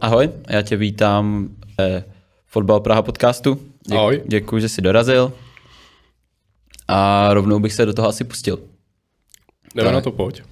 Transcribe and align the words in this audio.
Ahoj, 0.00 0.30
já 0.48 0.62
tě 0.62 0.76
vítám 0.76 1.48
eh, 1.80 2.04
Fotbal 2.46 2.80
Praha 2.80 3.02
podcastu. 3.02 3.54
Děk, 3.88 3.98
Ahoj. 3.98 4.22
Děkuji, 4.26 4.60
že 4.60 4.68
jsi 4.68 4.82
dorazil. 4.82 5.32
A 6.88 7.28
rovnou 7.34 7.60
bych 7.60 7.72
se 7.72 7.86
do 7.86 7.92
toho 7.92 8.08
asi 8.08 8.24
pustil. 8.24 8.58
Jdeme 9.74 9.86
Tak. 9.88 9.94
na 9.94 10.00
to, 10.00 10.10
pojď. 10.10 10.42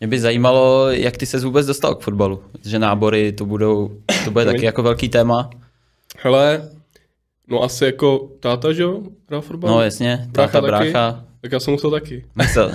Mě 0.00 0.06
by 0.08 0.20
zajímalo, 0.20 0.90
jak 0.90 1.16
ty 1.16 1.26
se 1.26 1.38
vůbec 1.40 1.66
dostal 1.66 1.94
k 1.94 2.00
fotbalu. 2.00 2.42
Že 2.64 2.78
nábory 2.78 3.32
to 3.32 3.44
budou, 3.46 3.90
to 4.24 4.30
bude 4.30 4.44
taky 4.44 4.64
jako 4.64 4.82
velký 4.82 5.08
téma. 5.08 5.50
Hele, 6.18 6.70
no 7.48 7.62
asi 7.62 7.84
jako 7.84 8.28
táta, 8.40 8.72
že 8.72 8.82
jo, 8.82 9.00
hrál 9.28 9.40
fotbal? 9.40 9.70
No 9.70 9.82
jasně, 9.82 10.28
Brácha 10.30 10.52
táta, 10.60 10.66
taky? 10.76 10.90
brácha. 10.92 11.24
Tak 11.40 11.52
já 11.52 11.60
jsem 11.60 11.72
musel 11.72 11.90
taky. 11.90 12.24
Myslel. 12.34 12.72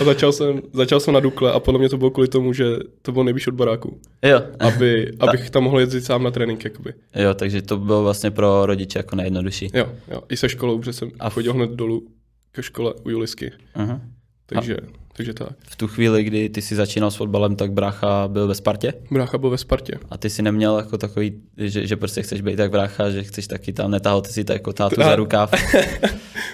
A 0.00 0.04
začal 0.04 0.32
jsem, 0.32 0.62
začal 0.72 1.00
jsem 1.00 1.14
na 1.14 1.20
Dukle 1.20 1.52
a 1.52 1.60
podle 1.60 1.78
mě 1.78 1.88
to 1.88 1.96
bylo 1.96 2.10
kvůli 2.10 2.28
tomu, 2.28 2.52
že 2.52 2.64
to 3.02 3.12
byl 3.12 3.24
nejvíc 3.24 3.48
od 3.48 3.54
baráku. 3.54 4.00
jo. 4.22 4.42
Aby, 4.58 5.12
abych 5.20 5.50
tam 5.50 5.62
mohl 5.62 5.80
jezdit 5.80 6.00
sám 6.00 6.22
na 6.22 6.30
trénink, 6.30 6.64
jakoby. 6.64 6.94
jo, 7.14 7.34
takže 7.34 7.62
to 7.62 7.76
bylo 7.78 8.02
vlastně 8.02 8.30
pro 8.30 8.66
rodiče 8.66 8.98
jako 8.98 9.16
nejjednodušší. 9.16 9.70
Jo, 9.74 9.88
jo, 10.10 10.22
i 10.28 10.36
se 10.36 10.48
školou, 10.48 10.78
protože 10.78 10.92
jsem 10.92 11.10
A 11.20 11.26
a 11.26 11.30
chodil 11.30 11.52
hned 11.52 11.70
dolů 11.70 12.06
ke 12.52 12.62
škole 12.62 12.94
u 13.04 13.10
Julisky. 13.10 13.52
Aha. 13.74 14.00
Takže, 14.46 14.76
takže 15.16 15.34
tak. 15.34 15.48
V 15.60 15.76
tu 15.76 15.88
chvíli, 15.88 16.24
kdy 16.24 16.48
ty 16.48 16.62
si 16.62 16.74
začínal 16.74 17.10
s 17.10 17.14
fotbalem, 17.16 17.56
tak 17.56 17.72
brácha 17.72 18.28
byl 18.28 18.46
ve 18.48 18.54
Spartě? 18.54 18.94
Brácha 19.10 19.38
byl 19.38 19.50
ve 19.50 19.58
Spartě. 19.58 19.98
A 20.10 20.18
ty 20.18 20.30
si 20.30 20.42
neměl 20.42 20.76
jako 20.78 20.98
takový, 20.98 21.42
že, 21.56 21.86
že 21.86 21.96
prostě 21.96 22.22
chceš 22.22 22.40
být 22.40 22.56
tak 22.56 22.70
brácha, 22.70 23.10
že 23.10 23.22
chceš 23.22 23.46
taky 23.46 23.72
tam, 23.72 23.90
netahal 23.90 24.20
ty 24.22 24.32
si 24.32 24.44
to 24.44 24.52
jako 24.52 24.72
tátu 24.72 25.00
A- 25.00 25.04
za 25.04 25.16
rukáv. 25.16 25.52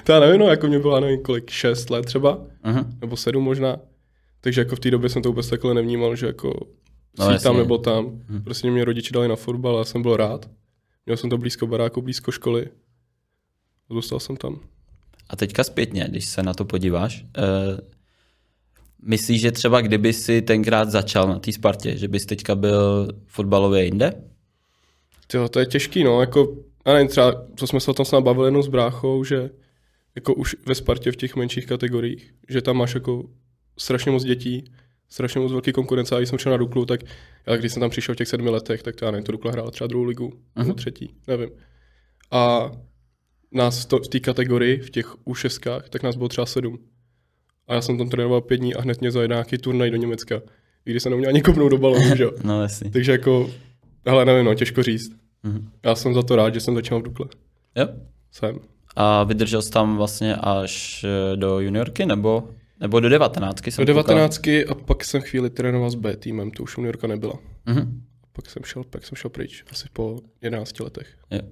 To 0.04 0.12
já 0.12 0.20
nevím, 0.20 0.40
no, 0.40 0.46
jako 0.46 0.66
mě 0.66 0.78
bylo, 0.78 1.00
nevím, 1.00 1.22
kolik, 1.22 1.50
šest 1.50 1.90
let 1.90 2.06
třeba, 2.06 2.38
Aha. 2.62 2.84
nebo 3.00 3.16
sedm 3.16 3.44
možná. 3.44 3.76
Takže 4.40 4.60
jako 4.60 4.76
v 4.76 4.80
té 4.80 4.90
době 4.90 5.08
jsem 5.10 5.22
to 5.22 5.28
vůbec 5.28 5.48
takhle 5.48 5.74
nevnímal, 5.74 6.16
že 6.16 6.26
jako 6.26 6.52
No, 7.18 7.30
jasně. 7.30 7.44
tam 7.44 7.56
nebo 7.56 7.78
tam. 7.78 8.20
Prostě 8.44 8.70
mě 8.70 8.84
rodiče 8.84 9.12
dali 9.14 9.28
na 9.28 9.36
fotbal 9.36 9.78
a 9.78 9.84
jsem 9.84 10.02
byl 10.02 10.16
rád. 10.16 10.50
Měl 11.06 11.16
jsem 11.16 11.30
to 11.30 11.38
blízko 11.38 11.66
baráku, 11.66 12.02
blízko 12.02 12.30
školy. 12.32 12.66
A 13.90 13.94
Zůstal 13.94 14.20
jsem 14.20 14.36
tam. 14.36 14.60
A 15.30 15.36
teďka 15.36 15.64
zpětně, 15.64 16.06
když 16.10 16.24
se 16.24 16.42
na 16.42 16.54
to 16.54 16.64
podíváš, 16.64 17.24
uh, 17.38 17.78
myslíš, 19.02 19.40
že 19.40 19.52
třeba 19.52 19.80
kdyby 19.80 20.12
si 20.12 20.42
tenkrát 20.42 20.90
začal 20.90 21.28
na 21.28 21.38
té 21.38 21.52
Spartě, 21.52 21.96
že 21.96 22.08
bys 22.08 22.26
teďka 22.26 22.54
byl 22.54 23.08
fotbalově 23.26 23.84
jinde? 23.84 24.12
Tyjo, 25.26 25.48
to 25.48 25.60
je 25.60 25.66
těžký, 25.66 26.04
no, 26.04 26.20
jako, 26.20 26.56
já 26.86 26.92
nevím, 26.92 27.08
třeba, 27.08 27.46
co 27.56 27.66
jsme 27.66 27.80
se 27.80 27.90
o 27.90 27.94
tom 27.94 28.06
snad 28.06 28.20
bavili 28.20 28.46
jenom 28.46 28.62
s 28.62 28.68
bráchou, 28.68 29.24
že 29.24 29.50
jako 30.14 30.34
už 30.34 30.56
ve 30.66 30.74
Spartě 30.74 31.12
v 31.12 31.16
těch 31.16 31.36
menších 31.36 31.66
kategoriích, 31.66 32.34
že 32.48 32.62
tam 32.62 32.76
máš 32.76 32.94
jako 32.94 33.28
strašně 33.78 34.12
moc 34.12 34.24
dětí, 34.24 34.64
strašně 35.08 35.40
moc 35.40 35.52
velký 35.52 35.72
konkurence. 35.72 36.14
A 36.14 36.18
když 36.18 36.28
jsem 36.28 36.38
šel 36.38 36.52
na 36.52 36.58
Duklu, 36.58 36.86
tak 36.86 37.00
já 37.46 37.56
když 37.56 37.72
jsem 37.72 37.80
tam 37.80 37.90
přišel 37.90 38.14
v 38.14 38.18
těch 38.18 38.28
sedmi 38.28 38.50
letech, 38.50 38.82
tak 38.82 38.96
to 38.96 39.04
já 39.04 39.10
nevím, 39.10 39.24
to 39.24 39.32
Dukla 39.32 39.52
hrála 39.52 39.70
třeba 39.70 39.88
druhou 39.88 40.04
ligu, 40.04 40.32
nebo 40.56 40.74
třetí, 40.74 41.14
nevím. 41.26 41.50
A 42.30 42.70
nás 43.52 43.86
to, 43.86 43.98
v 43.98 44.08
té 44.08 44.20
kategorii, 44.20 44.80
v 44.80 44.90
těch 44.90 45.14
U6, 45.26 45.82
tak 45.90 46.02
nás 46.02 46.16
bylo 46.16 46.28
třeba 46.28 46.46
sedm. 46.46 46.78
A 47.70 47.74
já 47.74 47.80
jsem 47.80 47.98
tam 47.98 48.08
trénoval 48.08 48.40
pět 48.40 48.56
dní 48.56 48.74
a 48.74 48.80
hned 48.80 49.00
mě 49.00 49.10
zajel 49.10 49.28
nějaký 49.28 49.58
turnaj 49.58 49.90
do 49.90 49.96
Německa, 49.96 50.40
i 50.86 50.90
když 50.90 51.02
jsem 51.02 51.10
neuměl 51.10 51.28
ani 51.28 51.42
kopnout 51.42 51.70
do 51.70 51.78
balonu, 51.78 52.16
že 52.16 52.22
jo. 52.22 52.32
No 52.44 52.62
jasně. 52.62 52.90
Takže 52.90 53.12
jako, 53.12 53.50
hele, 54.06 54.24
nevím, 54.24 54.44
no, 54.44 54.54
těžko 54.54 54.82
říct. 54.82 55.12
Mhm. 55.42 55.68
Já 55.82 55.94
jsem 55.94 56.14
za 56.14 56.22
to 56.22 56.36
rád, 56.36 56.54
že 56.54 56.60
jsem 56.60 56.74
začal 56.74 57.00
v 57.00 57.02
Dukle. 57.02 57.26
Jo? 57.76 57.88
Jsem. 58.32 58.58
A 58.96 59.24
vydržel 59.24 59.62
jsi 59.62 59.70
tam 59.70 59.96
vlastně 59.96 60.36
až 60.36 61.04
eh, 61.04 61.36
do 61.36 61.60
juniorky, 61.60 62.06
nebo, 62.06 62.48
nebo 62.80 63.00
do 63.00 63.08
devatenáctky? 63.08 63.70
Do? 63.78 63.84
19 63.84 64.46
a 64.48 64.74
pak 64.86 65.04
jsem 65.04 65.20
chvíli 65.20 65.50
trénoval 65.50 65.90
s 65.90 65.94
B 65.94 66.16
týmem, 66.16 66.50
to 66.50 66.62
už 66.62 66.76
juniorka 66.76 67.06
nebyla. 67.06 67.34
Mhm. 67.66 68.02
Pak 68.42 68.50
jsem 68.50 68.62
šel, 68.64 68.84
pak 68.84 69.06
jsem 69.06 69.16
šel 69.16 69.30
pryč, 69.30 69.64
asi 69.72 69.88
po 69.92 70.18
11 70.42 70.80
letech. 70.80 71.06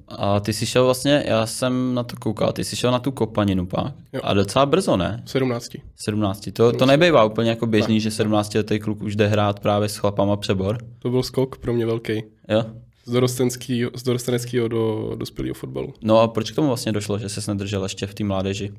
A 0.08 0.40
ty 0.40 0.52
jsi 0.52 0.66
šel 0.66 0.84
vlastně, 0.84 1.24
já 1.26 1.46
jsem 1.46 1.94
na 1.94 2.02
to 2.02 2.16
koukal, 2.16 2.52
ty 2.52 2.64
jsi 2.64 2.76
šel 2.76 2.92
na 2.92 2.98
tu 2.98 3.10
kopaninu 3.10 3.66
pak. 3.66 3.94
Jo. 4.12 4.20
A 4.24 4.34
docela 4.34 4.66
brzo, 4.66 4.96
ne? 4.96 5.22
17. 5.26 5.72
17. 5.96 6.48
To, 6.52 6.72
to 6.72 6.86
nebývá 6.86 7.24
úplně 7.24 7.50
jako 7.50 7.66
běžný, 7.66 8.00
že 8.00 8.10
17 8.10 8.54
letý 8.54 8.78
kluk 8.78 9.02
už 9.02 9.16
jde 9.16 9.26
hrát 9.26 9.60
právě 9.60 9.88
s 9.88 9.96
chlapama 9.96 10.36
přebor. 10.36 10.78
To 10.98 11.10
byl 11.10 11.22
skok 11.22 11.58
pro 11.58 11.72
mě 11.72 11.86
velký. 11.86 12.22
Jo. 12.48 12.64
Z, 13.06 14.02
dorosteneckého 14.04 14.68
do 14.68 15.12
dospělého 15.16 15.54
fotbalu. 15.54 15.94
No 16.02 16.20
a 16.20 16.28
proč 16.28 16.50
k 16.50 16.54
tomu 16.54 16.68
vlastně 16.68 16.92
došlo, 16.92 17.18
že 17.18 17.28
ses 17.28 17.46
nedržel 17.46 17.82
ještě 17.82 18.06
v 18.06 18.14
té 18.14 18.24
mládeži? 18.24 18.72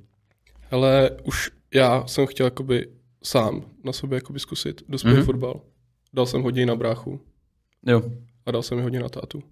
Ale 0.71 1.11
už 1.23 1.51
já 1.73 2.07
jsem 2.07 2.25
chtěl 2.27 2.45
jakoby 2.45 2.87
sám 3.23 3.65
na 3.83 3.93
sobě 3.93 4.15
jakoby 4.17 4.39
zkusit 4.39 4.81
dospělý 4.89 5.13
Mhm. 5.15 5.23
mm-hmm. 5.23 5.25
fotbal. 5.25 5.61
Dal 6.13 6.25
jsem 6.25 6.41
hodně 6.41 6.65
na 6.65 6.75
bráchu 6.75 7.19
Jo. 7.85 8.01
a 8.45 8.51
dal 8.51 8.63
jsem 8.63 8.77
mi 8.77 8.83
hodně 8.83 8.99
na 8.99 9.09
tátu. 9.09 9.43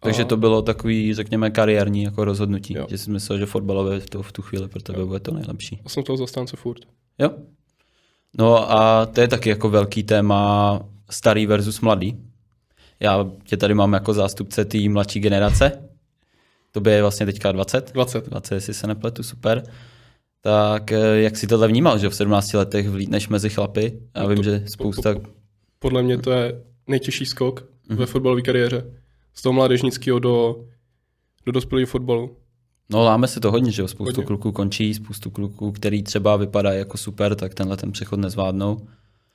Takže 0.00 0.24
to 0.24 0.36
bylo 0.36 0.62
takový, 0.62 1.14
řekněme, 1.14 1.50
kariérní 1.50 2.02
jako 2.02 2.24
rozhodnutí, 2.24 2.74
Jo. 2.74 2.86
že 2.90 2.98
jsi 2.98 3.10
myslel, 3.10 3.38
že 3.38 3.46
fotbalové 3.46 4.00
v, 4.00 4.10
to, 4.10 4.22
v 4.22 4.32
tu 4.32 4.42
chvíli 4.42 4.68
pro 4.68 4.82
tebe 4.82 5.04
bude 5.04 5.20
to 5.20 5.30
nejlepší. 5.34 5.80
a 5.84 5.88
jsem 5.88 6.02
toho 6.02 6.16
zastánce 6.16 6.56
furt. 6.56 6.80
Jo. 7.18 7.30
No 8.38 8.72
a 8.72 9.06
to 9.06 9.20
je 9.20 9.28
taky 9.28 9.48
jako 9.48 9.70
velký 9.70 10.02
téma 10.02 10.80
starý 11.10 11.46
versus 11.46 11.80
mladý. 11.80 12.16
Já 13.00 13.26
tě 13.44 13.56
tady 13.56 13.74
mám 13.74 13.92
jako 13.92 14.14
zástupce 14.14 14.64
té 14.64 14.88
mladší 14.88 15.20
generace. 15.20 15.88
To 16.72 16.88
je 16.90 17.02
vlastně 17.02 17.26
teďka 17.26 17.52
20. 17.52 17.92
20. 17.92 18.28
20, 18.28 18.54
jestli 18.54 18.74
se 18.74 18.86
nepletu, 18.86 19.22
super. 19.22 19.62
Tak 20.40 20.92
eh, 20.92 21.20
jak 21.22 21.36
si 21.36 21.46
tohle 21.46 21.68
vnímal, 21.68 21.98
že 21.98 22.08
v 22.08 22.14
17 22.14 22.52
letech 22.52 22.88
vlítneš 22.88 23.28
mezi 23.28 23.50
chlapy? 23.50 24.00
Já 24.14 24.22
No 24.22 24.28
vím, 24.28 24.36
to- 24.36 24.42
že 24.42 24.62
spousta... 24.66 25.14
Podle 25.78 26.02
mě 26.02 26.18
to 26.18 26.30
je 26.32 26.62
nejtěžší 26.86 27.26
skok 27.26 27.60
mm-hmm. 27.60 27.96
ve 27.96 28.06
fotbalové 28.06 28.42
kariéře. 28.42 28.92
Z 29.34 29.42
toho 29.42 29.52
mládežnického 29.52 30.18
do, 30.18 30.64
do 31.46 31.52
dospělého 31.52 31.86
fotbalu. 31.86 32.36
No 32.90 33.04
láme 33.04 33.28
se 33.28 33.40
to 33.40 33.50
hodně, 33.50 33.72
že 33.72 33.82
jo? 33.82 33.88
Spoustu 33.88 34.20
Hodně. 34.20 34.26
kluků 34.26 34.52
končí, 34.52 34.94
spoustu 34.94 35.30
kluků, 35.30 35.72
který 35.72 36.02
třeba 36.02 36.36
vypadají 36.36 36.78
jako 36.78 36.98
super, 36.98 37.34
tak 37.34 37.54
tenhle 37.54 37.76
ten 37.76 37.92
přechod 37.92 38.16
nezvládnou. 38.16 38.86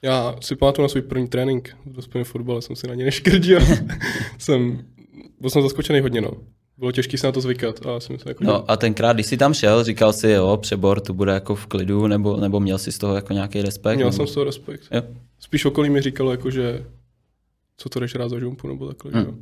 Já 0.02 0.36
si 0.42 0.56
pamatuju 0.56 0.84
na 0.84 0.90
svůj 0.90 1.02
první 1.02 1.28
trénink 1.28 1.78
v 1.86 1.94
dospělém 1.94 2.26
fotbale, 2.26 2.62
jsem 2.62 2.76
si 2.76 2.88
na 2.88 2.96
ně 2.96 3.06
neškrdil. 3.06 3.60
jsem, 4.38 4.86
byl 5.40 5.50
jsem 5.50 5.62
zaskočený 5.62 6.00
hodně, 6.00 6.22
no. 6.22 6.32
Bylo 6.78 6.92
těžké 6.92 7.18
se 7.18 7.28
na 7.28 7.32
to 7.32 7.42
zvykat 7.42 7.86
a 7.86 8.00
si 8.00 8.14
myslím, 8.14 8.30
jako, 8.30 8.44
No 8.44 8.72
a 8.72 8.78
tenkrát, 8.78 9.14
když 9.14 9.26
jsi 9.26 9.38
tam 9.38 9.54
šel, 9.54 9.84
říkal 9.84 10.14
si, 10.14 10.30
jo, 10.30 10.58
přebor, 10.62 11.00
to 11.00 11.14
bude 11.14 11.32
jako 11.32 11.56
v 11.56 11.66
klidu, 11.66 12.08
nebo, 12.08 12.38
nebo 12.38 12.60
měl 12.60 12.78
jsi 12.78 12.92
z 12.92 12.98
toho 12.98 13.16
jako 13.16 13.34
nějaký 13.34 13.62
respekt? 13.62 13.96
měl 13.96 14.08
nebo... 14.08 14.18
jsem 14.18 14.28
z 14.28 14.34
toho 14.34 14.44
respekt. 14.44 14.84
Jo. 14.92 15.02
Spíš 15.40 15.66
okolí 15.66 15.90
mi 15.90 16.02
říkalo, 16.02 16.32
jako, 16.32 16.52
že 16.52 16.86
co 17.82 17.90
to 17.90 18.00
jdeš 18.00 18.16
rád 18.16 18.30
za 18.30 18.40
žumpu, 18.40 18.68
nebo 18.68 18.88
takhle, 18.88 19.12
Hmm. 19.12 19.22
že 19.22 19.28
jo. 19.28 19.36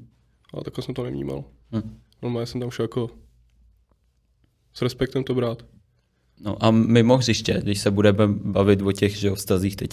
Ale 0.53 0.63
takhle 0.63 0.83
jsem 0.83 0.93
to 0.95 1.03
nevnímal. 1.03 1.43
Hm. 1.75 1.97
Normálně 2.21 2.45
jsem 2.47 2.61
tam 2.61 2.71
šel 2.71 2.83
jako 2.83 3.09
s 4.73 4.81
respektem 4.81 5.23
to 5.23 5.35
brát. 5.35 5.65
No 6.41 6.63
a 6.65 6.71
mimo 6.71 7.17
hřiště, 7.17 7.59
když 7.63 7.79
se 7.79 7.91
budeme 7.91 8.27
bavit 8.27 8.81
o 8.81 8.91
těch 8.91 9.15
že 9.17 9.27
jo, 9.27 9.35
vztazích 9.35 9.75
teď, 9.75 9.89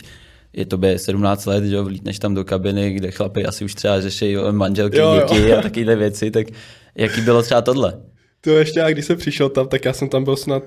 je 0.52 0.66
tobě 0.66 0.98
17 0.98 1.46
let, 1.46 1.64
že 1.64 1.74
jo, 1.74 1.84
vlítneš 1.84 2.18
tam 2.18 2.34
do 2.34 2.44
kabiny, 2.44 2.92
kde 2.92 3.10
chlapi 3.10 3.44
asi 3.46 3.64
už 3.64 3.74
třeba 3.74 4.00
řeší 4.00 4.30
jo, 4.30 4.52
manželky, 4.52 4.98
Jo, 4.98 5.14
jo. 5.14 5.26
děti 5.34 5.52
a 5.52 5.62
takovéhle 5.62 5.96
věci, 5.96 6.30
tak 6.30 6.46
jaký 6.94 7.20
bylo 7.20 7.42
třeba 7.42 7.62
tohle? 7.62 8.02
To 8.40 8.50
ještě 8.50 8.80
já, 8.80 8.90
když 8.90 9.04
jsem 9.04 9.16
přišel 9.18 9.48
tam, 9.48 9.68
tak 9.68 9.84
já 9.84 9.92
jsem 9.92 10.08
tam 10.08 10.24
byl 10.24 10.36
snad, 10.36 10.62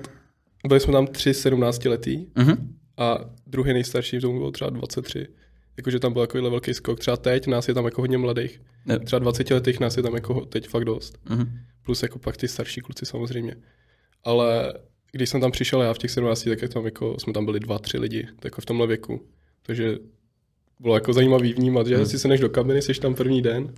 byli 0.68 0.80
jsme 0.80 0.92
tam 0.92 1.06
tři 1.06 1.34
17 1.34 1.84
letý 1.88 2.26
Mhm. 2.36 2.74
a 2.96 3.18
druhý 3.46 3.72
nejstarší 3.72 4.20
tomu 4.20 4.38
bylo 4.38 4.50
třeba 4.50 4.70
23. 4.70 5.26
Jakože 5.80 5.98
tam 5.98 6.12
byl 6.12 6.22
takovýhle 6.22 6.50
velký 6.50 6.74
skok. 6.74 7.00
Třeba 7.00 7.16
teď 7.16 7.46
nás 7.46 7.68
je 7.68 7.74
tam 7.74 7.84
jako 7.84 8.02
hodně 8.02 8.18
mladých. 8.18 8.60
Jo. 8.86 8.98
Třeba 8.98 9.18
20 9.18 9.50
letých 9.50 9.80
nás 9.80 9.96
je 9.96 10.02
tam 10.02 10.14
jako 10.14 10.40
teď 10.40 10.68
fakt 10.68 10.84
dost. 10.84 11.18
Mhm. 11.30 11.58
Plus 11.82 12.02
jako 12.02 12.18
pak 12.18 12.36
ty 12.36 12.48
starší 12.48 12.80
kluci 12.80 13.06
samozřejmě. 13.06 13.56
Ale 14.24 14.74
když 15.12 15.30
jsem 15.30 15.40
tam 15.40 15.50
přišel 15.50 15.82
já 15.82 15.94
v 15.94 15.98
těch 15.98 16.10
17, 16.10 16.48
tak 16.60 16.72
tam 16.72 16.84
jako, 16.84 17.16
jsme 17.18 17.32
tam 17.32 17.44
byli 17.44 17.60
dva, 17.60 17.78
tři 17.78 17.98
lidi, 17.98 18.26
tak 18.36 18.44
jako 18.44 18.60
v 18.60 18.66
tomhle 18.66 18.86
věku. 18.86 19.26
Takže 19.62 19.98
bylo 20.80 20.94
jako 20.94 21.12
zajímavý 21.12 21.52
vnímat, 21.52 21.86
že 21.86 21.96
Hmm. 21.96 22.06
si 22.06 22.18
se 22.18 22.28
než 22.28 22.40
do 22.40 22.48
kabiny, 22.48 22.82
jsi 22.82 22.94
tam 22.94 23.14
první 23.14 23.42
den 23.42 23.74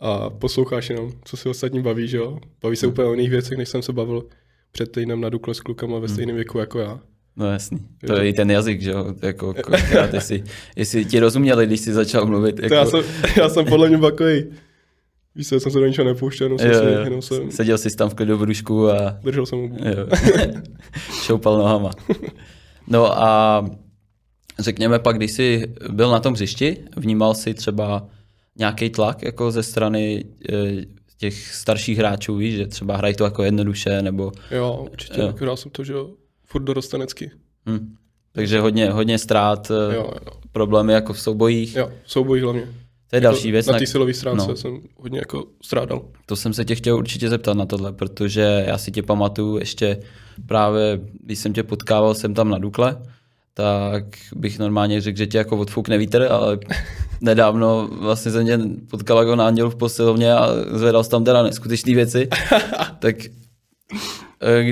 a 0.00 0.30
posloucháš 0.30 0.90
jenom, 0.90 1.12
co 1.24 1.36
se 1.36 1.48
ostatní 1.48 1.82
baví, 1.82 2.08
že 2.08 2.16
jo. 2.16 2.38
Baví 2.62 2.76
se 2.76 2.86
úplně 2.86 3.08
o 3.08 3.10
jiných 3.12 3.30
věcech, 3.30 3.58
než 3.58 3.68
jsem 3.68 3.82
se 3.82 3.92
bavil 3.92 4.24
před 4.72 4.92
týdnem 4.92 5.20
na 5.20 5.28
Dukle 5.28 5.54
s 5.54 5.60
klukama 5.60 5.98
ve 5.98 6.08
stejném 6.08 6.36
věku 6.36 6.58
jako 6.58 6.78
já. 6.78 7.00
No 7.36 7.52
jasný. 7.52 7.78
To 8.06 8.12
je 8.16 8.28
i 8.28 8.32
ten 8.32 8.50
jazyk, 8.50 8.82
že 8.82 8.90
jo, 8.90 9.14
jako 9.22 9.54
kolikrát, 9.54 10.14
jestli, 10.14 10.44
jestli 10.76 11.04
ti 11.04 11.20
rozuměli, 11.20 11.66
když 11.66 11.80
jsi 11.80 11.92
začal 11.92 12.26
mluvit. 12.26 12.58
Jako, 12.58 12.68
To 12.68 12.74
já, 12.74 12.86
jsem, 12.86 13.00
já 13.36 13.48
jsem 13.48 13.64
podle 13.64 13.88
mě 13.88 13.98
takový, 13.98 14.44
víš 15.34 15.48
co, 15.48 15.60
jsem 15.60 15.72
se 15.72 15.78
do 15.78 15.86
ničeho 15.86 16.08
nepouštěl, 16.08 16.44
jenom 16.44 16.58
jsem, 16.58 16.70
jo, 16.70 16.78
si, 16.78 16.84
jo. 16.84 17.00
jenom 17.04 17.22
jsem 17.22 17.50
Seděl 17.50 17.78
jsi 17.78 17.96
tam 17.96 18.10
v 18.10 18.14
klidu 18.14 18.36
v 18.38 18.42
rušku 18.42 18.90
a 18.90 19.18
držel 19.22 19.46
jsem 19.46 19.58
obu. 19.58 19.76
šoupal 21.22 21.58
nohama. 21.58 21.90
No 22.86 23.22
a 23.22 23.64
řekněme 24.58 24.98
pak, 24.98 25.16
když 25.16 25.32
jsi 25.32 25.74
byl 25.88 26.10
na 26.10 26.20
tom 26.20 26.34
hřišti, 26.34 26.76
vnímal 26.96 27.34
jsi 27.34 27.54
třeba 27.54 28.06
nějaký 28.58 28.90
tlak 28.90 29.22
jako 29.22 29.50
ze 29.50 29.62
strany 29.62 30.24
eh, 30.52 30.84
těch 31.16 31.54
starších 31.54 31.98
hráčů, 31.98 32.36
víš, 32.36 32.54
že 32.54 32.66
třeba 32.66 32.96
hrají 32.96 33.14
to 33.14 33.24
jako 33.24 33.42
jednoduše, 33.42 34.02
nebo... 34.02 34.32
Jo, 34.50 34.86
určitě, 34.92 35.20
Jo. 35.20 35.56
jsem 35.56 35.70
to, 35.70 35.84
že 35.84 35.92
jo, 35.92 36.10
furt 36.52 36.62
dorostenecky. 36.62 37.30
Hm. 37.68 37.94
Takže 38.32 38.60
hodně, 38.60 38.90
hodně 38.90 39.18
ztrát, 39.18 39.70
eh, 39.70 39.94
Jo, 39.94 40.10
jo. 40.26 40.32
problémy 40.52 40.92
jako 40.92 41.12
v 41.12 41.20
soubojích. 41.20 41.76
Jo, 41.76 41.90
soubojí 42.04 42.42
hlavně. 42.42 42.68
To 43.10 43.16
je 43.16 43.20
další 43.20 43.50
věc. 43.50 43.66
Na 43.66 43.78
té 43.78 43.86
silové 43.86 44.14
stránce 44.14 44.46
no. 44.48 44.56
jsem 44.56 44.80
hodně 44.96 45.18
jako 45.18 45.44
strádal. 45.62 46.02
To 46.26 46.36
jsem 46.36 46.52
se 46.52 46.64
tě 46.64 46.74
chtěl 46.74 46.96
určitě 46.96 47.28
zeptat 47.28 47.56
na 47.56 47.66
tohle, 47.66 47.92
protože 47.92 48.64
já 48.66 48.78
si 48.78 48.90
tě 48.90 49.02
pamatuju 49.02 49.58
ještě 49.58 50.00
právě, 50.46 51.00
když 51.24 51.38
jsem 51.38 51.52
tě 51.52 51.62
potkával 51.62 52.14
jsem 52.14 52.34
tam 52.34 52.48
na 52.48 52.58
Dukle, 52.58 53.02
tak 53.54 54.04
bych 54.34 54.58
normálně 54.58 55.00
řekl, 55.00 55.18
že 55.18 55.26
tě 55.26 55.38
jako 55.38 55.56
odfoukne 55.56 55.98
vítr, 55.98 56.26
ale 56.30 56.58
nedávno 57.20 57.88
vlastně 57.92 58.32
jsem 58.32 58.46
tě 58.46 58.58
potkal 58.90 59.18
jako 59.18 59.36
na 59.36 59.46
Andělu 59.46 59.70
v 59.70 59.76
posilovně 59.76 60.34
a 60.34 60.48
zvedal 60.72 61.04
jsi 61.04 61.10
tam 61.10 61.24
teda 61.24 61.42
neskutečné 61.42 61.94
věci. 61.94 62.28
tak 62.98 63.16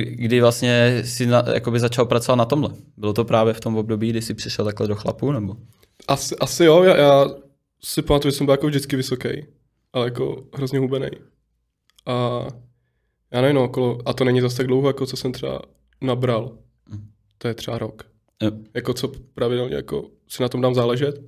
kdy 0.03 0.41
vlastně 0.41 1.03
si 1.05 1.27
na, 1.27 1.45
jakoby 1.55 1.81
začal 1.81 2.07
pracovat 2.07 2.37
na 2.37 2.45
tomhle? 2.45 2.71
Bylo 2.97 3.13
to 3.13 3.25
právě 3.25 3.55
v 3.55 3.61
tom 3.61 3.77
období, 3.77 4.11
kdy 4.11 4.23
jsi 4.23 4.35
přišel 4.35 4.65
takhle 4.65 4.89
do 4.89 4.95
chlapů, 4.95 5.33
nebo? 5.33 5.57
Asi, 6.09 6.37
asi 6.37 6.65
jo, 6.65 6.83
já, 6.83 6.97
já 6.97 7.27
si 7.85 8.03
pamatuju, 8.03 8.31
že 8.33 8.37
jsem 8.37 8.47
byl 8.47 8.53
jako 8.53 8.67
vždycky 8.67 8.97
vysoký, 8.97 9.29
ale 9.93 10.05
jako 10.05 10.45
hrozně 10.55 10.79
hubený. 10.79 11.09
A 12.07 12.47
já 13.33 13.41
nevím, 13.41 13.57
no, 13.57 13.65
okolo, 13.65 13.99
a 14.07 14.13
to 14.13 14.25
není 14.25 14.41
zase 14.41 14.57
tak 14.57 14.67
dlouho, 14.67 14.89
jako 14.89 15.07
co 15.07 15.17
jsem 15.17 15.33
třeba 15.33 15.63
nabral. 16.01 16.59
To 17.39 17.49
je 17.49 17.55
třeba 17.55 17.79
rok. 17.79 18.03
Jo. 18.43 18.51
Jako 18.75 18.95
co 18.95 19.13
pravidelně 19.35 19.75
jako 19.75 20.11
si 20.29 20.43
na 20.43 20.49
tom 20.49 20.61
dám 20.61 20.75
záležet, 20.75 21.21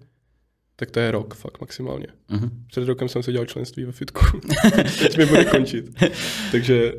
tak 0.77 0.91
to 0.91 1.01
je 1.01 1.11
rok 1.11 1.35
fakt 1.35 1.61
maximálně. 1.61 2.07
Mhm. 2.29 2.65
Před 2.67 2.85
rokem 2.85 3.09
jsem 3.09 3.23
se 3.23 3.33
dělal 3.33 3.47
členství 3.47 3.85
ve 3.85 3.93
fitku. 3.93 4.21
Teď 4.99 5.19
mi 5.19 5.27
bude 5.27 5.45
končit. 5.45 5.85
takže, 6.53 6.93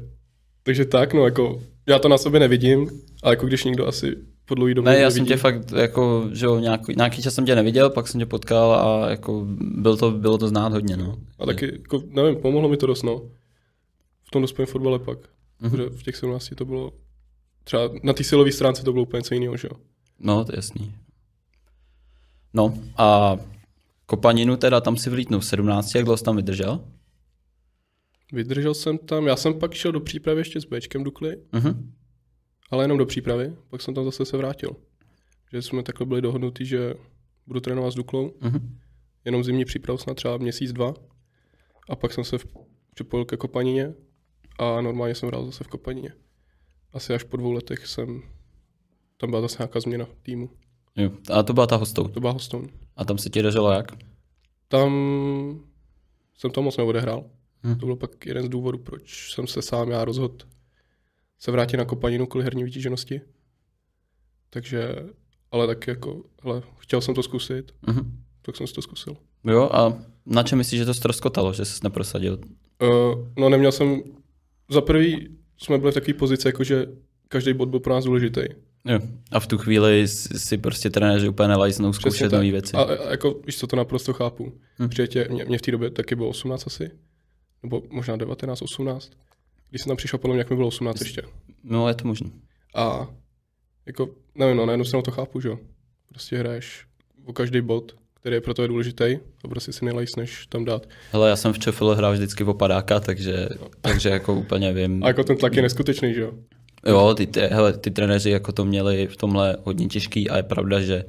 takže 0.64 0.86
tak, 0.86 1.14
no 1.14 1.26
jako, 1.26 1.62
já 1.88 2.00
to 2.00 2.10
na 2.10 2.18
sobě 2.18 2.40
nevidím, 2.40 2.90
ale 3.24 3.34
jako 3.34 3.48
když 3.48 3.64
někdo 3.64 3.88
asi 3.88 4.16
po 4.46 4.56
dlouhý 4.56 4.74
době 4.74 4.92
Ne, 4.92 5.00
já 5.00 5.12
jsem 5.12 5.18
nevidí, 5.18 5.34
tě 5.34 5.38
fakt, 5.38 5.72
jako, 5.72 6.30
že 6.32 6.46
jo, 6.46 6.60
nějaký, 6.60 6.94
nějaký 6.98 7.22
čas 7.22 7.34
jsem 7.34 7.46
tě 7.46 7.56
neviděl, 7.56 7.90
pak 7.90 8.08
jsem 8.08 8.20
tě 8.20 8.26
potkal 8.26 8.74
a 8.74 9.10
jako 9.10 9.46
byl 9.60 9.98
to, 9.98 10.12
bylo 10.12 10.38
to 10.38 10.48
znát 10.48 10.74
hodně, 10.74 10.98
no. 10.98 11.18
A 11.40 11.46
taky, 11.46 11.66
jako, 11.66 12.04
nevím, 12.08 12.36
pomohlo 12.36 12.70
mi 12.70 12.78
to 12.78 12.88
dost, 12.88 13.04
no. 13.04 13.22
V 14.24 14.32
tom 14.32 14.42
dospělém 14.42 14.68
fotbale 14.68 15.00
pak. 15.00 15.18
Mhm. 15.60 15.72
Mm-hmm. 15.72 15.90
v 15.90 16.04
těch 16.04 16.16
17 16.16 16.50
to 16.56 16.66
bylo, 16.66 16.92
třeba 17.64 17.90
na 18.04 18.14
té 18.14 18.24
silové 18.24 18.52
stránce 18.52 18.84
to 18.84 18.92
bylo 18.92 19.04
úplně 19.04 19.20
něco 19.20 19.34
jiného, 19.34 19.58
že 19.58 19.68
jo. 19.72 19.78
No, 20.20 20.46
to 20.46 20.52
je 20.52 20.56
jasný. 20.56 20.94
No 22.54 22.74
a 22.98 23.38
kopaninu 24.06 24.58
teda 24.58 24.82
tam 24.82 24.98
si 24.98 25.10
vlítnul 25.10 25.40
v 25.40 25.46
17, 25.46 25.96
jak 25.96 26.04
dlouho 26.04 26.18
jsi 26.18 26.24
tam 26.24 26.36
vydržel? 26.36 26.80
Vydržel 28.34 28.74
jsem 28.74 28.98
tam, 28.98 29.28
já 29.28 29.36
jsem 29.36 29.60
pak 29.60 29.74
šel 29.74 29.92
do 29.92 30.00
přípravy 30.00 30.40
ještě 30.42 30.62
s 30.62 30.66
Bčkem 30.66 31.04
Dukly, 31.04 31.38
Mhm. 31.52 31.94
ale 32.72 32.84
jenom 32.84 32.98
do 32.98 33.06
přípravy, 33.06 33.56
pak 33.70 33.82
jsem 33.82 33.94
tam 33.94 34.06
zase 34.06 34.26
se 34.26 34.38
vrátil. 34.38 34.76
Že 35.52 35.62
jsme 35.62 35.84
takhle 35.84 36.06
byli 36.06 36.22
dohodnutí, 36.22 36.66
že 36.66 36.94
budu 37.48 37.60
trénovat 37.60 37.92
s 37.94 37.96
Duklou, 37.96 38.34
Mhm. 38.42 38.78
jenom 39.26 39.44
zimní 39.44 39.66
přípravu 39.66 39.98
snad 39.98 40.14
třeba 40.14 40.38
měsíc, 40.38 40.74
dva. 40.74 40.94
A 41.90 41.96
pak 41.96 42.14
jsem 42.14 42.24
se 42.24 42.38
v- 42.38 42.46
připojil 42.94 43.26
ke 43.26 43.38
kopanině 43.38 43.94
a 44.60 44.82
normálně 44.82 45.16
jsem 45.16 45.30
hrál 45.30 45.46
zase 45.46 45.64
v 45.64 45.68
kopanině. 45.68 46.14
Asi 46.94 47.14
až 47.14 47.24
po 47.24 47.38
dvou 47.38 47.52
letech 47.52 47.88
jsem, 47.88 48.22
tam 49.18 49.30
byla 49.30 49.42
zase 49.42 49.56
nějaká 49.60 49.80
změna 49.80 50.08
týmu. 50.24 50.50
Jo. 50.96 51.12
A 51.34 51.44
to 51.44 51.54
byla 51.54 51.68
ta 51.68 51.76
hostou. 51.76 52.08
To 52.08 52.20
byla 52.20 52.32
Hoston. 52.32 52.68
A 52.96 53.06
tam 53.06 53.18
se 53.18 53.30
ti 53.30 53.42
dařilo 53.42 53.72
jak? 53.72 53.92
Tam 54.68 54.92
jsem 56.38 56.52
to 56.52 56.62
moc 56.62 56.78
neodehrál. 56.78 57.30
Hm. 57.64 57.76
To 57.76 57.86
byl 57.86 57.96
pak 57.96 58.26
jeden 58.26 58.46
z 58.46 58.50
důvodů, 58.50 58.78
proč 58.78 59.34
jsem 59.34 59.48
se 59.48 59.62
sám 59.62 59.90
já 59.92 60.06
rozhodl 60.06 60.38
se 61.40 61.52
vrátit 61.52 61.78
na 61.78 61.86
kopaninu 61.86 62.26
kvůli 62.26 62.44
herní 62.44 62.64
vytíženosti. 62.64 63.22
Takže, 64.50 64.96
ale 65.52 65.68
tak 65.68 65.88
jako, 65.88 66.24
hele, 66.44 66.62
chtěl 66.78 67.02
jsem 67.02 67.16
to 67.16 67.24
zkusit, 67.24 67.72
Mhm. 67.88 68.24
tak 68.42 68.56
jsem 68.56 68.68
si 68.68 68.74
to 68.74 68.82
zkusil. 68.82 69.18
Jo, 69.44 69.70
a 69.74 70.04
na 70.26 70.44
čem 70.44 70.58
myslíš, 70.58 70.80
že 70.80 70.86
to 70.86 70.94
ztroskotalo, 70.94 71.54
že 71.54 71.66
jsi 71.66 71.80
neprosadil? 71.84 72.40
Uh, 72.82 73.28
no 73.38 73.50
neměl 73.50 73.72
jsem, 73.72 74.02
za 74.70 74.82
prvý 74.82 75.38
jsme 75.58 75.78
byli 75.78 75.92
v 75.92 75.94
takové 75.94 76.14
pozici, 76.14 76.48
jako 76.48 76.64
že 76.64 76.86
každý 77.28 77.54
bod 77.54 77.70
byl 77.70 77.80
pro 77.80 77.94
nás 77.94 78.06
důležitý. 78.06 78.42
Jo. 78.86 79.00
A 79.32 79.40
v 79.40 79.48
tu 79.48 79.58
chvíli 79.58 80.08
si 80.08 80.58
prostě 80.58 80.90
trenéři 80.90 81.30
úplně 81.30 81.48
nelajznou 81.48 81.94
zkoušet 81.94 82.32
nové 82.32 82.52
věci. 82.52 82.74
A, 82.78 82.82
a 82.82 83.12
jako, 83.12 83.42
víš 83.46 83.58
co, 83.58 83.68
to 83.68 83.76
naprosto 83.76 84.14
chápu. 84.14 84.46
Hm. 84.80 84.86
Hm. 84.86 84.90
Protože 84.90 85.28
mě, 85.30 85.46
mě, 85.46 85.58
v 85.58 85.62
té 85.62 85.72
době 85.72 85.90
taky 85.90 86.16
bylo 86.16 86.30
18 86.30 86.68
asi, 86.68 86.92
nebo 87.64 87.84
možná 87.90 88.16
19, 88.16 88.62
18. 88.62 89.12
Když 89.70 89.82
jsem 89.82 89.90
tam 89.90 89.98
přišel, 89.98 90.20
podle 90.20 90.34
mě, 90.34 90.40
jak 90.40 90.50
mi 90.50 90.56
bylo 90.56 90.68
18 90.68 91.02
ještě. 91.02 91.22
No, 91.64 91.88
je 91.88 91.94
to 91.94 92.08
možné. 92.08 92.30
A 92.76 93.08
jako, 93.86 94.10
nevím, 94.36 94.58
no, 94.58 94.66
na 94.66 94.74
jednu 94.74 94.86
stranu 94.86 95.04
to 95.04 95.12
chápu, 95.12 95.42
že 95.42 95.48
jo. 95.50 95.60
Prostě 96.10 96.38
hraješ 96.38 96.86
o 97.26 97.34
každý 97.34 97.62
bod, 97.62 97.96
který 98.14 98.36
je 98.36 98.42
pro 98.42 98.54
tebe 98.54 98.68
důležitý 98.68 99.18
a 99.44 99.48
prostě 99.48 99.74
si 99.74 99.86
nejlajsneš 99.86 100.48
tam 100.48 100.66
dát. 100.66 100.88
Hele, 101.12 101.30
já 101.30 101.36
jsem 101.36 101.54
v 101.54 101.60
Čefile 101.60 101.96
hrál 101.96 102.14
vždycky 102.14 102.44
v 102.44 102.50
opadáka, 102.50 103.00
takže, 103.00 103.50
takže 103.82 104.10
jako 104.10 104.34
úplně 104.34 104.74
vím. 104.74 105.04
A 105.04 105.08
jako 105.08 105.24
ten 105.24 105.38
tlak 105.38 105.56
je 105.56 105.62
neskutečný, 105.62 106.14
že 106.14 106.22
jo. 106.22 106.34
Jo, 106.88 107.14
ty, 107.18 107.28
ty, 107.28 107.40
hele, 107.40 107.74
ty 107.74 107.92
trenéři 107.92 108.30
jako 108.30 108.52
to 108.52 108.66
měli 108.66 109.08
v 109.08 109.18
tomhle 109.18 109.58
hodně 109.64 109.88
těžký 109.88 110.30
a 110.30 110.38
je 110.38 110.44
pravda, 110.44 110.82
že 110.82 111.06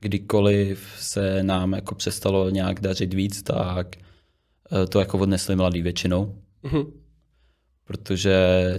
kdykoliv 0.00 0.94
se 0.98 1.42
nám 1.42 1.72
jako 1.72 1.94
přestalo 1.94 2.50
nějak 2.50 2.80
dařit 2.80 3.14
víc, 3.14 3.42
tak 3.42 3.96
to 4.88 4.98
jako 4.98 5.18
odnesli 5.18 5.56
mladý 5.56 5.82
většinou, 5.82 6.42
Mhm. 6.62 6.92
protože 7.84 8.36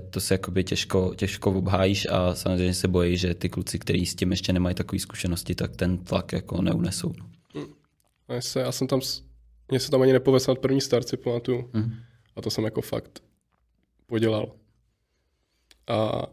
to 0.10 0.20
se 0.20 0.34
jakoby 0.34 0.64
těžko, 0.64 1.14
těžko 1.16 1.52
obhájíš 1.52 2.08
a 2.12 2.36
samozřejmě 2.36 2.74
se 2.74 2.88
bojí, 2.88 3.18
že 3.18 3.34
ty 3.34 3.50
kluci, 3.50 3.80
kteří 3.80 4.06
s 4.06 4.16
tím 4.16 4.32
ještě 4.32 4.54
nemají 4.54 4.76
takové 4.76 5.00
zkušenosti, 5.00 5.56
tak 5.56 5.76
ten 5.76 5.98
tlak 5.98 6.32
jako 6.34 6.62
neunesou. 6.62 7.14
A 8.28 8.34
já, 8.34 8.42
se, 8.42 8.60
já 8.60 8.72
jsem 8.72 8.88
tam, 8.88 9.02
mě 9.72 9.80
se 9.80 9.92
tam 9.92 10.02
ani 10.02 10.14
nepovedl 10.14 10.44
snad 10.44 10.60
první 10.60 10.82
start, 10.82 11.08
si 11.10 11.18
pamatuju. 11.18 11.70
Mhm. 11.74 11.94
A 12.36 12.42
to 12.42 12.50
jsem 12.50 12.64
jako 12.64 12.82
fakt 12.82 13.24
podělal. 14.06 14.52
A 15.88 16.24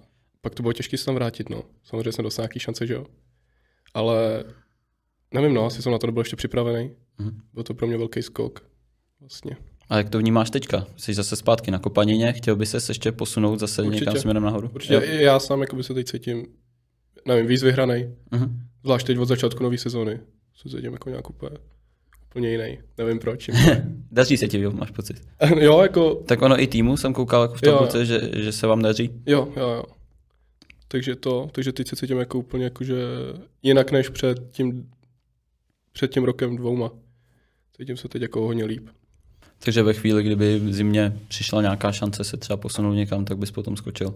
pak 0.41 0.55
to 0.55 0.63
bylo 0.63 0.73
těžké 0.73 0.99
se 0.99 1.05
tam 1.05 1.15
vrátit, 1.15 1.49
no. 1.51 1.63
Samozřejmě 1.85 2.13
jsem 2.13 2.23
dostal 2.23 2.43
nějaký 2.43 2.59
šance, 2.59 2.87
že 2.87 2.95
jo. 2.95 3.07
Ale 3.95 4.45
nevím, 5.35 5.55
no, 5.55 5.67
asi 5.67 5.83
jsem 5.83 5.93
na 5.93 5.99
to 5.99 6.07
nebyl 6.07 6.21
ještě 6.21 6.37
připravený. 6.37 6.91
Mhm. 7.19 7.41
Byl 7.55 7.63
to 7.63 7.75
pro 7.75 7.87
mě 7.87 7.97
velký 7.97 8.23
skok. 8.23 8.67
Vlastně. 9.25 9.57
A 9.89 9.97
jak 9.97 10.11
to 10.11 10.19
vnímáš 10.19 10.51
teďka? 10.51 10.87
Jsi 10.97 11.15
zase 11.15 11.37
zpátky 11.37 11.71
na 11.71 11.79
kopanině, 11.79 12.33
chtěl 12.33 12.57
by 12.57 12.67
se 12.67 12.79
ještě 12.91 13.13
posunout 13.13 13.61
zase 13.61 13.83
Určitě. 13.83 14.05
někam 14.05 14.21
směrem 14.21 14.43
nahoru? 14.43 14.71
Určitě 14.75 14.95
Jo. 14.95 15.01
já 15.05 15.39
sám 15.39 15.61
jakoby 15.61 15.83
se 15.85 15.95
teď 15.95 16.07
cítím, 16.07 16.47
nevím, 17.27 17.47
víc 17.47 17.63
vyhranej. 17.63 18.11
Mhm. 18.31 18.61
Zvlášť 18.83 19.07
teď 19.07 19.19
od 19.19 19.25
začátku 19.25 19.63
nové 19.63 19.79
sezóny. 19.79 20.21
Se 20.57 20.69
cítím 20.69 20.93
jako 20.93 21.09
nějak 21.11 21.31
úplně, 21.31 21.57
úplně 22.31 22.51
jiný. 22.51 22.79
Nevím 22.99 23.19
proč. 23.19 23.51
Daří 24.11 24.37
se 24.37 24.49
ti, 24.49 24.61
jo, 24.61 24.71
máš 24.73 24.91
pocit. 24.91 25.23
jo, 25.61 25.83
jako, 25.83 26.15
Tak 26.15 26.43
ono 26.43 26.61
i 26.63 26.67
týmu 26.67 26.97
jsem 26.97 27.13
koukal 27.15 27.43
jako 27.43 27.55
v 27.55 27.63
Jo, 27.63 27.89
jo. 27.95 28.05
že, 28.05 28.21
že 28.35 28.53
se 28.53 28.67
vám 28.67 28.83
daří. 28.83 29.11
jo, 29.27 29.53
jo, 29.57 29.69
jo. 29.71 29.85
Takže 30.89 31.17
to, 31.17 31.49
takže 31.53 31.73
teď 31.73 31.89
se 31.89 31.97
cítím 31.97 32.19
jako 32.19 32.39
úplně 32.39 32.65
jakože 32.65 32.95
jinak 33.63 33.93
než 33.93 34.09
před 34.09 34.39
tím, 34.51 34.91
před 35.93 36.11
tím 36.11 36.25
rokem 36.25 36.57
dvouma. 36.57 36.91
Cítím 37.77 37.97
se 37.97 38.09
teď 38.09 38.23
jako 38.23 38.41
hodně 38.41 38.65
líp. 38.65 38.89
Takže 39.59 39.83
ve 39.83 39.93
chvíli, 39.93 40.23
kdyby 40.23 40.59
v 40.59 40.75
zimě 40.75 41.13
přišla 41.29 41.63
nějaká 41.63 41.93
šance 41.93 42.25
se 42.25 42.37
třeba 42.37 42.57
posunout 42.57 42.93
někam, 42.95 43.25
tak 43.25 43.39
bys 43.39 43.51
potom 43.51 43.77
skočil. 43.77 44.15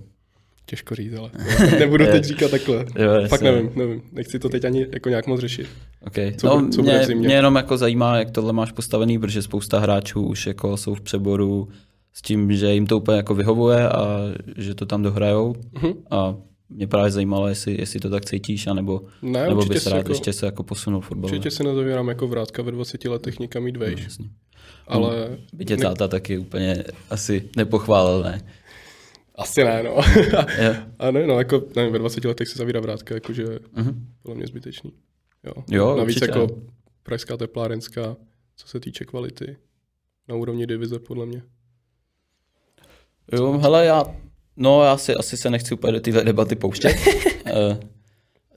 Těžko 0.67 0.95
říct, 0.95 1.13
ale 1.15 1.31
nebudu 1.79 2.07
teď 2.07 2.25
říkat 2.25 2.51
takhle. 2.51 2.77
Jo. 2.77 3.29
Fakt 3.29 3.43
nevím, 3.43 3.71
nevím. 3.77 4.03
Nechci 4.13 4.39
to 4.39 4.49
teď 4.49 4.65
ani 4.65 4.87
jako 4.93 5.09
nějak 5.09 5.27
moc 5.27 5.41
řešit. 5.41 5.67
Okay. 6.07 6.35
Co 6.35 6.47
no, 6.47 6.69
co 6.69 6.83
mě, 6.83 7.07
mě, 7.15 7.35
jenom 7.35 7.57
jako 7.57 7.77
zajímá, 7.77 8.17
jak 8.19 8.31
tohle 8.31 8.53
máš 8.53 8.73
postavený, 8.73 9.19
protože 9.19 9.43
spousta 9.43 9.79
hráčů 9.79 10.23
už 10.23 10.47
jako 10.47 10.77
jsou 10.77 10.95
v 10.95 11.01
přeboru 11.01 11.69
s 12.13 12.23
tím, 12.23 12.53
že 12.53 12.75
jim 12.75 12.87
to 12.87 12.97
úplně 12.97 13.17
jako 13.17 13.35
vyhovuje 13.35 13.89
a 13.89 14.19
že 14.57 14.75
to 14.75 14.87
tam 14.87 15.03
dohrajou. 15.03 15.55
Mhm. 15.73 15.93
A 16.11 16.35
mě 16.69 16.87
právě 16.87 17.11
zajímalo, 17.11 17.49
jestli, 17.49 17.81
jestli 17.81 18.01
to 18.01 18.11
tak 18.11 18.25
cítíš, 18.25 18.67
anebo, 18.67 19.03
Ne, 19.23 19.49
nebo 19.49 19.65
bys 19.65 19.87
rád 19.87 19.97
jako- 19.97 20.13
ještě 20.13 20.33
se 20.33 20.47
jako 20.47 20.63
posunul 20.63 21.01
fotbalu. 21.01 21.33
Určitě 21.35 21.51
si 21.51 21.65
nezavírám 21.65 22.09
jako 22.09 22.29
vrátka 22.29 22.63
ve 22.63 22.71
20 22.73 23.09
letech 23.09 23.39
někam 23.39 23.67
jít 23.67 23.77
vejš. 23.77 24.05
Jasně. 24.05 24.27
Ale 24.89 25.39
By 25.53 25.65
tě 25.65 25.77
ne- 25.77 25.83
táta 25.83 26.09
taky 26.09 26.39
úplně 26.39 26.85
asi 27.11 27.51
nepochválil, 27.57 28.23
ne? 28.23 28.41
asi 29.35 29.65
ne, 29.65 29.83
no. 29.83 29.97
A 30.99 31.11
ne, 31.11 31.27
no, 31.27 31.39
jako 31.39 31.63
nevím, 31.77 31.93
ve 31.93 31.99
20 31.99 32.25
letech 32.25 32.49
se 32.49 32.59
zavírá 32.59 32.81
vrátka, 32.81 33.15
jakože 33.15 33.45
Mhm. 33.77 34.07
podle 34.23 34.37
mě 34.37 34.47
zbytečný. 34.47 34.93
Jo, 35.45 35.53
Jo, 35.71 35.97
Navíc 35.97 36.17
určitě. 36.17 36.39
jako 36.39 36.57
pražská 37.03 37.37
teplárenská, 37.37 38.17
co 38.57 38.69
se 38.69 38.81
týče 38.81 39.05
kvality, 39.05 39.57
na 40.29 40.35
úrovni 40.35 40.67
divize, 40.67 40.99
podle 40.99 41.27
mě. 41.27 41.43
Jo, 43.33 43.59
hele, 43.59 43.85
já, 43.87 44.05
no 44.57 44.85
já 44.85 44.97
si, 44.97 45.15
asi 45.15 45.37
se 45.37 45.51
nechci 45.51 45.75
úplně 45.75 45.93
do 45.93 46.01
téhle 46.01 46.25
debaty 46.25 46.57
pouštět. 46.57 46.97
Eh, 47.51 47.79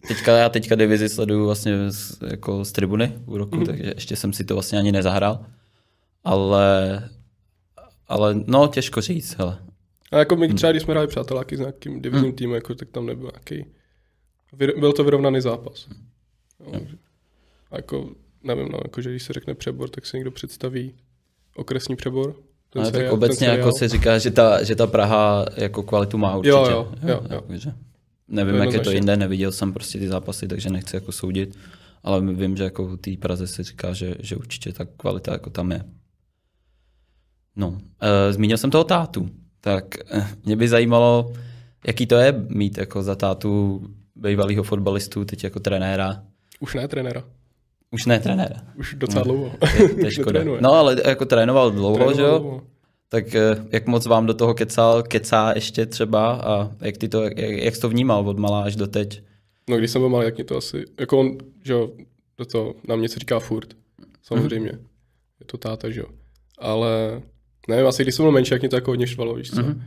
teďka, 0.07 0.37
já 0.37 0.49
teďka 0.49 0.75
divizi 0.75 1.09
sleduju 1.09 1.45
vlastně 1.45 1.91
z, 1.91 2.17
jako 2.31 2.65
z 2.65 2.71
tribuny 2.71 3.13
v 3.25 3.35
roku, 3.35 3.55
mm. 3.55 3.65
takže 3.65 3.91
ještě 3.95 4.15
jsem 4.15 4.33
si 4.33 4.43
to 4.43 4.53
vlastně 4.53 4.79
ani 4.79 4.91
nezahrál. 4.91 5.45
Ale, 6.23 7.09
ale 8.07 8.35
no, 8.47 8.67
těžko 8.67 9.01
říct, 9.01 9.37
hele. 9.37 9.59
A 10.11 10.17
jako 10.17 10.35
my 10.35 10.53
třeba, 10.53 10.71
když 10.71 10.83
jsme 10.83 10.93
hráli 10.93 11.07
přáteláky 11.07 11.57
s 11.57 11.59
nějakým 11.59 12.01
divizním 12.01 12.33
týmem, 12.33 12.55
jako, 12.55 12.75
tak 12.75 12.89
tam 12.89 13.05
nebyl 13.05 13.31
nějaký... 13.33 13.65
Byl 14.79 14.93
to 14.93 15.03
vyrovnaný 15.03 15.41
zápas. 15.41 15.87
Jo. 16.59 16.81
A 17.71 17.75
jako 17.75 18.09
nevím, 18.43 18.69
no, 18.71 18.79
jakože 18.83 19.09
když 19.09 19.23
se 19.23 19.33
řekne 19.33 19.55
přebor, 19.55 19.89
tak 19.89 20.05
se 20.05 20.17
někdo 20.17 20.31
představí 20.31 20.93
okresní 21.55 21.95
přebor. 21.95 22.35
Ten 22.69 22.81
ale 22.81 22.91
seriál, 22.91 23.11
tak 23.11 23.13
obecně 23.13 23.47
jako 23.47 23.71
se 23.71 23.87
říká, 23.87 24.17
že 24.17 24.31
ta, 24.31 24.63
že 24.63 24.75
ta 24.75 24.87
Praha 24.87 25.45
jako 25.57 25.83
kvalitu 25.83 26.17
má 26.17 26.37
určitě. 26.37 26.51
Jo, 26.51 26.65
jo, 26.69 26.87
jo. 27.03 27.23
jo. 27.29 27.41
jo. 27.49 27.71
Nevím, 28.27 28.55
jak 28.55 28.73
je 28.73 28.79
to 28.79 28.91
jinde, 28.91 29.17
neviděl 29.17 29.51
jsem 29.51 29.73
prostě 29.73 29.99
ty 29.99 30.07
zápasy, 30.07 30.47
takže 30.47 30.69
nechci 30.69 30.95
jako 30.95 31.11
soudit, 31.11 31.57
ale 32.03 32.21
vím, 32.21 32.57
že 32.57 32.63
jako 32.63 32.97
té 32.97 33.11
Praze 33.17 33.47
se 33.47 33.63
říká, 33.63 33.93
že, 33.93 34.15
že 34.19 34.35
určitě 34.35 34.73
ta 34.73 34.85
kvalita 34.85 35.31
jako 35.31 35.49
tam 35.49 35.71
je. 35.71 35.83
No, 37.55 37.77
e, 38.01 38.33
zmínil 38.33 38.57
jsem 38.57 38.71
toho 38.71 38.83
tátu, 38.83 39.29
tak 39.61 40.11
e, 40.11 40.27
mě 40.45 40.55
by 40.55 40.67
zajímalo, 40.67 41.33
jaký 41.87 42.05
to 42.05 42.15
je 42.15 42.45
mít 42.49 42.77
jako 42.77 43.03
za 43.03 43.15
tátu 43.15 43.81
bývalého 44.15 44.63
fotbalistu, 44.63 45.25
teď 45.25 45.43
jako 45.43 45.59
trenéra. 45.59 46.23
Už 46.59 46.73
ne 46.75 46.87
trenéra. 46.87 47.23
Už 47.91 48.05
ne 48.05 48.19
trenéra. 48.19 48.55
Už 48.75 48.95
docela 48.97 49.23
no, 49.27 49.33
dlouho. 49.33 49.51
To 49.99 50.05
je 50.05 50.11
škoda. 50.19 50.43
no 50.59 50.73
ale 50.73 50.97
jako 51.05 51.25
trénoval 51.25 51.71
dlouho, 51.71 51.95
trénoval 51.95 52.15
že 52.15 52.21
jo? 52.21 52.39
Dlouho. 52.39 52.61
Tak 53.09 53.35
eh, 53.35 53.55
jak 53.71 53.87
moc 53.87 54.05
vám 54.05 54.25
do 54.25 54.33
toho 54.33 54.53
kecal, 54.53 55.03
kecá 55.03 55.51
ještě 55.55 55.85
třeba 55.85 56.33
a 56.33 56.71
jak, 56.81 56.97
ty 56.97 57.09
to, 57.09 57.23
jak, 57.23 57.37
jak 57.37 57.75
jsi 57.75 57.81
to 57.81 57.89
vnímal 57.89 58.29
od 58.29 58.39
malá 58.39 58.63
až 58.63 58.75
do 58.75 58.87
teď? 58.87 59.23
No 59.69 59.77
když 59.77 59.91
jsem 59.91 60.01
byl 60.01 60.09
malý, 60.09 60.25
jak 60.25 60.35
mě 60.35 60.43
to 60.43 60.57
asi, 60.57 60.85
jako 60.99 61.19
on, 61.19 61.37
že 61.63 61.73
jo, 61.73 61.91
do 62.37 62.45
toho 62.45 62.75
nám 62.87 63.01
něco 63.01 63.19
říká 63.19 63.39
furt, 63.39 63.73
samozřejmě. 64.23 64.71
Mm-hmm. 64.71 64.87
Je 65.39 65.45
to 65.45 65.57
táta, 65.57 65.89
že 65.89 65.99
jo. 65.99 66.05
Ale 66.57 67.21
nevím, 67.67 67.87
asi 67.87 68.03
když 68.03 68.15
jsem 68.15 68.23
byl 68.23 68.31
menší, 68.31 68.53
jak 68.53 68.61
mě 68.61 68.69
to 68.69 68.75
jako 68.75 68.91
hodně 68.91 69.07
štvalo, 69.07 69.35
víš 69.35 69.49
co. 69.49 69.61
Mm-hmm. 69.61 69.81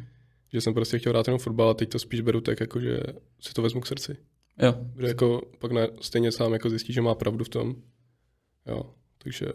Že 0.52 0.60
jsem 0.60 0.74
prostě 0.74 0.98
chtěl 0.98 1.12
hrát 1.12 1.28
jenom 1.28 1.38
fotbal 1.38 1.68
a 1.68 1.74
teď 1.74 1.88
to 1.88 1.98
spíš 1.98 2.20
beru 2.20 2.40
tak, 2.40 2.60
jako, 2.60 2.80
že 2.80 3.00
si 3.40 3.52
to 3.54 3.62
vezmu 3.62 3.80
k 3.80 3.86
srdci. 3.86 4.16
Jo. 4.62 4.74
Že 5.00 5.06
jako 5.06 5.42
pak 5.58 5.72
ne, 5.72 5.88
stejně 6.00 6.32
sám 6.32 6.52
jako 6.52 6.70
zjistí, 6.70 6.92
že 6.92 7.00
má 7.00 7.14
pravdu 7.14 7.44
v 7.44 7.48
tom. 7.48 7.74
Jo, 8.66 8.82
takže 9.18 9.46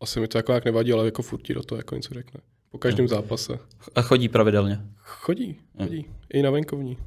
asi 0.00 0.20
mi 0.20 0.28
to 0.28 0.38
jako 0.38 0.52
jak 0.52 0.64
nevadí, 0.64 0.92
ale 0.92 1.04
jako 1.04 1.22
furt 1.22 1.42
ti 1.42 1.54
do 1.54 1.62
toho 1.62 1.78
jako 1.78 1.94
něco 1.94 2.14
řekne. 2.14 2.40
Po 2.70 2.78
každém 2.78 3.04
jo. 3.04 3.08
zápase. 3.08 3.58
A 3.94 4.02
chodí 4.02 4.28
pravidelně? 4.28 4.80
Chodí, 4.96 5.56
chodí. 5.78 5.96
Jo. 5.96 6.14
I 6.32 6.42
na 6.42 6.50
venkovní. 6.50 6.98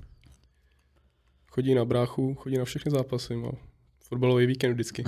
Chodí 1.52 1.76
na 1.76 1.86
bráchu, 1.86 2.36
chodí 2.36 2.58
na 2.58 2.66
všechny 2.66 2.92
zápasy. 2.92 3.36
Má 3.36 3.52
fotbalový 4.00 4.46
víkend 4.46 4.74
vždycky. 4.74 5.04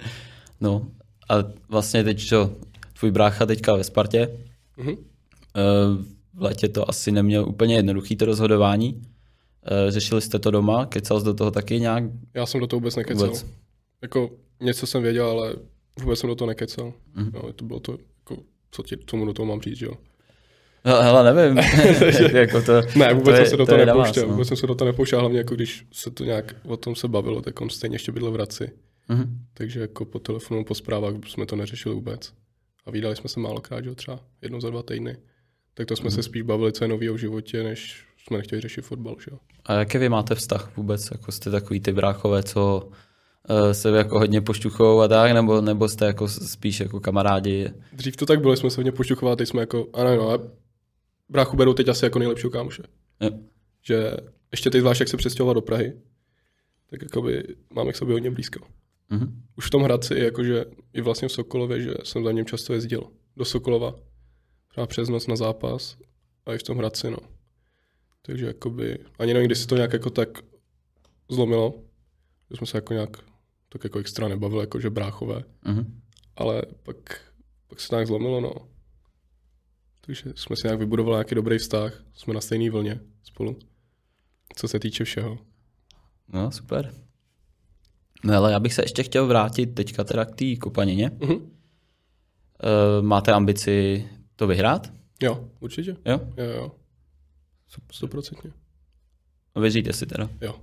no 0.60 0.88
a 1.28 1.34
vlastně 1.68 2.04
teď, 2.04 2.18
čo, 2.18 2.56
tvůj 2.98 3.10
brácha 3.10 3.46
teďka 3.46 3.76
ve 3.76 3.84
Spartě. 3.84 4.38
Mm-hmm. 4.78 4.96
V 6.34 6.42
létě 6.42 6.68
to 6.68 6.90
asi 6.90 7.12
neměl 7.12 7.48
úplně 7.48 7.76
jednoduchý 7.76 8.16
to 8.16 8.26
rozhodování. 8.26 9.02
Řešili 9.88 10.20
jste 10.20 10.38
to 10.38 10.50
doma? 10.50 10.86
Kecal 10.86 11.20
jsi 11.20 11.26
do 11.26 11.34
toho 11.34 11.50
taky 11.50 11.80
nějak? 11.80 12.04
Já 12.34 12.46
jsem 12.46 12.60
do 12.60 12.66
toho 12.66 12.80
vůbec 12.80 12.96
nekecal. 12.96 13.26
Vůbec. 13.26 13.46
Jako 14.02 14.30
něco 14.60 14.86
jsem 14.86 15.02
věděl, 15.02 15.30
ale 15.30 15.54
vůbec 16.00 16.18
jsem 16.18 16.28
do 16.28 16.34
toho 16.34 16.48
nekecal. 16.48 16.92
Mm-hmm. 17.16 17.30
No, 17.34 17.52
to 17.52 17.64
bylo 17.64 17.80
to, 17.80 17.98
jako, 18.18 18.42
co 18.70 18.82
ti, 18.82 18.96
tomu 18.96 19.26
do 19.26 19.32
toho 19.32 19.46
mám 19.46 19.60
říct, 19.60 19.80
jo. 19.80 19.92
Hele, 20.84 21.34
nevím. 21.34 21.58
jako 22.32 22.62
to, 22.62 22.72
ne, 22.96 23.14
vůbec 23.14 23.34
to 23.34 23.36
jsem 23.36 23.46
se 23.46 23.56
do 23.56 23.66
toho 23.66 23.84
nepouštěl. 23.86 24.26
No. 24.26 24.32
Vůbec 24.32 24.48
jsem 24.48 24.56
se 24.56 24.66
do 24.66 24.74
toho 24.74 24.86
nepouštěl, 24.86 25.20
hlavně 25.20 25.38
jako 25.38 25.54
když 25.54 25.86
se 25.92 26.10
to 26.10 26.24
nějak 26.24 26.54
o 26.64 26.76
tom 26.76 26.96
se 26.96 27.08
bavilo, 27.08 27.42
tak 27.42 27.60
on 27.60 27.70
stejně 27.70 27.94
ještě 27.94 28.12
bydl 28.12 28.30
v 28.30 28.34
Hradci. 28.34 28.70
Mm-hmm. 29.10 29.28
Takže 29.54 29.80
jako 29.80 30.04
po 30.04 30.18
telefonu, 30.18 30.64
po 30.64 30.74
zprávách 30.74 31.14
jsme 31.26 31.46
to 31.46 31.56
neřešili 31.56 31.94
vůbec. 31.94 32.32
A 32.86 32.90
vydali 32.90 33.16
jsme 33.16 33.28
se 33.28 33.40
málokrát, 33.40 33.84
že 33.84 33.94
třeba 33.94 34.20
jednou 34.42 34.60
za 34.60 34.70
dva 34.70 34.82
týdny. 34.82 35.16
Tak 35.74 35.86
to 35.86 35.96
jsme 35.96 36.10
mm-hmm. 36.10 36.14
se 36.14 36.22
spíš 36.22 36.42
bavili, 36.42 36.72
co 36.72 36.84
je 36.84 36.88
nový 36.88 37.08
v 37.08 37.16
životě, 37.16 37.62
než 37.62 38.04
jsme 38.18 38.36
nechtěli 38.36 38.60
řešit 38.60 38.82
fotbal. 38.82 39.16
Že? 39.24 39.30
A 39.64 39.72
jaký 39.72 39.98
vy 39.98 40.08
máte 40.08 40.34
vztah 40.34 40.76
vůbec? 40.76 41.10
Jako 41.10 41.32
jste 41.32 41.50
takový 41.50 41.80
ty 41.80 41.92
bráchové, 41.92 42.42
co 42.42 42.88
uh, 43.50 43.70
se 43.70 43.90
jako 43.90 44.18
hodně 44.18 44.40
pošťuchou 44.40 45.00
a 45.00 45.08
tak, 45.08 45.32
nebo, 45.32 45.60
nebo 45.60 45.88
jste 45.88 46.06
jako 46.06 46.28
spíš 46.28 46.80
jako 46.80 47.00
kamarádi? 47.00 47.70
Dřív 47.92 48.16
to 48.16 48.26
tak 48.26 48.40
bylo, 48.40 48.56
jsme 48.56 48.70
se 48.70 48.76
hodně 48.76 48.92
pošťuchovali, 48.92 49.36
teď 49.36 49.48
jsme 49.48 49.60
jako, 49.60 49.86
ano, 49.92 50.16
no, 50.16 50.50
bráchu 51.28 51.56
berou 51.56 51.74
teď 51.74 51.88
asi 51.88 52.04
jako 52.04 52.18
nejlepšího 52.18 52.50
kámoše. 52.50 52.82
Jo. 53.20 53.30
Že 53.82 54.12
ještě 54.52 54.70
teď 54.70 54.80
zvlášť, 54.80 55.00
jak 55.00 55.08
se 55.08 55.16
přestěhoval 55.16 55.54
do 55.54 55.60
Prahy, 55.60 55.92
tak 56.90 57.02
jakoby 57.02 57.56
máme 57.72 57.92
k 57.92 57.96
sobě 57.96 58.12
hodně 58.12 58.30
blízko. 58.30 58.66
Mm-hmm. 59.10 59.32
Už 59.56 59.66
v 59.66 59.70
tom 59.70 59.82
Hradci, 59.82 60.18
jakože 60.18 60.64
i 60.92 61.00
vlastně 61.00 61.28
v 61.28 61.32
Sokolově, 61.32 61.82
že 61.82 61.94
jsem 62.04 62.24
za 62.24 62.32
ním 62.32 62.46
často 62.46 62.72
jezdil 62.72 63.10
do 63.36 63.44
Sokolova, 63.44 63.94
třeba 64.68 64.86
přes 64.86 65.08
noc 65.08 65.26
na 65.26 65.36
zápas 65.36 65.96
a 66.46 66.54
i 66.54 66.58
v 66.58 66.62
tom 66.62 66.78
Hradci, 66.78 67.10
no. 67.10 67.18
Takže 68.22 68.46
jakoby, 68.46 68.98
ani 69.18 69.34
nevím, 69.34 69.46
kdy 69.46 69.54
se 69.54 69.66
to 69.66 69.76
nějak 69.76 69.92
jako 69.92 70.10
tak 70.10 70.28
zlomilo, 71.28 71.82
že 72.50 72.56
jsme 72.56 72.66
se 72.66 72.78
jako 72.78 72.92
nějak 72.92 73.16
tak 73.68 73.84
jako 73.84 73.98
extra 73.98 74.28
nebavili, 74.28 74.60
jako 74.60 74.80
že 74.80 74.90
bráchové, 74.90 75.44
mm-hmm. 75.64 75.86
ale 76.36 76.62
pak, 76.82 77.20
pak 77.66 77.80
se 77.80 77.88
to 77.88 77.94
nějak 77.94 78.06
zlomilo, 78.06 78.40
no. 78.40 78.52
Takže 80.00 80.32
jsme 80.36 80.56
si 80.56 80.66
nějak 80.66 80.78
vybudovali 80.78 81.16
nějaký 81.16 81.34
dobrý 81.34 81.58
vztah, 81.58 82.04
jsme 82.14 82.34
na 82.34 82.40
stejné 82.40 82.70
vlně 82.70 83.00
spolu, 83.22 83.58
co 84.56 84.68
se 84.68 84.78
týče 84.78 85.04
všeho. 85.04 85.38
No, 86.28 86.52
super. 86.52 87.05
No 88.24 88.36
ale 88.36 88.52
já 88.52 88.60
bych 88.60 88.74
se 88.74 88.82
ještě 88.84 89.02
chtěl 89.02 89.26
vrátit 89.26 89.66
teďka 89.66 90.04
teda 90.04 90.24
k 90.24 90.34
té 90.34 90.56
kopanině. 90.56 91.08
Mm-hmm. 91.08 91.36
Uh, 91.36 91.42
máte 93.06 93.32
ambici 93.32 94.08
to 94.36 94.46
vyhrát? 94.46 94.92
Jo, 95.22 95.48
určitě. 95.60 95.96
Jo? 96.04 96.20
Jo, 96.36 96.44
jo. 96.44 96.72
Stoprocentně. 97.92 98.50
A 99.54 99.60
věříte 99.60 99.92
si 99.92 100.06
teda? 100.06 100.30
Jo. 100.40 100.54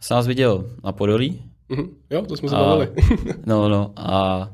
Já 0.00 0.06
jsem 0.06 0.14
vás 0.14 0.26
viděl 0.26 0.76
na 0.84 0.92
Podolí. 0.92 1.42
Mm-hmm. 1.70 1.88
Jo, 2.10 2.22
to 2.22 2.36
jsme 2.36 2.48
se 2.48 2.54
bavili. 2.54 2.92
no, 3.46 3.68
no. 3.68 3.92
A 3.96 4.48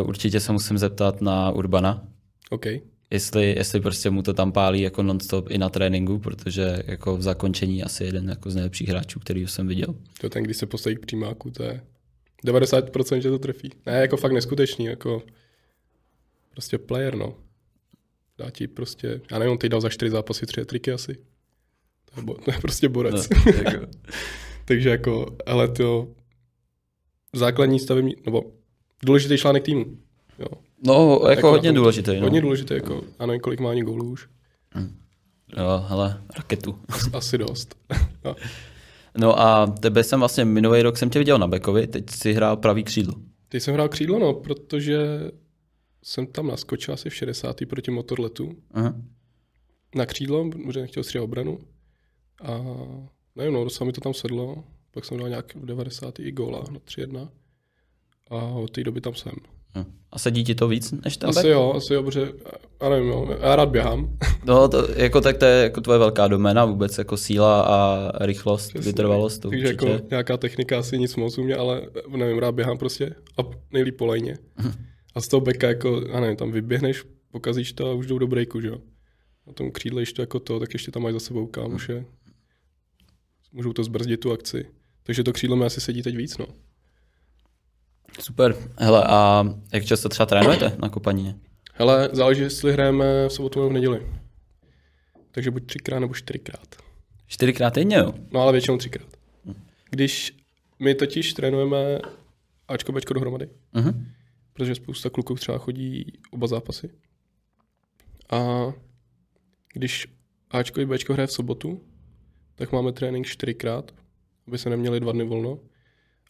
uh, 0.00 0.08
určitě 0.08 0.40
se 0.40 0.52
musím 0.52 0.78
zeptat 0.78 1.20
na 1.20 1.50
Urbana. 1.50 2.04
OK. 2.50 2.66
Jestli, 3.12 3.54
jestli 3.58 3.80
prostě 3.80 4.10
mu 4.10 4.22
to 4.22 4.34
tam 4.34 4.52
pálí 4.52 4.80
jako 4.80 5.02
non-stop 5.02 5.50
i 5.50 5.58
na 5.58 5.68
tréninku, 5.68 6.18
protože 6.18 6.82
jako 6.86 7.16
v 7.16 7.22
zakončení 7.22 7.82
asi 7.82 8.04
jeden 8.04 8.28
jako 8.28 8.50
z 8.50 8.54
nejlepších 8.54 8.88
hráčů, 8.88 9.20
který 9.20 9.46
jsem 9.46 9.66
viděl. 9.66 9.94
To 10.20 10.28
ten, 10.28 10.42
když 10.42 10.56
se 10.56 10.66
postaví 10.66 10.96
k 10.96 11.06
přímáku, 11.06 11.50
to 11.50 11.62
je 11.62 11.80
90% 12.46 13.18
že 13.18 13.30
to 13.30 13.38
trefí. 13.38 13.70
Ne, 13.86 13.92
jako 13.92 14.16
fakt 14.16 14.32
neskutečný, 14.32 14.84
jako 14.84 15.22
prostě 16.50 16.78
player, 16.78 17.14
no. 17.14 17.34
Dá 18.38 18.50
ti 18.50 18.68
prostě, 18.68 19.20
já 19.30 19.38
nevím, 19.38 19.52
on 19.52 19.58
teď 19.58 19.70
dal 19.70 19.80
za 19.80 19.88
čtyři 19.88 20.10
zápasy 20.10 20.46
tři 20.46 20.64
triky 20.64 20.92
asi. 20.92 21.14
To 22.14 22.20
je, 22.20 22.24
bo, 22.24 22.34
to 22.34 22.50
je 22.50 22.58
prostě 22.58 22.88
borec. 22.88 23.28
No, 23.28 23.52
jako. 23.64 23.86
Takže 24.64 24.88
jako, 24.88 25.36
ale 25.46 25.68
to 25.68 26.08
základní 27.32 27.78
stavební, 27.78 28.16
nebo 28.24 28.52
důležitý 29.02 29.38
článek 29.38 29.62
týmu. 29.62 29.98
Jo. 30.38 30.46
No, 30.86 31.12
jako, 31.12 31.28
jako 31.28 31.50
hodně 31.50 31.72
důležitý. 31.72 32.16
No. 32.16 32.20
Hodně 32.20 32.40
důležitý, 32.40 32.74
jako, 32.74 33.02
já 33.20 33.26
nevím, 33.26 33.40
kolik 33.40 33.60
má 33.60 33.70
ani 33.70 33.82
gólů 33.82 34.10
už. 34.10 34.28
Hmm. 34.70 34.98
Jo, 35.56 35.84
hele, 35.88 36.22
raketu. 36.36 36.78
Asi 37.12 37.38
dost. 37.38 37.74
no. 38.24 38.36
no 39.16 39.40
a 39.40 39.66
tebe 39.66 40.04
jsem 40.04 40.20
vlastně 40.20 40.44
minulý 40.44 40.82
rok 40.82 40.96
jsem 40.96 41.10
tě 41.10 41.18
viděl 41.18 41.38
na 41.38 41.46
Bekovi, 41.46 41.86
teď 41.86 42.10
si 42.10 42.32
hrál 42.32 42.56
pravý 42.56 42.84
křídlo. 42.84 43.14
Teď 43.48 43.62
jsem 43.62 43.74
hrál 43.74 43.88
křídlo, 43.88 44.18
no, 44.18 44.34
protože 44.34 44.98
jsem 46.02 46.26
tam 46.26 46.46
naskočil 46.46 46.94
asi 46.94 47.10
v 47.10 47.14
60. 47.14 47.56
proti 47.68 47.90
motorletu. 47.90 48.56
Aha. 48.70 48.94
Na 49.94 50.06
křídlo, 50.06 50.50
protože 50.50 50.80
nechtěl 50.80 51.02
stříhat 51.02 51.24
obranu. 51.24 51.58
A 52.42 52.60
nevím, 53.36 53.54
no, 53.54 53.64
docela 53.64 53.86
mi 53.86 53.92
to 53.92 54.00
tam 54.00 54.14
sedlo. 54.14 54.64
Pak 54.90 55.04
jsem 55.04 55.18
dal 55.18 55.28
nějak 55.28 55.54
v 55.54 55.66
90. 55.66 56.18
i 56.18 56.32
góla 56.32 56.64
na 56.70 56.78
3-1. 56.78 57.28
A 58.30 58.36
od 58.36 58.70
té 58.70 58.84
doby 58.84 59.00
tam 59.00 59.14
jsem. 59.14 59.32
A 60.14 60.18
sedí 60.18 60.44
ti 60.44 60.54
to 60.54 60.68
víc 60.68 60.92
než 61.04 61.16
ten 61.16 61.30
Asi 61.30 61.36
back? 61.38 61.46
jo, 61.48 61.72
asi 61.76 61.94
jo, 61.94 62.02
protože 62.02 62.32
já 62.82 62.88
nevím, 62.88 63.08
jo, 63.08 63.36
já 63.40 63.56
rád 63.56 63.68
běhám. 63.68 64.18
No, 64.44 64.68
to, 64.68 64.88
jako 64.96 65.20
tak 65.20 65.36
to 65.38 65.44
je 65.44 65.62
jako 65.62 65.80
tvoje 65.80 65.98
velká 65.98 66.28
doména 66.28 66.64
vůbec, 66.64 66.98
jako 66.98 67.16
síla 67.16 67.62
a 67.62 68.10
rychlost, 68.26 68.68
Přesně. 68.68 68.80
vytrvalost. 68.92 69.42
To 69.42 69.48
Takže 69.50 69.64
určitě. 69.66 69.86
jako 69.92 70.06
nějaká 70.10 70.36
technika 70.36 70.78
asi 70.78 70.98
nic 70.98 71.16
moc 71.16 71.38
u 71.38 71.42
mě, 71.42 71.56
ale 71.56 71.82
nevím, 72.16 72.38
rád 72.38 72.52
běhám 72.52 72.78
prostě 72.78 73.14
a 73.38 73.42
nejlíp 73.72 73.96
po 73.96 74.06
lejně. 74.06 74.38
A 75.14 75.20
z 75.20 75.28
toho 75.28 75.40
beka 75.40 75.68
jako, 75.68 76.02
já 76.12 76.20
nevím, 76.20 76.36
tam 76.36 76.52
vyběhneš, 76.52 77.04
pokazíš 77.32 77.72
to 77.72 77.90
a 77.90 77.94
už 77.94 78.06
jdou 78.06 78.18
do 78.18 78.26
breaku, 78.26 78.60
že 78.60 78.68
jo. 78.68 78.78
Na 79.46 79.52
tom 79.52 79.70
křídle 79.70 80.02
ještě 80.02 80.22
jako 80.22 80.40
to, 80.40 80.60
tak 80.60 80.72
ještě 80.72 80.90
tam 80.90 81.02
máš 81.02 81.12
za 81.12 81.20
sebou 81.20 81.46
kámoše. 81.46 82.04
Můžou 83.52 83.72
to 83.72 83.84
zbrzdit 83.84 84.20
tu 84.20 84.32
akci. 84.32 84.66
Takže 85.02 85.24
to 85.24 85.32
křídlo 85.32 85.56
mi 85.56 85.64
asi 85.64 85.80
sedí 85.80 86.02
teď 86.02 86.16
víc, 86.16 86.38
no. 86.38 86.46
Super. 88.20 88.56
Hele, 88.78 89.04
a 89.06 89.44
jak 89.72 89.84
často 89.84 90.08
třeba 90.08 90.26
trénujete 90.26 90.76
na 90.82 90.88
kopanině? 90.88 91.36
Hele, 91.72 92.08
záleží, 92.12 92.42
jestli 92.42 92.72
hrajeme 92.72 93.28
v 93.28 93.32
sobotu 93.32 93.58
nebo 93.58 93.70
v 93.70 93.72
neděli. 93.72 94.06
Takže 95.30 95.50
buď 95.50 95.66
třikrát 95.66 95.98
nebo 95.98 96.14
čtyřikrát. 96.14 96.76
Čtyřikrát 97.26 97.74
týdně, 97.74 97.96
jo? 97.96 98.14
No 98.30 98.40
ale 98.40 98.52
většinou 98.52 98.78
třikrát. 98.78 99.08
Když 99.90 100.36
my 100.78 100.94
totiž 100.94 101.32
trénujeme 101.32 101.98
Ačko, 102.68 102.92
Bčko 102.92 103.14
dohromady. 103.14 103.48
Uh-huh 103.74 103.94
protože 104.52 104.74
spousta 104.74 105.10
kluků 105.10 105.34
třeba 105.34 105.58
chodí 105.58 106.12
oba 106.30 106.46
zápasy. 106.46 106.90
A 108.30 108.72
když 109.72 110.06
Ačko 110.50 110.80
i 110.80 110.86
Bčko 110.86 111.12
hraje 111.12 111.26
v 111.26 111.32
sobotu, 111.32 111.80
tak 112.54 112.72
máme 112.72 112.92
trénink 112.92 113.26
čtyřikrát, 113.26 113.94
aby 114.46 114.58
se 114.58 114.70
neměli 114.70 115.00
dva 115.00 115.12
dny 115.12 115.24
volno. 115.24 115.58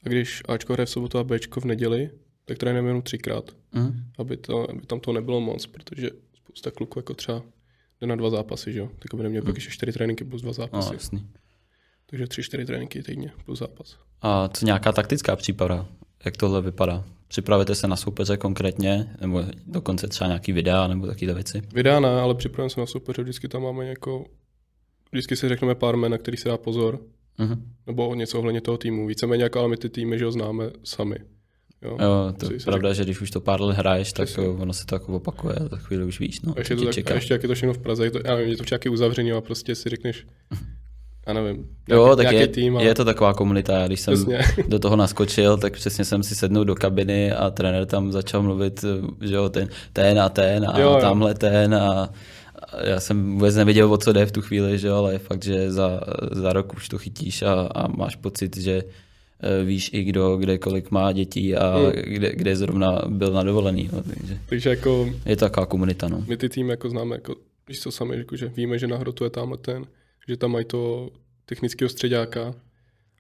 A 0.04 0.08
když 0.08 0.42
Ačko 0.48 0.72
hraje 0.72 0.86
v 0.86 0.90
sobotu 0.90 1.18
a 1.18 1.24
Bčko 1.24 1.60
v 1.60 1.64
neděli, 1.64 2.10
tak 2.44 2.58
trénujeme 2.58 2.88
jenom 2.88 3.02
třikrát, 3.02 3.50
Mhm. 3.72 4.04
aby, 4.18 4.36
to, 4.36 4.70
aby 4.70 4.80
tam 4.80 5.00
to 5.00 5.12
nebylo 5.12 5.40
moc, 5.40 5.66
protože 5.66 6.10
spousta 6.36 6.70
kluků 6.70 6.98
jako 6.98 7.14
třeba 7.14 7.42
jde 8.00 8.06
na 8.06 8.16
dva 8.16 8.30
zápasy, 8.30 8.72
že 8.72 8.78
jo? 8.78 8.88
Tak 8.98 9.14
by 9.14 9.22
neměl 9.22 9.42
pak 9.42 9.54
ještě 9.54 9.70
čtyři 9.70 9.92
tréninky 9.92 10.24
plus 10.24 10.42
dva 10.42 10.48
No, 10.48 10.52
zápasy. 10.52 10.94
jasný. 10.94 11.26
Takže 12.06 12.26
tři, 12.26 12.42
čtyři 12.42 12.64
tréninky 12.64 13.02
týdně 13.02 13.32
plus 13.44 13.58
zápas. 13.58 13.96
A 14.22 14.48
co 14.48 14.66
nějaká 14.66 14.92
taktická 14.92 15.36
příprava? 15.36 15.88
Jak 16.24 16.36
tohle 16.36 16.62
vypadá? 16.62 17.04
Připravujete 17.28 17.74
se 17.74 17.88
na 17.88 17.96
soupeře 17.96 18.36
konkrétně? 18.36 19.14
Nebo 19.20 19.42
dokonce 19.66 20.08
třeba 20.08 20.28
nějaký 20.28 20.52
videa 20.52 20.86
nebo 20.86 21.06
takové 21.06 21.34
věci? 21.34 21.62
Videa 21.74 22.00
ne, 22.00 22.08
ale 22.20 22.34
připravujeme 22.34 22.70
se 22.70 22.80
na 22.80 22.86
soupeře, 22.86 23.22
vždycky 23.22 23.48
tam 23.48 23.62
máme 23.62 23.86
jako, 23.86 24.24
vždycky 25.12 25.36
si 25.36 25.48
řekneme 25.48 25.74
pár 25.74 25.96
jmen, 25.96 26.10
na 26.12 26.18
který 26.18 26.36
se 26.36 26.48
dá 26.48 26.56
pozor, 26.56 27.00
Mhm. 27.38 27.62
nebo 27.86 28.14
něco 28.14 28.38
ohledně 28.38 28.60
toho 28.60 28.78
týmu. 28.78 29.06
Víceméně 29.06 29.42
jako, 29.42 29.58
ale 29.60 29.68
my 29.68 29.76
ty 29.76 29.88
týmy, 29.88 30.18
že 30.18 30.24
ho 30.24 30.32
známe 30.32 30.70
sami. 30.84 31.16
Jo, 31.82 31.96
Jo, 32.00 32.32
to 32.38 32.52
je 32.52 32.58
pravda, 32.64 32.92
že 32.92 33.04
když 33.04 33.20
už 33.20 33.30
to 33.30 33.40
pár 33.40 33.60
let 33.60 33.76
hraješ, 33.76 34.12
tak 34.12 34.26
Přesně. 34.26 34.48
ono 34.48 34.72
se 34.72 34.86
to 34.86 34.94
jako 34.94 35.12
opakuje, 35.12 35.54
za 35.70 35.76
chvíli 35.76 36.04
už 36.04 36.20
víš, 36.20 36.40
no, 36.40 36.52
A 36.56 36.58
ještě, 36.58 36.76
to 36.76 36.84
tak, 36.84 36.94
čeká. 36.94 37.12
a 37.12 37.14
ještě 37.14 37.34
jak 37.34 37.42
je 37.42 37.48
to 37.48 37.54
všechno 37.54 37.74
v 37.74 37.78
Praze, 37.78 38.04
je 38.04 38.10
to, 38.10 38.18
já 38.24 38.34
nevím, 38.34 38.50
je 38.50 38.56
to 38.56 38.64
však 38.64 38.80
uzavřený 38.90 39.32
a 39.32 39.40
prostě 39.40 39.74
si 39.74 39.88
řekneš, 39.88 40.26
já 41.26 41.32
nevím, 41.32 41.68
Jo, 41.88 42.02
nějaký, 42.04 42.16
tak 42.16 42.22
nějaký 42.24 42.38
je, 42.38 42.48
tým 42.48 42.76
a 42.76 42.82
je 42.82 42.94
to 42.94 43.04
taková 43.04 43.34
komunita. 43.34 43.78
Já 43.78 43.86
Když 43.86 44.00
jsem 44.00 44.14
Přesně. 44.14 44.38
do 44.68 44.78
toho 44.78 44.96
naskočil, 44.96 45.56
tak 45.56 45.72
přesně 45.72 46.04
jsem 46.04 46.22
si 46.22 46.34
sednul 46.34 46.64
do 46.64 46.74
kabiny 46.74 47.32
a 47.32 47.50
trenér 47.50 47.86
tam 47.86 48.12
začal 48.12 48.42
mluvit, 48.42 48.84
že 49.20 49.34
jo, 49.34 49.48
ten, 49.48 49.68
ten 49.92 50.20
a 50.20 50.28
ten 50.28 50.66
a 50.66 50.78
Jo, 50.80 50.90
jo. 50.90 50.98
tamhle 51.00 51.34
ten 51.34 51.74
a 51.74 51.88
a 51.90 52.08
já 52.84 53.00
jsem 53.00 53.32
vůbec 53.32 53.56
nevěděl, 53.56 53.92
o 53.92 53.98
co 53.98 54.12
jde 54.12 54.26
v 54.26 54.32
tu 54.32 54.40
chvíli, 54.42 54.78
že 54.78 54.88
jo, 54.88 54.94
ale 54.94 55.12
je 55.12 55.18
fakt, 55.18 55.44
že 55.44 55.70
za, 55.72 56.00
za 56.32 56.52
rok 56.52 56.74
už 56.74 56.88
to 56.88 56.98
chytíš 56.98 57.42
a, 57.42 57.52
a 57.74 57.88
máš 57.88 58.16
pocit, 58.16 58.56
že 58.56 58.82
eh, 59.40 59.64
víš 59.64 59.90
i 59.92 60.04
kdo, 60.04 60.36
kde 60.36 60.58
kolik 60.58 60.90
má 60.90 61.12
dětí 61.12 61.56
a 61.56 61.76
Hmm. 61.78 61.92
kde, 61.92 62.32
kde 62.36 62.56
zrovna 62.56 63.02
byl 63.08 63.32
na 63.32 63.42
dovolený. 63.42 63.90
No, 63.92 64.02
takže 64.02 64.38
takže 64.46 64.70
jako 64.70 65.14
je 65.26 65.36
to 65.36 65.44
taková 65.44 65.66
komunita. 65.66 66.08
No. 66.08 66.24
my 66.28 66.36
ty 66.36 66.48
týmy 66.48 66.70
jako 66.70 66.90
známe, 66.90 67.16
jako, 67.16 67.34
víš 67.68 67.80
co 67.80 67.90
sami, 67.90 68.16
jako, 68.16 68.36
že 68.36 68.48
víme, 68.48 68.78
že 68.78 68.86
na 68.86 68.96
hrotu 68.96 69.24
je 69.24 69.30
tamhle 69.30 69.58
ten, 69.58 69.86
že 70.28 70.36
tam 70.36 70.50
mají 70.50 70.64
to 70.64 71.10
technického 71.46 71.88
středáka. 71.88 72.54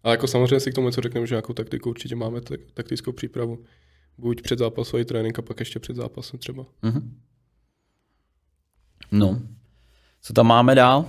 A 0.04 0.10
jako 0.10 0.26
samozřejmě 0.26 0.60
si 0.60 0.70
k 0.70 0.74
tomu 0.74 0.88
něco 0.88 1.00
řekneme, 1.00 1.26
že 1.26 1.34
nějakou 1.34 1.52
taktiku 1.52 1.90
určitě 1.90 2.16
máme, 2.16 2.40
tak, 2.40 2.60
taktickou 2.74 3.12
přípravu. 3.12 3.58
Buď 4.18 4.42
před 4.42 4.58
zápasový 4.58 5.04
trénink 5.04 5.38
a 5.38 5.42
pak 5.42 5.60
ještě 5.60 5.78
před 5.78 5.96
zápasem 5.96 6.38
třeba. 6.38 6.66
Mhm. 6.82 7.14
No, 9.10 9.40
co 10.22 10.32
tam 10.32 10.46
máme 10.46 10.74
dál? 10.74 11.04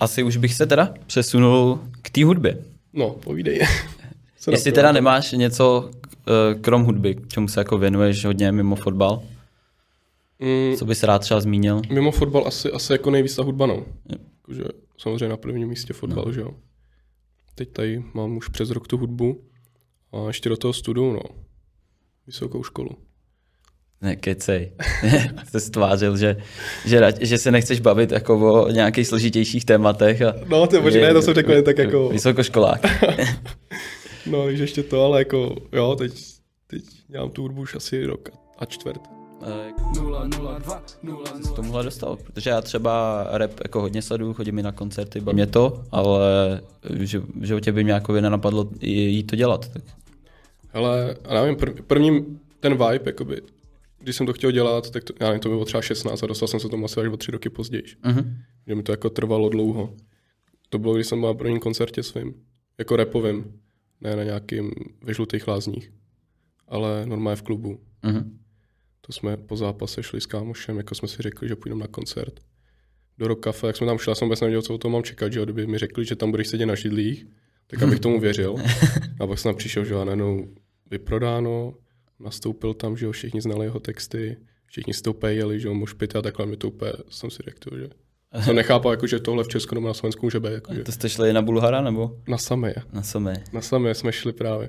Asi 0.00 0.22
už 0.22 0.36
bych 0.36 0.54
se 0.54 0.66
teda 0.66 0.94
přesunul 1.06 1.80
k 2.02 2.10
té 2.10 2.24
hudbě. 2.24 2.58
No, 2.92 3.10
povídej. 3.10 3.60
Jestli 4.50 4.72
teda 4.72 4.92
nemáš 4.92 5.32
něco 5.32 5.90
eh, 6.28 6.54
krom 6.54 6.82
hudby, 6.84 7.14
k 7.14 7.28
čemu 7.28 7.48
se 7.48 7.60
jako 7.60 7.78
věnuješ 7.78 8.24
hodně 8.24 8.52
mimo 8.52 8.76
fotbal, 8.76 9.22
Mm, 10.38 10.76
co 10.76 10.84
bys 10.84 11.02
rád 11.02 11.18
třeba 11.18 11.40
zmínil? 11.40 11.82
Mimo 11.92 12.12
fotbal 12.12 12.46
asi, 12.46 12.70
asi 12.72 12.92
jako 12.92 13.10
nejvíc 13.10 13.36
ta 13.36 13.42
hudba, 13.42 13.66
no. 13.66 13.86
Jakože 14.08 14.64
samozřejmě 14.98 15.28
na 15.28 15.36
prvním 15.36 15.68
místě 15.68 15.92
fotbal, 15.92 16.24
no. 16.26 16.32
že 16.32 16.40
jo. 16.40 16.50
Teď 17.54 17.72
tady 17.72 18.04
mám 18.14 18.36
už 18.36 18.48
přes 18.48 18.70
rok 18.70 18.88
tu 18.88 18.96
hudbu 18.96 19.44
a 20.12 20.26
ještě 20.26 20.48
do 20.48 20.56
toho 20.56 20.72
studu, 20.72 21.12
no. 21.12 21.20
Vysokou 22.26 22.62
školu. 22.62 22.90
Ne, 24.02 24.16
kecej. 24.16 24.72
Jsi 25.50 25.60
stvářil, 25.60 26.16
že, 26.16 26.36
že, 26.86 27.00
rad- 27.00 27.18
že 27.20 27.38
se 27.38 27.50
nechceš 27.50 27.80
bavit 27.80 28.12
jako 28.12 28.62
o 28.64 28.70
nějakých 28.70 29.06
složitějších 29.06 29.64
tématech. 29.64 30.22
A 30.22 30.34
No, 30.46 30.66
to 30.66 30.76
je 30.76 30.82
možná, 30.82 31.00
že- 31.06 31.12
to 31.12 31.22
jsem 31.22 31.34
řekl 31.34 31.52
jen 31.52 31.64
tak 31.64 31.78
jako, 31.78 32.08
Vysokoškolák. 32.08 32.80
no, 34.26 34.44
takže 34.44 34.62
ještě 34.62 34.82
to, 34.82 35.04
ale 35.04 35.18
jako, 35.20 35.56
jo, 35.72 35.96
teď, 35.98 36.12
teď 36.66 36.82
dělám 37.08 37.30
tu 37.30 37.42
hudbu 37.42 37.60
už 37.62 37.74
asi 37.74 38.06
rok 38.06 38.28
a 38.58 38.64
čtvrt. 38.64 39.00
Eh, 39.42 39.72
z 41.42 41.50
tomuhle 41.52 41.84
dostal, 41.84 42.16
protože 42.16 42.50
já 42.50 42.60
třeba 42.62 43.26
rap 43.30 43.50
jako 43.64 43.80
hodně 43.80 44.02
sleduju, 44.02 44.32
chodím 44.34 44.58
i 44.58 44.62
na 44.62 44.72
koncerty, 44.72 45.20
baví 45.20 45.34
mě 45.34 45.46
to, 45.46 45.82
ale 45.92 46.20
v 46.82 47.02
ži- 47.02 47.22
v 47.40 47.44
životě 47.44 47.72
by 47.72 47.84
mě 47.84 47.92
jako 47.92 48.12
nenapadlo 48.12 48.68
jít 48.80 49.22
to 49.22 49.36
dělat. 49.36 49.68
Tak. 49.68 49.82
Ale, 50.72 51.16
a 51.24 51.34
nevím, 51.34 51.56
prv, 51.56 51.74
první 51.86 52.38
ten 52.60 52.72
vibe, 52.72 53.00
jakoby, 53.06 53.40
když 54.06 54.16
jsem 54.16 54.26
to 54.26 54.32
chtěl 54.32 54.50
dělat, 54.50 54.90
tak 54.90 55.04
to, 55.04 55.12
já 55.20 55.26
nevím, 55.26 55.40
to 55.40 55.48
bylo 55.48 55.64
třeba 55.64 55.82
16 55.82 56.22
a 56.22 56.26
dostal 56.26 56.48
jsem 56.48 56.60
se 56.60 56.68
tomu 56.68 56.84
asi 56.84 57.00
až 57.00 57.08
o 57.08 57.16
tři 57.16 57.30
roky 57.30 57.50
později. 57.50 57.84
Mhm. 58.04 58.36
že 58.66 58.74
mi 58.74 58.82
to 58.82 58.92
jako 58.92 59.10
trvalo 59.10 59.48
dlouho. 59.48 59.94
To 60.68 60.78
bylo, 60.78 60.94
když 60.94 61.06
jsem 61.06 61.20
byl 61.20 61.28
na 61.28 61.34
prvním 61.34 61.60
koncertě 61.60 62.02
svým, 62.02 62.34
jako 62.78 62.96
repovým, 62.96 63.60
ne 64.00 64.16
na 64.16 64.24
nějakým 64.24 64.70
ve 65.02 65.14
žlutých 65.14 65.48
lázních, 65.48 65.92
ale 66.68 67.06
normálně 67.06 67.36
v 67.36 67.42
klubu. 67.42 67.80
Mhm. 68.02 68.38
To 69.00 69.12
jsme 69.12 69.36
po 69.36 69.56
zápase 69.56 70.02
šli 70.02 70.20
s 70.20 70.26
kámošem, 70.26 70.76
jako 70.76 70.94
jsme 70.94 71.08
si 71.08 71.22
řekli, 71.22 71.48
že 71.48 71.56
půjdeme 71.56 71.80
na 71.80 71.86
koncert. 71.86 72.40
Do 73.18 73.28
Rock 73.28 73.44
Cafe, 73.44 73.66
jak 73.66 73.76
jsme 73.76 73.86
tam 73.86 73.98
šli, 73.98 74.10
já 74.10 74.14
jsem 74.14 74.28
vůbec 74.28 74.40
nevěděl, 74.40 74.62
co 74.62 74.74
o 74.74 74.78
tom 74.78 74.92
mám 74.92 75.02
čekat, 75.02 75.32
že 75.32 75.42
kdyby 75.42 75.66
mi 75.66 75.78
řekli, 75.78 76.04
že 76.04 76.16
tam 76.16 76.30
budeš 76.30 76.48
sedět 76.48 76.66
na 76.66 76.74
židlích, 76.74 77.26
tak 77.66 77.82
abych 77.82 78.00
tomu 78.06 78.20
věřil. 78.20 78.54
A 79.20 79.26
pak 79.26 79.38
jsem 79.38 79.48
tam 79.48 79.56
přišel, 79.56 79.84
že 79.84 79.94
jo, 79.94 80.00
a 80.00 80.04
najednou 80.04 80.48
vyprodáno, 80.90 81.74
nastoupil 82.20 82.74
tam, 82.74 82.96
že 82.96 83.06
jo, 83.06 83.12
všichni 83.12 83.40
znali 83.40 83.66
jeho 83.66 83.80
texty, 83.80 84.36
všichni 84.66 84.94
si 84.94 85.02
to 85.02 85.10
úplně 85.10 85.32
jeli, 85.32 85.60
že 85.60 85.68
jo, 85.68 85.74
mošpity 85.74 86.18
a 86.18 86.22
takhle 86.22 86.46
mi 86.46 86.56
to 86.56 86.68
úplně, 86.68 86.92
jsem 87.08 87.30
si 87.30 87.42
řekl, 87.44 87.78
že 87.78 87.88
jsem 88.44 88.56
nechápal, 88.56 88.92
jako, 88.92 89.06
že 89.06 89.20
tohle 89.20 89.44
v 89.44 89.48
Česku 89.48 89.74
nebo 89.74 89.86
na 89.86 89.94
Slovensku 89.94 90.26
může 90.26 90.40
být. 90.40 90.52
Jako, 90.52 90.74
že 90.74 90.84
To 90.84 90.92
jste 90.92 91.08
šli 91.08 91.32
na 91.32 91.42
Bulhara 91.42 91.80
nebo 91.80 92.16
na 92.28 92.38
samé. 92.38 92.74
na 92.92 93.02
samé? 93.02 93.44
Na 93.52 93.60
samé 93.60 93.94
jsme 93.94 94.12
šli 94.12 94.32
právě. 94.32 94.68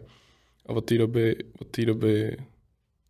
A 0.66 0.70
od 0.70 0.82
té 0.82 0.98
doby, 0.98 1.36
od 1.60 1.68
té 1.68 1.86
doby 1.86 2.38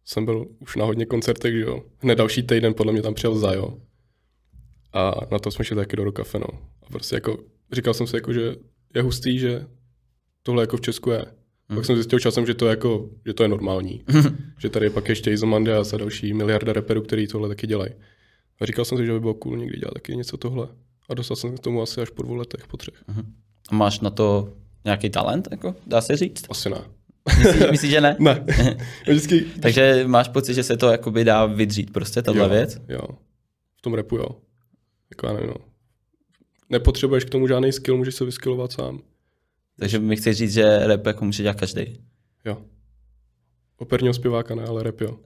jsem 0.05 0.25
byl 0.25 0.47
už 0.59 0.75
na 0.75 0.85
hodně 0.85 1.05
koncertech, 1.05 1.53
že 1.53 1.61
jo. 1.61 1.83
Hned 1.99 2.15
další 2.15 2.43
týden 2.43 2.73
podle 2.73 2.93
mě 2.93 3.01
tam 3.01 3.13
přijel 3.13 3.35
Zajo. 3.35 3.77
A 4.93 5.13
na 5.31 5.39
to 5.39 5.51
jsme 5.51 5.65
šli 5.65 5.75
taky 5.75 5.95
do 5.95 6.03
Rokafe, 6.03 6.39
no. 6.39 6.47
A 6.83 6.89
prostě 6.89 7.15
jako, 7.15 7.37
říkal 7.71 7.93
jsem 7.93 8.07
si 8.07 8.15
jako, 8.15 8.33
že 8.33 8.55
je 8.95 9.01
hustý, 9.01 9.39
že 9.39 9.65
tohle 10.43 10.63
jako 10.63 10.77
v 10.77 10.81
Česku 10.81 11.09
je. 11.09 11.25
Pak 11.75 11.85
jsem 11.85 11.95
zjistil 11.95 12.19
časem, 12.19 12.45
že 12.45 12.53
to 12.53 12.65
je 12.65 12.69
jako, 12.69 13.09
že 13.25 13.33
to 13.33 13.43
je 13.43 13.49
normální. 13.49 14.03
že 14.59 14.69
tady 14.69 14.85
je 14.85 14.89
pak 14.89 15.09
ještě 15.09 15.31
Izomandias 15.31 15.93
a 15.93 15.97
další 15.97 16.33
miliarda 16.33 16.73
reperů, 16.73 17.01
který 17.01 17.27
tohle 17.27 17.49
taky 17.49 17.67
dělají. 17.67 17.91
A 18.61 18.65
říkal 18.65 18.85
jsem 18.85 18.97
si, 18.97 19.05
že 19.05 19.11
by 19.11 19.19
bylo 19.19 19.33
cool 19.33 19.57
někdy 19.57 19.77
dělat 19.77 19.93
taky 19.93 20.15
něco 20.15 20.37
tohle. 20.37 20.67
A 21.09 21.13
dostal 21.13 21.37
jsem 21.37 21.49
se 21.51 21.57
k 21.57 21.59
tomu 21.59 21.81
asi 21.81 22.01
až 22.01 22.09
po 22.09 22.23
dvou 22.23 22.35
letech, 22.35 22.67
po 22.67 22.77
třech. 22.77 23.03
A 23.69 23.75
máš 23.75 23.99
na 23.99 24.09
to 24.09 24.53
nějaký 24.85 25.09
talent, 25.09 25.47
jako, 25.51 25.75
dá 25.87 26.01
se 26.01 26.17
říct? 26.17 26.45
Asi 26.49 26.69
ne. 26.69 26.81
Myslíš, 27.37 27.71
myslíš 27.71 27.91
že 27.91 28.01
ne? 28.01 28.15
Ne. 28.19 28.45
Vždycky, 29.07 29.45
Takže 29.61 30.03
máš 30.07 30.27
pocit, 30.27 30.53
že 30.53 30.63
se 30.63 30.77
to 30.77 30.89
jakoby 30.91 31.23
dá 31.23 31.45
vydřít 31.45 31.93
prostě, 31.93 32.21
tahle 32.21 32.43
jo, 32.43 32.49
věc? 32.49 32.81
Jo, 32.89 33.01
v 33.77 33.81
tom 33.81 33.93
repu 33.93 34.17
jo. 34.17 34.27
Jako 35.09 35.27
nevím, 35.33 35.47
no. 35.47 35.55
Nepotřebuješ 36.69 37.23
k 37.23 37.29
tomu 37.29 37.47
žádný 37.47 37.71
skill, 37.71 37.97
můžeš 37.97 38.15
se 38.15 38.25
vyskillovat 38.25 38.71
sám. 38.71 39.01
Takže 39.79 39.99
mi 39.99 40.15
chceš 40.15 40.37
říct, 40.37 40.53
že 40.53 40.87
rap 40.87 41.05
jako 41.05 41.25
může 41.25 41.43
dělat 41.43 41.59
každý. 41.59 41.81
Jo. 42.45 42.57
Operního 43.77 44.13
zpěváka 44.13 44.55
ne, 44.55 44.63
ale 44.63 44.83
rap 44.83 45.01
jo. 45.01 45.17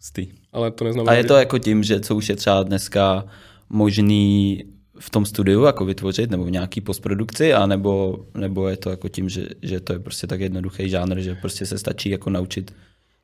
Stý. 0.00 0.28
Ale 0.52 0.70
to 0.70 0.84
neznamená, 0.84 1.12
A 1.12 1.14
je 1.14 1.22
že- 1.22 1.28
to 1.28 1.34
jako 1.34 1.58
tím, 1.58 1.82
že 1.82 2.00
co 2.00 2.16
už 2.16 2.28
je 2.28 2.36
třeba 2.36 2.62
dneska 2.62 3.26
možný 3.68 4.64
v 5.00 5.10
tom 5.10 5.26
studiu 5.26 5.62
jako 5.64 5.84
vytvořit, 5.84 6.30
nebo 6.30 6.44
v 6.44 6.50
nějaký 6.50 6.80
postprodukci, 6.80 7.54
a 7.54 7.66
nebo, 7.66 8.24
nebo 8.34 8.68
je 8.68 8.76
to 8.76 8.90
jako 8.90 9.08
tím, 9.08 9.28
že, 9.28 9.46
že 9.62 9.80
to 9.80 9.92
je 9.92 9.98
prostě 9.98 10.26
tak 10.26 10.40
jednoduchý 10.40 10.88
žánr, 10.88 11.20
že 11.20 11.34
prostě 11.34 11.66
se 11.66 11.78
stačí 11.78 12.10
jako 12.10 12.30
naučit 12.30 12.74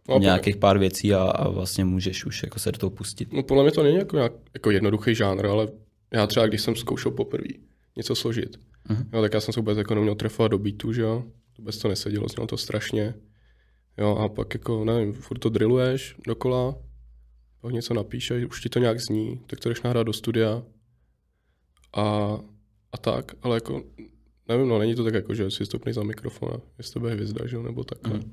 No, 0.09 0.19
nějakých 0.19 0.57
pár 0.57 0.79
věcí 0.79 1.15
a, 1.15 1.23
a 1.23 1.49
vlastně 1.49 1.85
můžeš 1.85 2.25
už 2.27 2.43
jako 2.43 2.59
se 2.59 2.73
do 2.73 2.79
toho 2.79 2.91
pustit. 2.91 3.33
No 3.33 3.43
podle 3.43 3.63
mě 3.63 3.73
to 3.73 3.83
není 3.83 3.97
jako, 3.97 4.17
nějak, 4.17 4.33
jako 4.55 4.71
jednoduchý 4.71 5.15
žánr, 5.15 5.47
ale 5.47 5.69
já 6.13 6.27
třeba, 6.27 6.47
když 6.47 6.61
jsem 6.63 6.77
zkoušel 6.77 7.11
poprvé 7.13 7.49
něco 7.97 8.15
složit, 8.15 8.57
Mhm. 8.89 9.09
jo, 9.13 9.23
tak 9.23 9.35
já 9.35 9.41
jsem 9.41 9.55
se 9.55 9.61
vůbec 9.61 9.79
jako 9.79 9.95
neměl 9.95 10.15
trefovat 10.15 10.51
do 10.51 10.59
beatu, 10.59 10.93
že 10.93 11.03
jo, 11.03 11.25
vůbec 11.59 11.79
to 11.79 11.89
nesedělo, 11.89 12.29
znělo 12.29 12.47
to 12.47 12.57
strašně, 12.57 13.15
jo, 13.99 14.17
a 14.17 14.29
pak 14.29 14.55
jako, 14.55 14.85
nevím, 14.85 15.13
furt 15.13 15.39
to 15.39 15.49
drilluješ 15.49 16.17
dokola, 16.27 16.75
pak 17.61 17.73
něco 17.73 17.95
napíšeš, 17.95 18.45
už 18.45 18.61
ti 18.61 18.69
to 18.69 18.79
nějak 18.79 19.01
zní, 19.01 19.41
tak 19.47 19.61
to 19.61 19.69
jdeš 19.69 19.83
nahrát 19.83 20.07
do 20.07 20.13
studia 20.13 20.63
a, 21.97 22.39
a 22.93 22.99
tak, 22.99 23.33
ale 23.43 23.57
jako, 23.57 23.83
nevím, 24.49 24.69
no, 24.69 24.79
není 24.79 24.95
to 24.95 25.05
tak 25.05 25.15
jako, 25.15 25.35
že 25.35 25.51
si 25.51 25.67
stoupneš 25.67 25.95
za 25.95 26.03
mikrofon 26.03 26.49
a 26.55 26.61
je 26.79 26.85
z 26.85 26.91
tebe 26.91 27.11
hvězda, 27.13 27.47
že 27.47 27.57
jo, 27.57 27.63
nebo 27.63 27.85
takhle. 27.85 28.19
Mhm. 28.19 28.33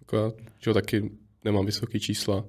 Jako 0.00 0.16
já, 0.16 0.32
že 0.58 0.70
jo, 0.70 0.74
taky 0.74 1.10
nemám 1.44 1.66
vysoké 1.66 2.00
čísla, 2.00 2.44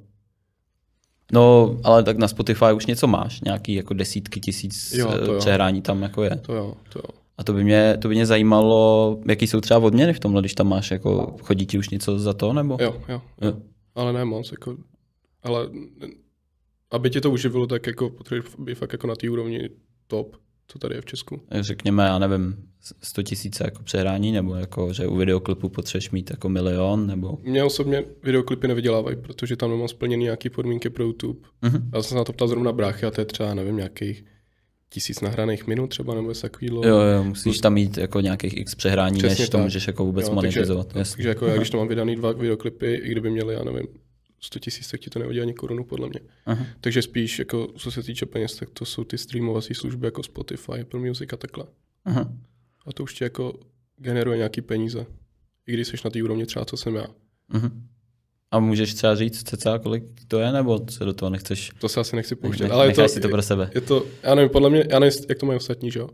No, 1.32 1.78
ale 1.84 2.04
tak 2.04 2.18
na 2.18 2.28
Spotify 2.28 2.66
už 2.76 2.86
něco 2.86 3.08
máš, 3.08 3.42
nějaký 3.42 3.74
jako 3.74 3.94
desítky 3.94 4.40
tisíc 4.40 4.94
Jo, 4.94 5.12
to 5.12 5.26
jo, 5.26 5.34
jo. 5.34 5.40
přehrání 5.40 5.82
tam 5.82 6.02
jako 6.04 6.24
je. 6.24 6.36
to 6.36 6.54
jo, 6.54 6.74
to 6.90 7.00
jo. 7.00 7.20
A 7.38 7.44
to 7.44 7.54
by 7.54 7.64
mě, 7.64 7.98
to 8.02 8.08
by 8.08 8.16
mě 8.16 8.26
zajímalo, 8.26 9.20
jaký 9.28 9.48
jsou 9.48 9.62
třeba 9.62 9.80
odměny 9.80 10.14
v 10.14 10.20
tomhle, 10.20 10.42
když 10.42 10.54
tam 10.54 10.68
máš, 10.68 10.92
jako 10.92 11.36
chodí 11.42 11.66
ti 11.66 11.78
už 11.78 11.90
něco 11.90 12.20
za 12.20 12.34
to, 12.34 12.54
nebo? 12.54 12.78
Jo, 12.82 13.02
jo, 13.10 13.22
Jo. 13.42 13.58
ale 13.96 14.14
ne 14.14 14.26
moc, 14.26 14.52
jako, 14.52 14.78
ale 15.44 15.70
aby 16.92 17.10
tě 17.10 17.22
to 17.22 17.32
uživilo, 17.32 17.68
tak 17.68 17.88
jako 17.88 18.10
potřebuješ 18.10 18.56
být 18.60 18.76
fakt 18.76 18.92
jako 18.92 19.08
na 19.08 19.16
té 19.16 19.30
úrovni 19.30 19.70
top, 20.08 20.36
co 20.68 20.80
tady 20.80 20.96
je 20.96 21.02
v 21.02 21.06
Česku. 21.06 21.42
Řekněme, 21.52 22.04
já 22.04 22.20
nevím, 22.20 22.56
100 23.02 23.24
tisíce 23.24 23.64
jako 23.64 23.84
přehrání, 23.84 24.32
nebo 24.32 24.56
jako, 24.56 24.94
že 24.94 25.08
u 25.08 25.16
videoklipu 25.16 25.70
potřebuješ 25.70 26.12
mít 26.12 26.30
jako 26.30 26.50
milion, 26.50 27.08
nebo... 27.08 27.38
Mě 27.44 27.64
osobně 27.64 28.04
videoklipy 28.24 28.68
nevydělávají, 28.68 29.18
protože 29.18 29.56
tam 29.56 29.70
nemám 29.70 29.88
splněný 29.88 30.24
nějaké 30.24 30.50
podmínky 30.50 30.90
pro 30.90 31.04
YouTube. 31.04 31.40
Mhm. 31.62 31.90
Já 31.94 32.02
jsem 32.02 32.10
se 32.10 32.16
na 32.16 32.24
to 32.24 32.34
ptal 32.34 32.48
zrovna 32.48 32.72
bráchy 32.72 33.06
a 33.06 33.12
to 33.12 33.22
je 33.22 33.26
třeba, 33.26 33.54
nevím, 33.54 33.76
nějakých 33.76 34.26
tisíc 34.96 35.22
nahraných 35.22 35.68
minut 35.68 35.88
třeba, 35.88 36.16
nebo 36.16 36.30
něco 36.30 36.42
takového. 36.42 36.88
Jo, 36.88 36.98
jo, 36.98 37.24
musíš 37.24 37.58
tam 37.58 37.74
mít 37.74 37.98
jako 37.98 38.20
nějakých 38.20 38.58
x 38.58 38.76
přehrání, 38.76 39.18
Přesně 39.18 39.42
než 39.44 39.50
to 39.50 39.58
tak. 39.58 39.64
můžeš 39.64 39.88
jako 39.88 40.06
vůbec 40.06 40.28
Jo, 40.28 40.34
monetizovat. 40.34 40.88
Takže, 40.94 41.12
takže 41.16 41.30
jako 41.30 41.46
já, 41.46 41.56
když 41.58 41.70
to 41.70 41.78
mám 41.78 41.88
vydaný 41.88 42.16
dva 42.16 42.32
videoklipy, 42.32 42.94
i 42.94 43.12
kdyby 43.12 43.30
měli, 43.30 43.54
já 43.54 43.64
nevím, 43.64 43.88
100 44.40 44.60
tisíc, 44.60 44.92
tak 44.92 45.00
ti 45.00 45.10
to 45.10 45.20
nehodí 45.20 45.42
ani 45.42 45.54
korunu, 45.54 45.84
podle 45.84 46.10
mě. 46.10 46.20
Aha. 46.46 46.66
Takže 46.82 47.02
spíš, 47.02 47.40
jako, 47.40 47.68
co 47.78 47.92
se 47.92 48.04
týče 48.04 48.26
peněz, 48.26 48.56
tak 48.56 48.70
to 48.70 48.86
jsou 48.86 49.04
ty 49.04 49.18
streamovací 49.18 49.74
služby 49.74 50.08
jako 50.08 50.24
Spotify, 50.24 50.72
Apple 50.82 51.00
Music 51.00 51.34
a 51.34 51.38
takhle. 51.38 51.66
Aha. 52.06 52.34
A 52.86 52.94
to 52.94 53.04
už 53.04 53.14
ti 53.14 53.24
jako 53.24 53.54
generuje 53.98 54.38
nějaký 54.38 54.62
peníze. 54.62 55.06
I 55.68 55.74
když 55.74 55.88
jsi 55.88 55.98
na 56.06 56.10
té 56.12 56.24
úrovni 56.24 56.46
třeba, 56.46 56.66
co 56.66 56.78
jsem 56.78 56.96
já. 56.96 57.08
Mhm. 57.54 57.88
A 58.52 58.60
můžeš 58.60 58.94
třeba 58.94 59.16
říct 59.16 59.44
cca, 59.44 59.80
kolik 59.80 60.04
to 60.28 60.40
je, 60.40 60.52
nebo 60.52 60.86
se 60.90 61.06
do 61.06 61.14
toho 61.14 61.30
nechceš? 61.30 61.72
To 61.80 61.90
se 61.90 62.00
asi 62.00 62.16
nechci 62.16 62.36
pouštět. 62.36 62.72
Ale 62.72 62.88
je 62.88 62.94
to, 62.94 63.08
si 63.08 63.20
to 63.20 63.30
pro 63.30 63.42
sebe. 63.42 63.72
je 63.76 63.82
to, 63.82 64.06
já 64.24 64.36
nevím, 64.36 64.50
podle 64.50 64.70
mě, 64.70 64.84
já 64.90 65.00
nevím, 65.00 65.20
jak 65.30 65.38
to 65.38 65.46
mají 65.46 65.58
ostatní, 65.58 65.92
že 65.92 66.00
jo. 66.00 66.10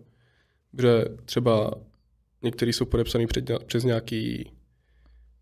Protože 0.76 1.06
třeba 1.26 1.74
některý 2.44 2.74
jsou 2.74 2.86
podepsaný 2.86 3.28
před, 3.28 3.52
přes 3.66 3.84
nějaký 3.84 4.52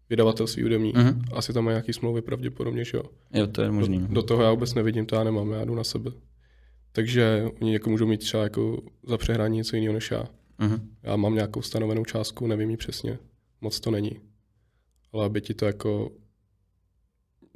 vydavatelství 0.09 0.63
hudební. 0.63 0.93
Mhm. 0.95 1.21
Asi 1.33 1.53
tam 1.53 1.65
mají 1.65 1.73
nějaký 1.73 1.93
smlouvy 1.93 2.21
pravděpodobně, 2.21 2.85
že 2.85 2.97
jo. 2.97 3.03
Jo, 3.33 3.47
to 3.47 3.61
je 3.61 3.71
možný. 3.71 3.99
Do, 3.99 4.07
do, 4.07 4.23
toho 4.23 4.43
já 4.43 4.51
vůbec 4.51 4.73
nevidím, 4.73 5.05
to 5.05 5.15
já 5.15 5.23
nemám, 5.23 5.51
já 5.51 5.65
jdu 5.65 5.75
na 5.75 5.83
sebe. 5.83 6.11
Takže 6.91 7.51
oni 7.61 7.73
jako 7.73 7.89
můžou 7.89 8.05
mít 8.05 8.17
třeba 8.17 8.43
jako 8.43 8.81
za 9.07 9.17
přehrání 9.17 9.57
něco 9.57 9.75
jiného 9.75 9.93
než 9.93 10.11
já. 10.11 10.23
Mhm. 10.57 10.89
Já 11.03 11.15
mám 11.15 11.35
nějakou 11.35 11.61
stanovenou 11.61 12.05
částku, 12.05 12.47
nevím 12.47 12.69
ji 12.69 12.77
přesně. 12.77 13.19
Moc 13.61 13.79
to 13.79 13.91
není. 13.91 14.11
Ale 15.13 15.25
aby 15.25 15.41
ti 15.41 15.53
to 15.53 15.65
jako 15.65 16.11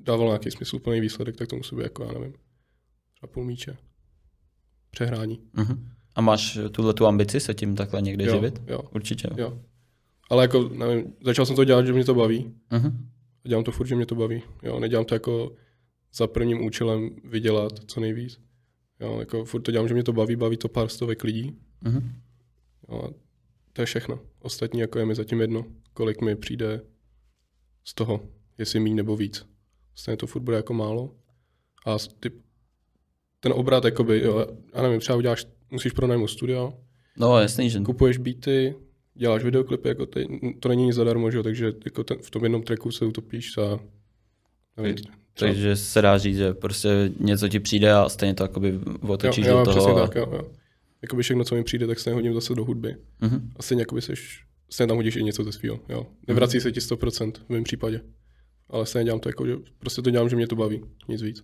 dávalo 0.03 0.29
nějaký 0.29 0.51
smysluplný 0.51 0.99
výsledek, 1.01 1.35
tak 1.35 1.47
to 1.49 1.55
musí 1.55 1.75
být 1.75 1.83
jako, 1.83 2.03
já 2.03 2.11
nevím, 2.11 2.33
třeba 3.15 3.31
půl 3.33 3.43
míče. 3.45 3.77
Přehrání. 4.91 5.39
Mhm. 5.53 5.89
A 6.15 6.21
máš 6.21 6.59
tuhle 6.71 6.93
tu 6.93 7.05
ambici 7.05 7.39
se 7.39 7.53
tím 7.53 7.75
takhle 7.75 8.01
někde 8.01 8.25
Jo, 8.25 8.33
živit? 8.33 8.61
jo, 8.67 8.79
Určitě. 8.95 9.27
Jo. 9.31 9.35
jo. 9.37 9.59
Ale 10.29 10.43
jako, 10.43 10.69
nevím, 10.69 11.13
začal 11.25 11.45
jsem 11.45 11.55
to 11.55 11.63
dělat, 11.63 11.85
že 11.85 11.93
mě 11.93 12.05
to 12.05 12.13
baví. 12.15 12.53
Mhm. 12.71 13.09
A 13.45 13.49
dělám 13.49 13.63
to 13.63 13.71
furt, 13.71 13.87
že 13.87 13.95
mě 13.95 14.05
to 14.05 14.15
baví. 14.15 14.41
Jo, 14.63 14.79
nedělám 14.79 15.05
to 15.05 15.15
jako 15.15 15.55
za 16.13 16.27
prvním 16.27 16.65
účelem 16.65 17.09
vydělat 17.23 17.71
co 17.87 17.99
nejvíc. 17.99 18.39
Jo, 18.99 19.19
jako 19.19 19.45
furt 19.45 19.61
to 19.61 19.71
dělám, 19.71 19.87
že 19.87 19.93
mě 19.93 20.03
to 20.03 20.13
baví, 20.13 20.35
baví 20.35 20.57
to 20.57 20.67
pár 20.67 20.87
stovek 20.89 21.23
lidí. 21.23 21.57
Mhm. 21.81 22.11
Jo, 22.89 23.01
a 23.03 23.13
to 23.73 23.81
je 23.81 23.85
všechno. 23.85 24.19
Ostatní 24.39 24.79
jako 24.79 24.99
je 24.99 25.05
mi 25.05 25.15
zatím 25.15 25.41
jedno, 25.41 25.65
kolik 25.93 26.21
mi 26.21 26.35
přijde 26.35 26.81
z 27.83 27.93
toho, 27.93 28.19
jestli 28.57 28.79
míň 28.79 28.95
nebo 28.95 29.17
víc. 29.17 29.45
Stejně 29.95 30.17
to 30.17 30.27
furt 30.27 30.41
bude 30.41 30.57
jako 30.57 30.73
málo. 30.73 31.15
A 31.85 31.97
ty, 32.19 32.31
ten 33.39 33.53
obrat, 33.55 33.85
jakoby, 33.85 34.21
jo, 34.23 34.47
já 34.75 34.81
nevím, 34.81 34.99
třeba 34.99 35.17
uděláš, 35.17 35.45
musíš 35.71 35.91
pronajmout 35.91 36.29
studio, 36.29 36.73
No 37.17 37.39
jasný, 37.39 37.69
že 37.69 37.79
kupuješ 37.79 38.17
beaty, 38.17 38.75
děláš 39.15 39.43
videoklipy, 39.43 39.87
jako 39.87 40.05
ty, 40.05 40.27
to 40.59 40.69
není 40.69 40.85
nic 40.85 40.95
zadarmo, 40.95 41.31
že 41.31 41.37
jo, 41.37 41.43
takže 41.43 41.73
jako 41.85 42.03
ten, 42.03 42.17
v 42.21 42.31
tom 42.31 42.43
jednom 42.43 42.63
tracku 42.63 42.91
se 42.91 43.05
utopíš 43.05 43.53
za, 43.53 43.79
nevím, 44.77 44.95
třeba, 44.95 45.13
Takže 45.33 45.75
se 45.75 46.01
dá 46.01 46.17
říct, 46.17 46.37
že 46.37 46.53
prostě 46.53 47.11
něco 47.19 47.49
ti 47.49 47.59
přijde 47.59 47.93
a 47.93 48.09
stejně 48.09 48.33
to 48.33 48.43
jakoby 48.43 48.79
otočíš 49.01 49.45
jo, 49.45 49.51
jo, 49.51 49.65
do 49.65 49.73
toho. 49.73 49.75
přesně 49.75 50.01
a... 50.01 50.07
tak, 50.07 50.15
jo, 50.15 50.27
jo. 50.31 50.51
Jakoby 51.01 51.23
všechno, 51.23 51.43
co 51.43 51.55
mi 51.55 51.63
přijde, 51.63 51.87
tak 51.87 51.99
stejně 51.99 52.15
hodím 52.15 52.33
zase 52.33 52.55
do 52.55 52.65
hudby. 52.65 52.95
Mhm. 53.21 53.51
A 53.55 53.63
stejně 53.63 53.81
jakoby 53.81 54.01
seš, 54.01 54.43
stejně 54.69 54.87
tam 54.87 54.97
hodíš 54.97 55.15
i 55.15 55.23
něco 55.23 55.43
ze 55.43 55.51
svého, 55.51 55.79
jo. 55.89 56.07
Nevrací 56.27 56.61
se 56.61 56.71
ti 56.71 56.79
100% 56.79 57.31
v 57.31 57.49
mém 57.49 57.63
případě. 57.63 58.01
Ale 58.69 58.85
stejně 58.85 59.05
dělám 59.05 59.19
to 59.19 59.29
jako, 59.29 59.47
že 59.47 59.55
prostě 59.79 60.01
to 60.01 60.09
dělám, 60.09 60.29
že 60.29 60.35
mě 60.35 60.47
to 60.47 60.55
baví, 60.55 60.81
nic 61.07 61.21
víc. 61.21 61.43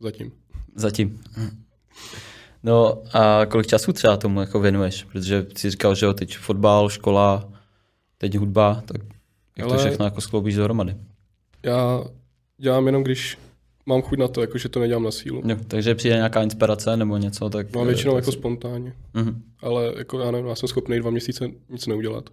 Zatím. 0.00 0.32
Zatím. 0.74 1.20
No 2.62 3.02
a 3.12 3.46
kolik 3.46 3.66
času 3.66 3.92
třeba 3.92 4.16
tomu 4.16 4.40
jako 4.40 4.60
věnuješ? 4.60 5.04
Protože 5.04 5.46
jsi 5.56 5.70
říkal, 5.70 5.94
že 5.94 6.06
jo, 6.06 6.12
teď 6.14 6.36
fotbal, 6.38 6.88
škola, 6.88 7.52
teď 8.18 8.36
hudba, 8.36 8.82
tak 8.86 9.02
jak 9.58 9.68
to 9.68 9.74
Ale- 9.74 9.78
všechno 9.84 10.04
jako 10.04 10.20
skloubíš 10.20 10.54
dohromady? 10.56 10.96
Já 11.62 12.04
dělám 12.58 12.86
jenom, 12.86 13.02
když 13.02 13.38
mám 13.86 14.02
chuť 14.02 14.18
na 14.18 14.28
to, 14.28 14.40
jako 14.40 14.58
že 14.58 14.68
to 14.68 14.80
nedělám 14.80 15.02
na 15.02 15.10
sílu. 15.10 15.42
Jo, 15.44 15.56
takže 15.68 15.94
přijde 15.94 16.14
nějaká 16.16 16.42
inspirace 16.42 16.96
nebo 16.96 17.16
něco, 17.16 17.50
tak... 17.50 17.74
Mám 17.74 17.84
eh, 17.84 17.86
většinou 17.86 18.12
tak 18.14 18.22
jako 18.22 18.32
si- 18.32 18.38
spontánně. 18.38 18.94
Mhm. 19.14 19.42
Ale 19.62 19.92
jako 19.98 20.20
já 20.20 20.30
nevím, 20.30 20.46
já 20.46 20.54
jsem 20.54 20.68
schopný 20.68 20.98
dva 20.98 21.10
měsíce 21.10 21.48
nic 21.68 21.86
neudělat. 21.86 22.30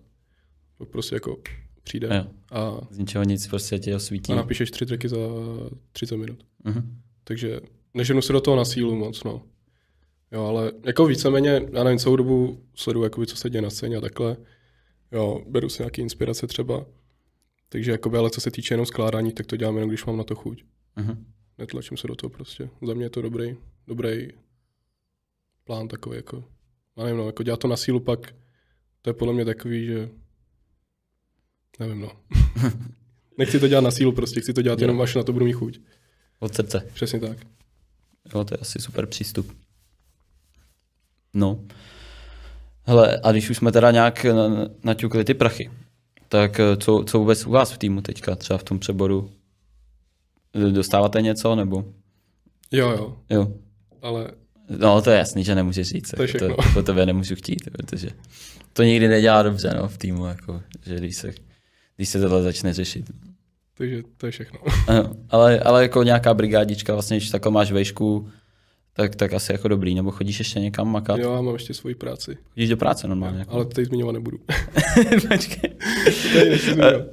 To 0.78 0.86
prostě 0.86 1.16
jako 1.16 1.38
přijde 1.88 2.08
Jo. 2.16 2.32
a, 2.52 2.88
Z 2.92 2.98
ničeho 2.98 3.24
nic 3.24 3.48
prostě 3.48 3.80
tě 3.80 3.96
osvítí. 3.96 4.32
a 4.34 4.36
napíšeš 4.36 4.72
tři 4.72 4.86
tracky 4.86 5.10
za 5.10 5.18
30 5.92 6.18
minut. 6.18 6.46
Mhm. 6.64 7.00
Takže 7.24 7.60
neženu 7.94 8.22
se 8.22 8.34
do 8.34 8.42
toho 8.42 8.58
na 8.58 8.66
sílu 8.66 8.96
moc, 8.96 9.24
no. 9.24 9.42
Jo, 10.32 10.46
ale 10.46 10.72
jako 10.86 11.06
víceméně, 11.06 11.62
já 11.74 11.84
nevím, 11.84 12.00
celou 12.00 12.16
dobu 12.16 12.62
sleduju, 12.76 13.04
jakoby, 13.04 13.28
co 13.28 13.36
se 13.38 13.50
děje 13.50 13.62
na 13.62 13.70
scéně 13.70 13.98
a 13.98 14.02
takhle. 14.02 14.38
Jo, 15.12 15.42
beru 15.48 15.70
si 15.70 15.82
nějaké 15.82 16.02
inspirace 16.02 16.48
třeba. 16.48 16.86
Takže 17.70 17.92
jakoby, 17.92 18.18
ale 18.18 18.30
co 18.30 18.42
se 18.42 18.52
týče 18.52 18.74
jenom 18.74 18.86
skládání, 18.86 19.32
tak 19.32 19.46
to 19.46 19.58
dělám 19.58 19.76
jenom, 19.76 19.90
když 19.90 20.06
mám 20.06 20.18
na 20.18 20.24
to 20.24 20.36
chuť. 20.36 20.64
Mhm. 20.96 21.26
Netlačím 21.58 21.98
se 21.98 22.08
do 22.08 22.16
toho 22.16 22.30
prostě. 22.30 22.70
Za 22.88 22.94
mě 22.94 23.06
je 23.06 23.10
to 23.10 23.22
dobrý, 23.22 23.56
dobrý 23.88 24.28
plán 25.64 25.88
takový, 25.88 26.16
jako, 26.16 26.44
já 26.98 27.04
nevím, 27.04 27.18
no, 27.18 27.26
jako 27.26 27.44
dělat 27.44 27.60
to 27.60 27.68
na 27.68 27.78
sílu 27.78 28.00
pak, 28.00 28.36
to 29.02 29.10
je 29.10 29.14
podle 29.14 29.34
mě 29.34 29.46
takový, 29.46 29.86
že 29.86 30.10
nevím, 31.80 32.02
no. 32.02 32.12
Nechci 33.38 33.60
to 33.60 33.68
dělat 33.68 33.82
na 33.82 33.92
sílu 33.92 34.12
prostě, 34.12 34.42
chci 34.42 34.54
to 34.54 34.62
dělat 34.62 34.80
jenom, 34.82 35.02
až 35.02 35.16
na 35.16 35.24
to 35.24 35.34
budu 35.34 35.46
mít 35.46 35.54
chuť. 35.54 35.80
Od 36.40 36.56
srdce. 36.56 36.84
Přesně 36.94 37.20
tak. 37.20 37.38
Jo, 38.36 38.44
to 38.44 38.54
je 38.54 38.58
asi 38.58 38.80
super 38.80 39.06
přístup. 39.06 39.52
No. 41.34 41.60
Hele, 42.84 43.20
a 43.24 43.32
když 43.32 43.50
už 43.50 43.58
jsme 43.58 43.72
teda 43.72 43.92
nějak 43.92 44.24
na- 44.24 44.68
naťukli 44.84 45.24
ty 45.24 45.34
prachy, 45.34 45.72
tak 46.30 46.60
eh, 46.60 46.78
co, 46.78 47.04
co 47.08 47.20
vůbec 47.20 47.46
u 47.46 47.52
vás 47.52 47.72
v 47.72 47.78
týmu 47.78 48.02
teďka, 48.02 48.36
třeba 48.36 48.58
v 48.58 48.64
tom 48.64 48.80
přeboru? 48.80 49.32
Dostáváte 50.72 51.22
něco, 51.22 51.56
nebo? 51.56 51.86
Jo, 52.72 52.90
jo, 52.90 53.18
Jo. 53.30 53.54
ale 54.02 54.32
No, 54.70 55.02
to 55.02 55.10
je 55.10 55.18
jasný, 55.18 55.44
že 55.44 55.56
nemůžeš 55.56 55.88
říct. 55.88 56.12
To 56.18 56.24
jako. 56.24 56.38
To, 56.40 56.56
po 56.74 56.82
tebe 56.82 57.06
nemůžu 57.06 57.36
chtít, 57.36 57.70
protože 57.72 58.10
to 58.74 58.84
nikdy 58.84 59.08
nedělá 59.08 59.44
dobře 59.44 59.74
no, 59.78 59.88
v 59.88 59.98
týmu, 59.98 60.26
jako, 60.26 60.62
že 60.86 60.96
když 60.96 61.16
se, 61.16 61.34
když 61.98 62.10
se 62.10 62.20
tohle 62.22 62.44
začne 62.44 62.74
řešit. 62.74 63.06
takže 63.78 64.04
to 64.18 64.26
je 64.26 64.32
všechno. 64.32 64.60
Ano, 64.88 65.14
ale, 65.30 65.60
ale 65.60 65.82
jako 65.82 66.04
nějaká 66.04 66.34
brigádička, 66.34 66.94
vlastně, 66.94 67.18
když 67.18 67.30
takhle 67.30 67.52
máš 67.52 67.72
vejšku, 67.72 68.30
tak, 68.94 69.16
tak 69.16 69.34
asi 69.34 69.52
jako 69.52 69.68
dobrý, 69.68 69.96
nebo 69.96 70.12
chodíš 70.12 70.40
ještě 70.40 70.60
někam 70.60 70.92
makat? 70.92 71.20
Jo, 71.20 71.34
já 71.34 71.42
mám 71.42 71.54
ještě 71.54 71.74
svoji 71.74 71.96
práci, 71.96 72.38
Chodíš 72.54 72.70
do 72.70 72.78
práce 72.78 73.08
normálně? 73.08 73.40
Jako. 73.40 73.52
ale 73.52 73.66
to 73.66 73.72
tady 73.72 73.86
zmiňovat 73.86 74.14
nebudu. 74.14 74.38
Počkej. 75.32 75.72
Zmiňovat. 76.58 77.06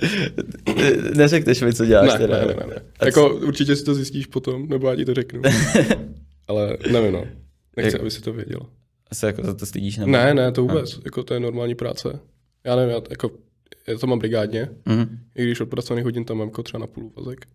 Neřekneš 1.15 1.63
mi, 1.63 1.75
co 1.75 1.87
děláš 1.87 2.13
ne, 2.13 2.19
teda. 2.19 2.39
ne, 2.41 2.47
ne, 2.47 2.55
ne, 2.55 2.67
ne. 2.67 2.83
Jako 3.05 3.35
určitě 3.37 3.77
si 3.77 3.85
to 3.85 3.95
zjistíš 3.95 4.27
potom, 4.27 4.69
nebo 4.69 4.91
já 4.91 4.97
ti 4.97 5.05
to 5.05 5.15
řeknu. 5.15 5.43
ale 6.49 6.77
nevím, 6.93 7.13
no. 7.13 7.25
Nechci, 7.77 7.93
Jak- 7.97 8.01
aby 8.01 8.11
si 8.11 8.21
to 8.21 8.33
věděl. 8.33 8.61
Asi 9.11 9.27
jako 9.27 9.43
za 9.45 9.55
to 9.55 9.67
stydíš? 9.67 9.97
Nebo? 9.97 10.13
Ne, 10.13 10.35
ne, 10.35 10.53
to 10.53 10.63
vůbec. 10.63 11.01
Jako 11.05 11.23
to 11.23 11.35
je 11.35 11.41
normální 11.41 11.75
práce. 11.75 12.21
Já 12.65 12.77
nevím, 12.77 12.91
já, 12.95 13.01
jako, 13.11 13.31
já 13.89 13.99
to 13.99 14.07
mám 14.07 14.19
brigádně, 14.19 14.69
Mhm. 14.87 15.19
i 15.35 15.43
když 15.43 15.61
odpracovaných 15.61 16.05
hodin 16.05 16.25
tam 16.25 16.37
mám 16.39 16.49
jako 16.49 16.63
třeba 16.63 16.81
na 16.81 16.87
půl 16.87 17.05
úvazek. 17.05 17.47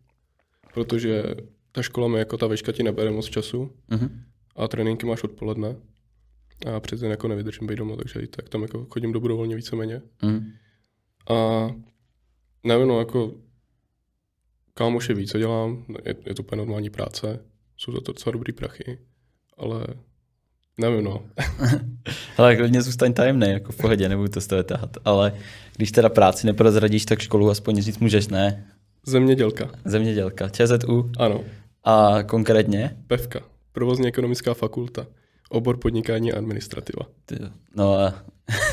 Protože 0.73 1.23
ta 1.71 1.81
škola 1.81 2.07
mi 2.07 2.19
jako 2.19 2.37
ta 2.37 2.47
veška 2.47 2.71
ti 2.71 2.83
nebere 2.83 3.11
moc 3.11 3.25
času 3.25 3.71
Mhm. 3.87 4.23
a 4.55 4.67
tréninky 4.67 5.05
máš 5.05 5.23
odpoledne. 5.23 5.75
A 6.75 6.79
přece 6.79 7.07
jako 7.07 7.27
nevydržím 7.27 7.67
být 7.67 7.75
doma, 7.75 7.95
takže 7.95 8.19
i 8.19 8.27
tak 8.27 8.49
tam 8.49 8.61
jako 8.61 8.85
chodím 8.89 9.11
dobrovolně 9.11 9.55
víceméně. 9.55 10.01
Mhm. 10.21 10.51
A 11.29 11.69
nevím, 12.63 12.87
no, 12.87 12.99
jako 12.99 13.35
kámoši 14.73 15.13
ví, 15.13 15.27
co 15.27 15.37
dělám, 15.37 15.85
je, 16.05 16.15
je 16.25 16.35
to 16.35 16.43
úplně 16.43 16.57
normální 16.57 16.89
práce, 16.89 17.45
jsou 17.77 17.91
za 17.91 18.01
to 18.01 18.11
docela 18.11 18.31
dobrý 18.33 18.53
prachy, 18.53 18.99
ale 19.57 19.85
nevím, 20.79 21.03
no. 21.03 21.21
Hele, 22.37 22.55
klidně 22.55 22.81
zůstaň 22.81 23.13
tajemný, 23.13 23.49
jako 23.49 23.71
v 23.71 23.77
pohodě, 23.77 24.09
nebudu 24.09 24.29
to 24.29 24.41
z 24.41 24.47
tebe 24.47 24.63
tahat. 24.63 24.97
Ale 25.05 25.33
když 25.75 25.91
teda 25.91 26.09
práci 26.09 26.47
neprozradíš, 26.47 27.05
tak 27.05 27.19
školu 27.19 27.49
aspoň 27.49 27.81
říct 27.81 27.99
můžeš, 27.99 28.27
ne? 28.27 28.65
Zemědělka, 29.05 29.69
Zemědělka, 29.85 30.49
ČZU 30.49 31.11
ano, 31.17 31.41
a 31.83 32.23
konkrétně? 32.23 32.97
PEVka, 33.07 33.39
provozně 33.71 34.07
ekonomická 34.07 34.53
fakulta, 34.53 35.07
obor 35.49 35.77
podnikání 35.77 36.33
a 36.33 36.37
administrativa. 36.37 37.05
Ty, 37.25 37.35
no 37.75 37.93
a 37.93 38.13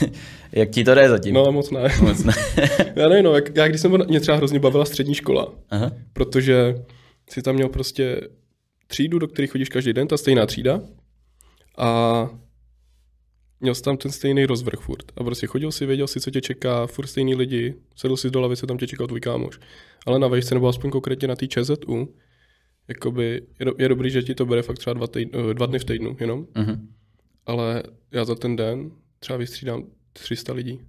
jak 0.53 0.71
ti 0.71 0.85
to 0.85 0.95
jde 0.95 1.09
zatím? 1.09 1.35
No 1.35 1.53
moc 1.53 1.71
ne. 1.71 1.89
Moc 2.03 2.25
ne. 2.25 2.33
Já 2.97 3.09
nevím, 3.09 3.25
no, 3.25 3.35
jak, 3.35 3.57
já 3.57 3.69
když 3.69 3.81
jsem 3.81 3.99
mě 4.09 4.21
třeba 4.21 4.37
hrozně 4.37 4.59
bavila 4.59 4.85
střední 4.85 5.15
škola, 5.15 5.53
Aha. 5.71 5.93
protože 6.13 6.75
si 7.31 7.43
tam 7.43 7.55
měl 7.55 7.69
prostě 7.69 8.21
třídu, 8.87 9.19
do 9.19 9.29
které 9.29 9.49
chodíš 9.49 9.69
každý 9.69 9.93
den, 9.93 10.09
ta 10.09 10.17
stejná 10.17 10.47
třída. 10.47 10.81
A 11.77 12.31
měl 13.61 13.75
jsi 13.75 13.83
tam 13.83 13.97
ten 13.97 14.13
stejný 14.13 14.47
rozvrh 14.47 14.81
furt. 14.81 15.13
A 15.17 15.25
prostě 15.25 15.47
chodil 15.47 15.73
si, 15.73 15.87
věděl 15.87 16.07
si, 16.07 16.21
co 16.21 16.31
tě 16.31 16.41
čeká, 16.41 16.87
furt 16.87 17.07
stejný 17.07 17.35
lidi, 17.35 17.75
sedl 17.97 18.17
si 18.17 18.31
do 18.31 18.41
lavice, 18.41 18.67
tam 18.67 18.79
tě 18.79 18.87
čekal 18.87 19.07
tvůj 19.07 19.21
kámoš. 19.21 19.61
Ale 20.07 20.19
na 20.19 20.29
vejšce, 20.29 20.55
nebo 20.55 20.69
aspoň 20.69 20.91
konkrétně 20.91 21.29
na 21.29 21.37
té 21.37 21.47
ČZU, 21.47 22.15
jakoby 22.89 23.43
je, 23.59 23.65
do, 23.65 23.73
je 23.79 23.89
dobrý, 23.89 24.11
že 24.11 24.23
ti 24.23 24.35
to 24.35 24.47
bere 24.47 24.63
fakt 24.63 24.79
třeba 24.79 24.95
dva, 24.95 25.07
týdn, 25.07 25.39
dva 25.53 25.67
dny 25.67 25.79
v 25.79 25.85
týdnu 25.85 26.17
jenom. 26.21 26.47
Mhm. 26.55 26.89
Ale 27.47 27.83
já 28.13 28.25
za 28.25 28.35
ten 28.35 28.57
den 28.57 28.91
třeba 29.19 29.37
vystřídám 29.37 29.85
300 30.13 30.53
lidí. 30.53 30.81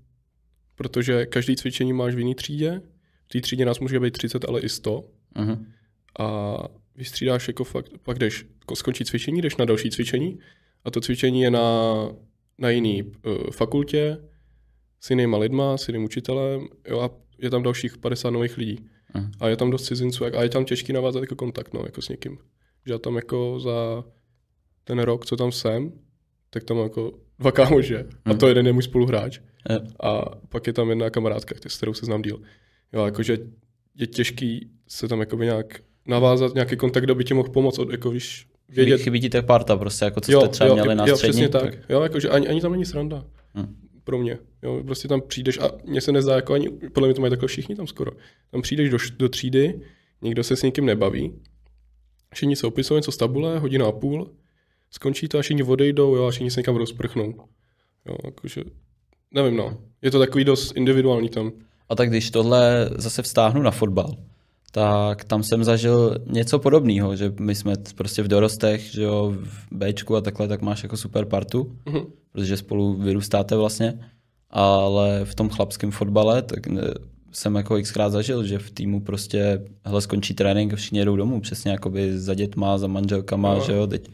Protože 0.76 1.26
každý 1.26 1.56
cvičení 1.56 1.94
máš 1.94 2.16
v 2.16 2.20
jiný 2.20 2.36
třídě. 2.36 2.82
V 3.26 3.30
té 3.30 3.42
třídě 3.42 3.66
nás 3.66 3.80
může 3.80 4.00
být 4.00 4.12
30, 4.12 4.46
ale 4.46 4.62
i 4.62 4.70
100. 4.70 5.04
Mhm. 5.38 5.72
A 6.20 6.58
vystřídáš 6.96 7.48
jako 7.48 7.64
fakt, 7.64 7.92
pak 8.04 8.20
jdeš, 8.20 8.46
skončí 8.74 9.06
cvičení, 9.06 9.42
jdeš 9.42 9.58
na 9.58 9.66
další 9.66 9.90
cvičení 9.90 10.40
a 10.88 10.92
to 10.92 11.02
cvičení 11.02 11.42
je 11.42 11.52
na, 11.52 11.94
na 12.58 12.70
jiný 12.70 13.04
uh, 13.04 13.38
fakultě 13.52 14.18
s 15.00 15.10
jinýma 15.10 15.38
lidma, 15.38 15.78
s 15.78 15.88
jiným 15.88 16.04
učitelem 16.04 16.68
jo, 16.88 17.00
a 17.00 17.10
je 17.38 17.50
tam 17.50 17.64
dalších 17.64 17.98
50 17.98 18.30
nových 18.30 18.58
lidí. 18.58 18.80
Mhm. 19.14 19.32
A 19.40 19.48
je 19.48 19.58
tam 19.58 19.72
dost 19.72 19.86
cizinců 19.86 20.26
a 20.26 20.44
je 20.44 20.50
tam 20.50 20.66
těžký 20.66 20.94
navázat 20.94 21.24
jako 21.24 21.36
kontakt 21.36 21.74
no, 21.74 21.82
jako 21.86 22.02
s 22.02 22.10
někým. 22.10 22.38
Že 22.86 22.94
já 22.94 22.98
tam 22.98 23.16
jako 23.16 23.60
za 23.60 24.04
ten 24.84 25.00
rok, 25.00 25.26
co 25.26 25.36
tam 25.36 25.52
jsem, 25.52 25.92
tak 26.50 26.64
tam 26.64 26.78
jako 26.78 27.12
dva 27.40 27.52
kámoše. 27.52 28.06
A 28.26 28.34
to 28.34 28.48
jeden 28.48 28.68
je 28.68 28.74
můj 28.74 28.84
spoluhráč. 28.84 29.40
Jo. 29.70 29.80
A 30.04 30.26
pak 30.50 30.68
je 30.68 30.74
tam 30.74 30.90
jedna 30.90 31.10
kamarádka, 31.10 31.56
s 31.68 31.78
kterou 31.78 31.94
se 31.94 32.06
znám 32.06 32.22
díl. 32.22 32.42
Jo, 32.94 33.06
jakože 33.06 33.38
je 33.96 34.08
těžký 34.08 34.70
se 34.88 35.08
tam 35.08 35.20
jakoby 35.20 35.46
nějak 35.46 35.80
navázat, 36.08 36.54
nějaký 36.54 36.76
kontakt, 36.76 37.04
kdo 37.04 37.16
by 37.16 37.24
ti 37.24 37.34
mohl 37.34 37.50
pomoct, 37.50 37.80
od, 37.80 37.92
jako 37.92 38.10
víš, 38.10 38.48
vědět. 38.70 39.02
chybí 39.02 39.22
ti 39.22 39.30
ta 39.30 39.42
parta 39.42 39.78
prostě, 39.78 40.06
jako 40.06 40.22
co 40.22 40.32
jste 40.32 40.48
třeba 40.48 40.74
měli 40.74 40.96
na 40.96 41.06
jo, 41.08 41.16
střední. 41.16 41.32
přesně 41.32 41.50
tak. 41.50 41.90
Jo, 41.90 42.02
jakože 42.02 42.30
ani, 42.30 42.48
ani 42.48 42.62
tam 42.62 42.72
není 42.72 42.86
sranda. 42.86 43.26
Hm. 43.56 43.76
Pro 44.04 44.18
mě. 44.18 44.38
Jo, 44.64 44.84
prostě 44.86 45.08
tam 45.08 45.22
přijdeš 45.22 45.60
a 45.60 45.72
mně 45.86 46.02
se 46.02 46.12
nezdá, 46.12 46.36
jako 46.36 46.54
ani, 46.54 46.70
podle 46.70 47.08
mě 47.08 47.14
to 47.14 47.22
mají 47.22 47.32
takhle 47.32 47.48
všichni 47.48 47.76
tam 47.76 47.88
skoro. 47.88 48.12
Tam 48.52 48.62
přijdeš 48.62 48.90
do, 48.90 48.98
do 49.18 49.30
třídy, 49.30 49.82
nikdo 50.22 50.44
se 50.44 50.56
s 50.56 50.64
nikým 50.64 50.86
nebaví, 50.86 51.34
všichni 52.34 52.56
se 52.56 52.68
opisují 52.68 52.98
něco 52.98 53.12
z 53.12 53.18
tabule, 53.18 53.60
hodina 53.60 53.86
a 53.86 53.92
půl, 53.92 54.32
skončí 54.92 55.28
to 55.28 55.38
a 55.38 55.42
všichni 55.42 55.64
odejdou 55.64 56.16
jo, 56.16 56.26
a 56.26 56.32
všichni 56.32 56.52
se 56.52 56.60
někam 56.60 56.76
rozprchnou. 56.76 57.34
Jo, 58.06 58.16
jakože, 58.26 58.64
nevím 59.32 59.58
no, 59.58 59.78
je 60.02 60.12
to 60.12 60.20
takový 60.20 60.44
dost 60.44 60.78
individuální 60.78 61.30
tam. 61.30 61.52
A 61.90 61.96
tak 61.96 62.10
když 62.10 62.32
tohle 62.32 62.90
zase 62.96 63.22
vztáhnu 63.22 63.62
na 63.62 63.72
fotbal, 63.72 64.16
tak 64.72 65.24
tam 65.24 65.44
jsem 65.44 65.64
zažil 65.64 66.18
něco 66.30 66.60
podobného, 66.60 67.16
že 67.16 67.34
my 67.40 67.56
jsme 67.56 67.74
prostě 67.96 68.24
v 68.24 68.28
dorostech, 68.28 68.82
že 68.92 69.04
jo, 69.04 69.34
v 69.44 69.68
Bčku 69.72 70.16
a 70.16 70.22
takhle, 70.22 70.48
tak 70.48 70.62
máš 70.62 70.84
jako 70.84 70.98
super 70.98 71.26
partu, 71.26 71.76
Mhm. 71.86 72.00
protože 72.32 72.58
spolu 72.58 72.94
vyrůstáte 72.94 73.56
vlastně, 73.56 74.00
ale 74.50 75.26
v 75.26 75.36
tom 75.36 75.50
chlapském 75.50 75.92
fotbale, 75.92 76.42
tak 76.42 76.68
ne, 76.68 76.82
jsem 77.32 77.56
jako 77.56 77.82
xkrát 77.82 78.12
zažil, 78.12 78.44
že 78.46 78.60
v 78.60 78.72
týmu 78.72 79.02
prostě, 79.02 79.62
hele, 79.86 80.02
skončí 80.02 80.34
trénink 80.34 80.74
a 80.74 80.76
všichni 80.76 81.00
jedou 81.00 81.16
domů, 81.16 81.42
přesně 81.42 81.72
jakoby 81.72 82.20
za 82.20 82.34
dětma, 82.34 82.78
za 82.78 82.88
manželkama, 82.88 83.54
No. 83.54 83.62
že 83.62 83.74
jo, 83.74 83.88
teď 83.88 84.10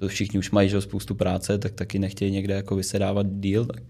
to 0.00 0.08
všichni 0.08 0.38
už 0.38 0.50
mají 0.50 0.68
že 0.68 0.76
jo, 0.76 0.80
spoustu 0.80 1.14
práce, 1.14 1.58
tak 1.58 1.72
taky 1.72 1.98
nechtějí 1.98 2.30
někde 2.32 2.54
jako 2.54 2.76
vysedávat 2.76 3.26
díl, 3.30 3.64
tak 3.66 3.82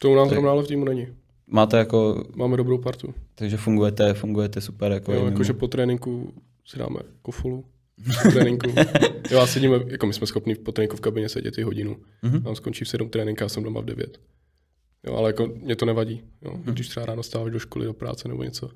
To 0.00 0.10
u 0.10 0.14
nás 0.14 0.24
Tak- 0.28 0.32
zrovna 0.34 0.50
ale 0.50 0.62
v 0.62 0.66
týmu 0.66 0.84
není. 0.84 1.06
Máte 1.46 1.76
jako, 1.78 2.24
Máme 2.36 2.56
dobrou 2.56 2.78
partu. 2.78 3.14
takže 3.34 3.56
fungujete, 3.56 4.14
fungujete 4.14 4.60
super 4.60 4.92
jako 4.92 5.12
Jo, 5.12 5.24
jakože 5.26 5.52
po 5.52 5.68
tréninku 5.68 6.34
si 6.66 6.78
dáme 6.78 7.00
kofolu. 7.22 7.64
Po 8.22 8.30
tréninku. 8.30 8.70
Jo, 9.30 9.40
a 9.40 9.46
sedíme, 9.46 9.76
jako 9.86 10.06
my 10.06 10.12
jsme 10.12 10.26
schopni 10.26 10.54
po 10.54 10.72
tréninku 10.72 10.96
v 10.96 11.00
kabině 11.00 11.28
sedět 11.28 11.58
i 11.58 11.62
hodinu. 11.62 11.96
Mhm. 12.22 12.42
Tam 12.42 12.56
skončí 12.56 12.84
v 12.84 12.88
7 12.88 13.08
trénink 13.08 13.42
a 13.42 13.48
jsem 13.48 13.62
doma 13.62 13.80
v 13.80 13.84
9. 13.84 14.20
Jo, 15.06 15.14
ale 15.14 15.28
jako 15.28 15.46
mě 15.46 15.76
to 15.76 15.86
nevadí, 15.86 16.22
jo, 16.42 16.50
Mhm. 16.52 16.62
když 16.74 16.88
třeba 16.88 17.06
ráno 17.06 17.22
stáváš 17.22 17.52
do 17.52 17.58
školy, 17.58 17.84
do 17.84 17.92
práce 17.94 18.28
nebo 18.28 18.42
něco. 18.42 18.70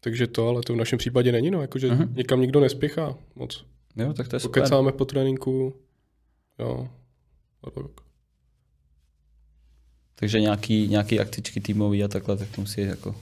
Takže 0.00 0.26
to, 0.26 0.48
ale 0.48 0.62
to 0.62 0.72
v 0.74 0.76
našem 0.76 0.98
případě 0.98 1.32
není, 1.32 1.50
no, 1.50 1.60
jakože 1.60 1.88
Mhm. 1.90 2.14
někam 2.14 2.40
nikdo 2.40 2.60
nespěchá 2.60 3.18
moc. 3.34 3.64
Jo, 3.96 4.12
tak 4.12 4.28
to 4.28 4.36
je 4.36 4.40
super. 4.40 4.62
Pokecáme 4.62 4.92
po 4.92 5.04
tréninku, 5.04 5.74
jo. 6.58 6.88
A 7.64 7.70
tak. 7.70 7.84
Takže 10.20 10.40
nějaký, 10.40 10.88
nějaký 10.88 11.20
aktičky 11.20 11.60
týmový 11.60 12.04
a 12.04 12.08
takhle, 12.08 12.36
tak 12.36 12.48
to 12.54 12.60
musí 12.60 12.80
jako 12.80 13.14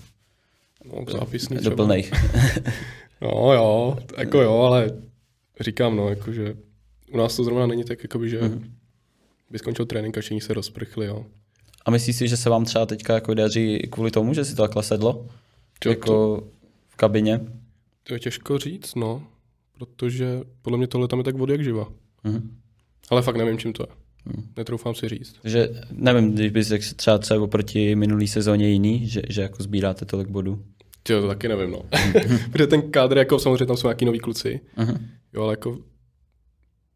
No, 0.85 1.05
zápisný 1.19 1.57
doplnej. 1.57 2.11
No 3.21 3.53
jo, 3.53 3.97
jako 4.19 4.41
jo, 4.41 4.59
ale 4.59 4.91
říkám, 5.61 5.97
no, 5.97 6.09
jakože 6.09 6.57
u 7.13 7.17
nás 7.17 7.37
to 7.37 7.45
zrovna 7.45 7.67
není 7.67 7.85
tak, 7.85 8.03
jakoby, 8.03 8.29
že 8.31 8.41
Mhm. 8.43 8.73
by 9.51 9.59
skončil 9.59 9.87
trénink 9.87 10.19
a 10.19 10.21
všichni 10.21 10.41
se 10.41 10.55
rozprchli, 10.55 11.07
jo. 11.07 11.27
A 11.87 11.91
myslíš 11.91 12.17
si, 12.17 12.29
že 12.29 12.37
se 12.37 12.51
vám 12.51 12.65
třeba 12.65 12.87
teďka 12.87 13.15
jako 13.15 13.35
daří 13.35 13.79
kvůli 13.91 14.11
tomu, 14.11 14.35
že 14.35 14.45
si 14.45 14.55
to 14.55 14.63
takhle 14.63 14.83
sedlo? 14.83 15.27
To, 15.79 15.89
jako 15.89 16.45
v 16.89 16.97
kabině? 16.97 17.41
to 18.03 18.15
je 18.15 18.21
těžko 18.21 18.59
říct, 18.59 18.95
no, 18.95 19.23
protože 19.79 20.41
podle 20.63 20.79
mě 20.79 20.87
tohle 20.87 21.09
tam 21.09 21.19
je 21.19 21.25
tak 21.25 21.37
vody 21.37 21.53
jak 21.53 21.65
živa. 21.65 21.89
Mhm. 22.25 22.57
Ale 23.11 23.23
fakt 23.23 23.37
nevím, 23.37 23.59
čím 23.59 23.73
to 23.73 23.83
je. 23.83 23.97
Mhm. 24.27 24.49
Netroufám 24.57 24.95
si 24.95 25.09
říct. 25.09 25.35
Takže 25.43 25.69
nevím, 25.91 26.35
když 26.35 26.51
bys 26.51 26.69
řekl 26.69 26.85
třeba 26.97 27.19
třeba 27.19 27.43
oproti 27.45 27.95
minulý 27.95 28.29
sezóně 28.29 28.69
jiný, 28.69 29.07
že, 29.09 29.23
že 29.29 29.43
jako 29.43 29.63
sbíráte 29.63 30.05
tolik 30.05 30.29
bodů. 30.29 30.63
Jo, 31.09 31.21
to 31.21 31.29
taky 31.29 31.49
nevím, 31.49 31.71
no. 31.71 31.83
Protože 32.53 32.67
ten 32.67 32.91
kádr, 32.91 33.19
jako 33.19 33.39
samozřejmě 33.39 33.67
tam 33.67 33.77
jsou 33.77 33.87
nějaký 33.89 34.05
noví 34.05 34.19
kluci, 34.19 34.61
Mhm. 34.77 35.07
jo, 35.33 35.43
ale 35.43 35.53
jako, 35.53 35.79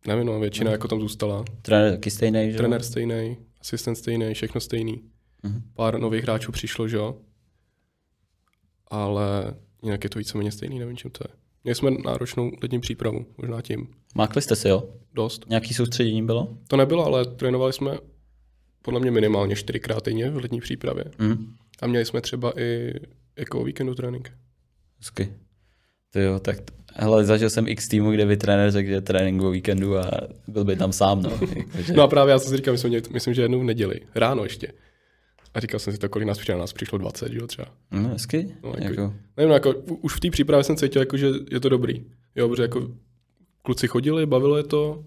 nevím, 0.06 0.26
no, 0.26 0.40
většina 0.40 0.70
jako 0.70 0.88
tam 0.88 1.00
zůstala. 1.00 1.44
Trenér 1.62 1.92
taky 1.92 2.10
stejný, 2.10 2.44
že? 2.44 2.50
jo? 2.50 2.56
Trenér 2.56 2.82
stejný, 2.82 3.36
asistent 3.60 3.98
stejný, 3.98 4.34
všechno 4.34 4.60
stejný. 4.60 5.00
Mhm. 5.42 5.62
Pár 5.74 5.98
nových 6.00 6.22
hráčů 6.22 6.52
přišlo, 6.52 6.88
že 6.88 6.96
jo. 6.96 7.16
Ale 8.86 9.54
jinak 9.82 10.04
je 10.04 10.10
to 10.10 10.18
víceméně 10.18 10.52
stejný, 10.52 10.78
nevím, 10.78 10.96
čím 10.96 11.10
to 11.10 11.24
je. 11.28 11.39
Měli 11.64 11.75
jsme 11.75 11.90
náročnou 11.90 12.51
letní 12.62 12.81
přípravu, 12.81 13.27
možná 13.38 13.62
tím. 13.62 13.87
Mákli 14.14 14.42
jste 14.42 14.57
si, 14.57 14.68
jo? 14.68 14.88
Dost. 15.14 15.44
Nějaký 15.49 15.75
soustředění 15.75 16.23
bylo? 16.23 16.49
To 16.68 16.77
nebylo, 16.77 17.07
ale 17.07 17.25
trénovali 17.25 17.73
jsme 17.73 17.99
podle 18.83 19.01
mě 19.01 19.11
minimálně 19.11 19.57
čtyřikrát 19.57 20.05
týdně 20.05 20.31
v 20.31 20.37
letní 20.37 20.61
přípravě. 20.61 21.05
Mhm. 21.18 21.55
A 21.83 21.87
měli 21.87 22.05
jsme 22.05 22.20
třeba 22.20 22.61
i 22.61 22.94
jako 23.37 23.64
víkendu 23.64 23.94
trénink. 23.94 24.33
Hezky. 24.99 25.33
To 26.12 26.20
jo, 26.20 26.38
tak 26.38 26.59
hele, 26.94 27.25
zažil 27.25 27.51
jsem 27.51 27.68
x 27.68 27.88
týmu, 27.88 28.11
kde 28.11 28.27
by 28.27 28.37
trenér 28.37 28.70
řekl, 28.70 28.88
že 28.88 29.01
trénink 29.01 29.42
o 29.42 29.51
víkendu 29.51 29.99
a 29.99 30.11
byl 30.49 30.64
by 30.64 30.77
tam 30.77 30.92
sám, 30.92 31.23
no. 31.23 31.40
No 31.94 32.03
a 32.03 32.09
právě 32.09 32.33
já 32.33 32.38
jsem 32.38 32.51
si 32.51 32.57
říkal, 32.57 32.75
my 32.75 32.79
jsme 32.79 32.88
měli, 32.88 33.03
myslím, 33.12 33.35
že 33.35 33.42
jednou 33.42 33.61
v 33.61 33.64
neděli, 33.64 34.01
ráno 34.14 34.44
ještě. 34.44 34.73
A 35.54 35.60
říkal 35.60 35.80
jsem 35.80 35.92
si 35.92 35.98
to, 35.98 36.08
kolik 36.08 36.28
nás 36.28 36.38
přišlo, 36.38 36.58
nás 36.58 36.72
přišlo 36.72 36.98
20, 36.98 37.32
že 37.32 37.38
jo, 37.38 37.46
třeba. 37.46 37.68
no, 37.90 38.08
hezky. 38.08 38.54
No, 38.62 38.68
jako- 38.78 38.84
jako, 38.84 39.14
Nevím, 39.36 39.48
no, 39.48 39.54
jako, 39.54 39.74
už 40.00 40.16
v 40.16 40.20
té 40.20 40.30
přípravě 40.30 40.64
jsem 40.64 40.76
cítil, 40.76 41.02
jako, 41.02 41.16
že 41.16 41.30
je 41.50 41.60
to 41.60 41.68
dobrý. 41.68 42.04
Jo, 42.36 42.48
protože 42.48 42.62
jako 42.62 42.88
kluci 43.62 43.88
chodili, 43.88 44.26
bavilo 44.26 44.56
je 44.56 44.62
to. 44.64 45.04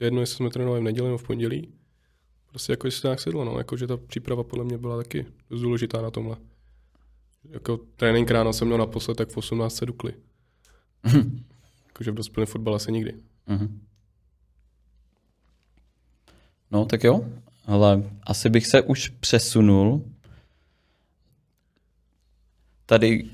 Jedno, 0.00 0.20
jestli 0.20 0.36
jsme 0.36 0.50
trénovali 0.50 0.80
v 0.80 0.84
neděli 0.84 1.08
nebo 1.08 1.18
v 1.18 1.22
pondělí. 1.26 1.68
Prostě 2.46 2.72
jako, 2.72 2.86
jestli 2.86 3.02
to 3.02 3.08
nějak 3.08 3.20
sedlo, 3.20 3.44
no. 3.44 3.58
Jako, 3.58 3.76
že 3.76 3.86
ta 3.86 3.96
příprava 3.96 4.42
podle 4.44 4.64
mě 4.64 4.78
byla 4.78 4.96
taky 4.96 5.26
dost 5.50 5.60
důležitá 5.60 6.02
na 6.02 6.10
tomhle. 6.10 6.36
Jako 7.50 7.80
trénink 7.96 8.30
ráno 8.30 8.52
jsem 8.52 8.66
měl 8.68 8.78
naposled 8.78 9.14
tak 9.16 9.28
v 9.28 9.36
18 9.36 9.76
se 9.76 9.86
dukli. 9.86 10.14
Jakože 11.86 12.10
v 12.10 12.14
dospělém 12.14 12.46
fotbale 12.46 12.80
se 12.80 12.90
nikdy. 12.92 13.14
Mhm. 13.46 13.80
No, 16.70 16.84
tak 16.84 17.04
jo. 17.04 17.24
Ale 17.70 18.02
asi 18.22 18.48
bych 18.48 18.66
se 18.66 18.82
už 18.82 19.08
přesunul 19.08 20.02
tady 22.86 23.24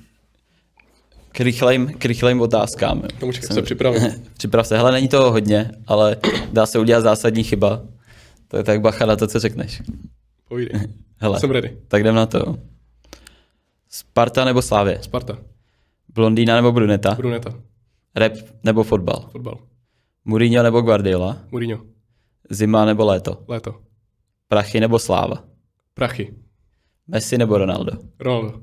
k 1.33 1.41
rychlejm, 1.41 1.93
k 1.99 2.05
rychlejm 2.05 2.41
otázkám. 2.41 2.99
jo. 2.99 3.09
Tomu 3.21 3.33
čekám, 3.33 3.55
se 3.55 3.63
připravím. 3.63 4.03
Připrav 4.37 4.67
se. 4.67 4.77
Hele, 4.77 4.93
není 4.93 5.09
toho 5.09 5.31
hodně, 5.33 5.71
ale 5.87 6.17
dá 6.53 6.67
se 6.67 6.79
udělat 6.79 7.01
zásadní 7.01 7.45
chyba. 7.45 7.83
To 8.49 8.57
je 8.57 8.63
tak 8.65 8.81
bacha 8.81 9.07
na 9.07 9.17
to, 9.17 9.27
co 9.27 9.41
řekneš. 9.41 9.83
Povídej. 10.49 10.81
Hele, 11.19 11.41
Jsem 11.41 11.51
ready. 11.51 11.77
tak 11.89 12.01
jdem 12.01 12.15
na 12.15 12.27
to. 12.27 12.57
Sparta 13.91 14.45
nebo 14.45 14.63
Slávě? 14.63 14.99
Sparta. 15.03 15.39
Blondýna 16.15 16.57
nebo 16.57 16.73
Bruneta? 16.73 17.15
Bruneta. 17.15 17.55
Rap 18.15 18.33
nebo 18.65 18.83
fotbal? 18.83 19.29
Fotbal. 19.33 19.59
Mourinho 20.25 20.63
nebo 20.63 20.81
Guardiola? 20.81 21.39
Mourinho. 21.51 21.81
Zima 22.51 22.85
nebo 22.85 23.05
léto? 23.05 23.45
Léto. 23.49 23.75
Prachy 24.49 24.81
nebo 24.81 24.99
Sláva? 24.99 25.45
Prachy. 25.95 26.35
Messi 27.09 27.39
nebo 27.39 27.59
Ronaldo? 27.59 27.93
Ronaldo. 28.21 28.61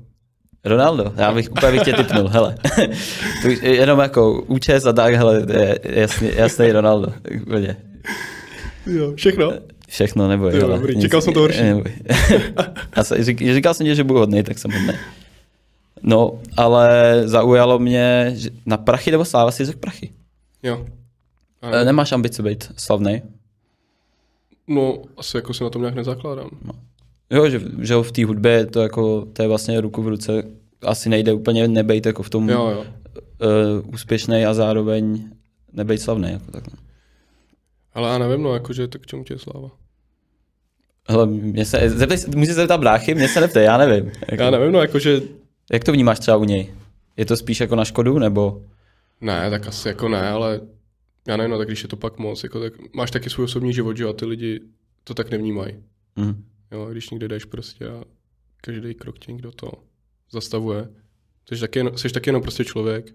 Ronaldo, 0.64 1.12
já 1.16 1.32
bych 1.32 1.50
úplně 1.50 1.72
bych 1.72 1.82
tě 1.82 1.92
typnul, 1.92 2.28
hele. 2.28 2.56
to 3.42 3.48
jenom 3.66 3.98
jako 3.98 4.42
účes 4.42 4.86
a 4.86 4.92
tak, 4.92 5.14
hele, 5.14 5.46
je 5.52 5.78
jasný, 5.84 6.30
jasný 6.34 6.72
Ronaldo. 6.72 7.12
Úplně. 7.42 7.76
Jo, 8.86 9.12
všechno. 9.16 9.52
Všechno 9.88 10.28
neboj, 10.28 10.56
Jo, 10.56 10.68
dobrý, 10.68 10.94
nic- 10.94 11.02
čekal 11.02 11.20
jsem 11.20 11.34
to 11.34 11.40
horší. 11.40 11.62
já 12.96 13.04
se, 13.04 13.24
řík, 13.24 13.38
říkal 13.54 13.74
jsem 13.74 13.86
ti, 13.86 13.94
že 13.94 14.04
budu 14.04 14.18
hodný, 14.20 14.42
tak 14.42 14.58
jsem 14.58 14.70
hodný. 14.70 14.94
No, 16.02 16.38
ale 16.56 17.22
zaujalo 17.24 17.78
mě, 17.78 18.32
že 18.34 18.50
na 18.66 18.76
prachy 18.76 19.10
nebo 19.10 19.24
sláva 19.24 19.50
si 19.50 19.64
řekl 19.64 19.78
prachy. 19.78 20.12
Jo. 20.62 20.86
A 21.62 21.70
E, 21.70 21.84
Nemáš 21.84 22.12
ambice 22.12 22.42
být 22.42 22.72
slavný? 22.76 23.22
No, 24.68 25.02
asi 25.16 25.36
jako 25.36 25.54
se 25.54 25.64
na 25.64 25.70
tom 25.70 25.82
nějak 25.82 25.94
nezakládám. 25.94 26.50
Jo, 27.30 27.48
že, 27.48 27.60
že 27.80 27.94
v 27.94 28.12
té 28.12 28.24
hudbě 28.24 28.66
to 28.66 28.80
jako, 28.80 29.26
to 29.32 29.42
je 29.42 29.48
vlastně 29.48 29.80
ruku 29.80 30.02
v 30.02 30.08
ruce, 30.08 30.42
asi 30.82 31.08
nejde 31.08 31.32
úplně 31.32 31.68
nebejt 31.68 32.06
jako 32.06 32.22
v 32.22 32.30
tom 32.30 32.48
Jo, 32.48 32.68
jo. 32.68 32.84
uh, 33.80 33.94
úspěšný 33.94 34.44
a 34.44 34.54
zároveň 34.54 35.30
nebejt 35.72 36.00
slavný. 36.00 36.32
Jako 36.32 36.50
takhle. 36.50 36.78
Ale 37.94 38.08
já 38.10 38.18
nevím, 38.18 38.42
no, 38.42 38.54
jakože 38.54 38.88
tak 38.88 39.02
k 39.02 39.06
čemu 39.06 39.24
tě 39.24 39.34
je 39.34 39.38
sláva? 39.38 39.70
Hele, 41.08 41.26
mě 41.26 41.64
se, 41.64 41.90
zeptej, 41.90 42.18
můžeš 42.34 42.48
se 42.48 42.60
zeptat 42.60 42.80
bráchy, 42.80 43.14
mě 43.14 43.28
se 43.28 43.40
neptej, 43.40 43.64
já 43.64 43.76
nevím. 43.78 44.12
Jako, 44.30 44.42
Já 44.42 44.50
nevím, 44.50 44.72
no, 44.72 44.80
jakože 44.80 45.20
Jak 45.72 45.84
to 45.84 45.92
vnímáš 45.92 46.18
třeba 46.18 46.36
u 46.36 46.44
něj? 46.44 46.74
Je 47.16 47.24
to 47.26 47.36
spíš 47.36 47.60
jako 47.60 47.76
na 47.76 47.84
škodu, 47.84 48.18
nebo? 48.18 48.62
Ne, 49.20 49.50
tak 49.50 49.66
asi 49.66 49.88
jako 49.88 50.08
ne, 50.08 50.28
ale 50.28 50.60
já 51.28 51.36
nevím, 51.36 51.50
no, 51.50 51.58
tak 51.58 51.68
když 51.68 51.82
je 51.82 51.88
to 51.88 51.96
pak 51.96 52.18
moc, 52.18 52.42
jako 52.42 52.60
tak 52.60 52.94
máš 52.94 53.10
taky 53.10 53.30
svůj 53.30 53.44
osobní 53.44 53.72
život, 53.72 53.96
že 53.96 54.04
a 54.04 54.12
ty 54.12 54.26
lidi 54.26 54.60
to 55.04 55.14
tak 55.14 55.30
nevnímají. 55.30 55.74
Mhm. 56.16 56.44
Jo, 56.72 56.88
když 56.92 57.10
někde 57.10 57.28
jdeš 57.28 57.44
prostě 57.44 57.88
a 57.88 58.04
každý 58.60 58.94
krok 58.94 59.18
tě 59.18 59.32
někdo 59.32 59.52
to 59.52 59.72
zastavuje. 60.32 60.88
Jsi 61.48 61.60
taky, 61.60 61.78
jenom, 61.78 61.98
jsi 61.98 62.08
taky 62.08 62.28
jenom 62.28 62.42
prostě 62.42 62.64
člověk, 62.64 63.14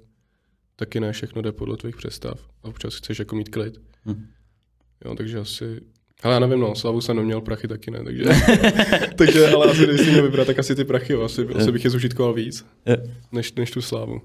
taky 0.76 1.00
ne 1.00 1.12
všechno 1.12 1.42
jde 1.42 1.52
podle 1.52 1.78
tvých 1.78 1.96
představ 1.96 2.40
a 2.64 2.68
občas 2.68 2.96
chceš 2.96 3.20
jako 3.20 3.36
mít 3.36 3.50
klid. 3.50 3.82
Mhm. 4.06 4.28
Jo, 5.06 5.16
takže 5.16 5.40
asi, 5.40 5.82
ale 6.24 6.34
já 6.34 6.40
nevím, 6.40 6.60
no, 6.60 6.76
slavu 6.76 7.02
jsem 7.02 7.16
neměl, 7.16 7.42
prachy 7.42 7.68
taky 7.68 7.92
ne, 7.92 8.04
takže, 8.04 8.24
takže 9.16 9.48
ale 9.48 9.72
asi 9.72 9.84
když 9.84 10.02
si 10.02 10.12
měl 10.12 10.24
vybrat, 10.24 10.48
tak 10.48 10.60
asi 10.60 10.76
ty 10.76 10.86
prachy, 10.86 11.14
jo, 11.14 11.22
asi, 11.22 11.48
asi 11.48 11.72
bych 11.72 11.84
je 11.84 11.90
zužitkoval 11.90 12.34
víc, 12.34 12.66
než, 13.32 13.54
než 13.54 13.72
tu 13.72 13.82
slávu. 13.82 14.22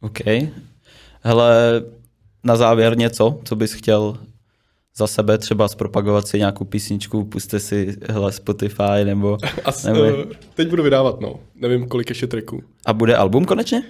OK. 0.00 0.18
Hele, 1.20 1.82
na 2.44 2.56
závěr 2.56 2.98
něco, 2.98 3.40
co 3.44 3.56
bys 3.56 3.72
chtěl 3.72 4.18
za 4.96 5.06
sebe 5.06 5.38
třeba 5.38 5.68
zpropagovat 5.68 6.28
si 6.28 6.38
nějakou 6.38 6.64
písničku, 6.64 7.24
puste 7.24 7.60
si 7.60 7.96
hele 8.10 8.32
Spotify 8.32 9.04
nebo 9.04 9.38
As, 9.64 9.84
Nebo- 9.84 10.00
uh, 10.00 10.24
teď 10.54 10.68
budu 10.68 10.82
vydávat, 10.82 11.20
no. 11.20 11.40
Nevím, 11.54 11.88
kolik 11.88 12.08
ještě 12.08 12.26
tracků. 12.26 12.62
a 12.86 12.92
bude 12.92 13.16
album 13.16 13.44
konečně? 13.44 13.82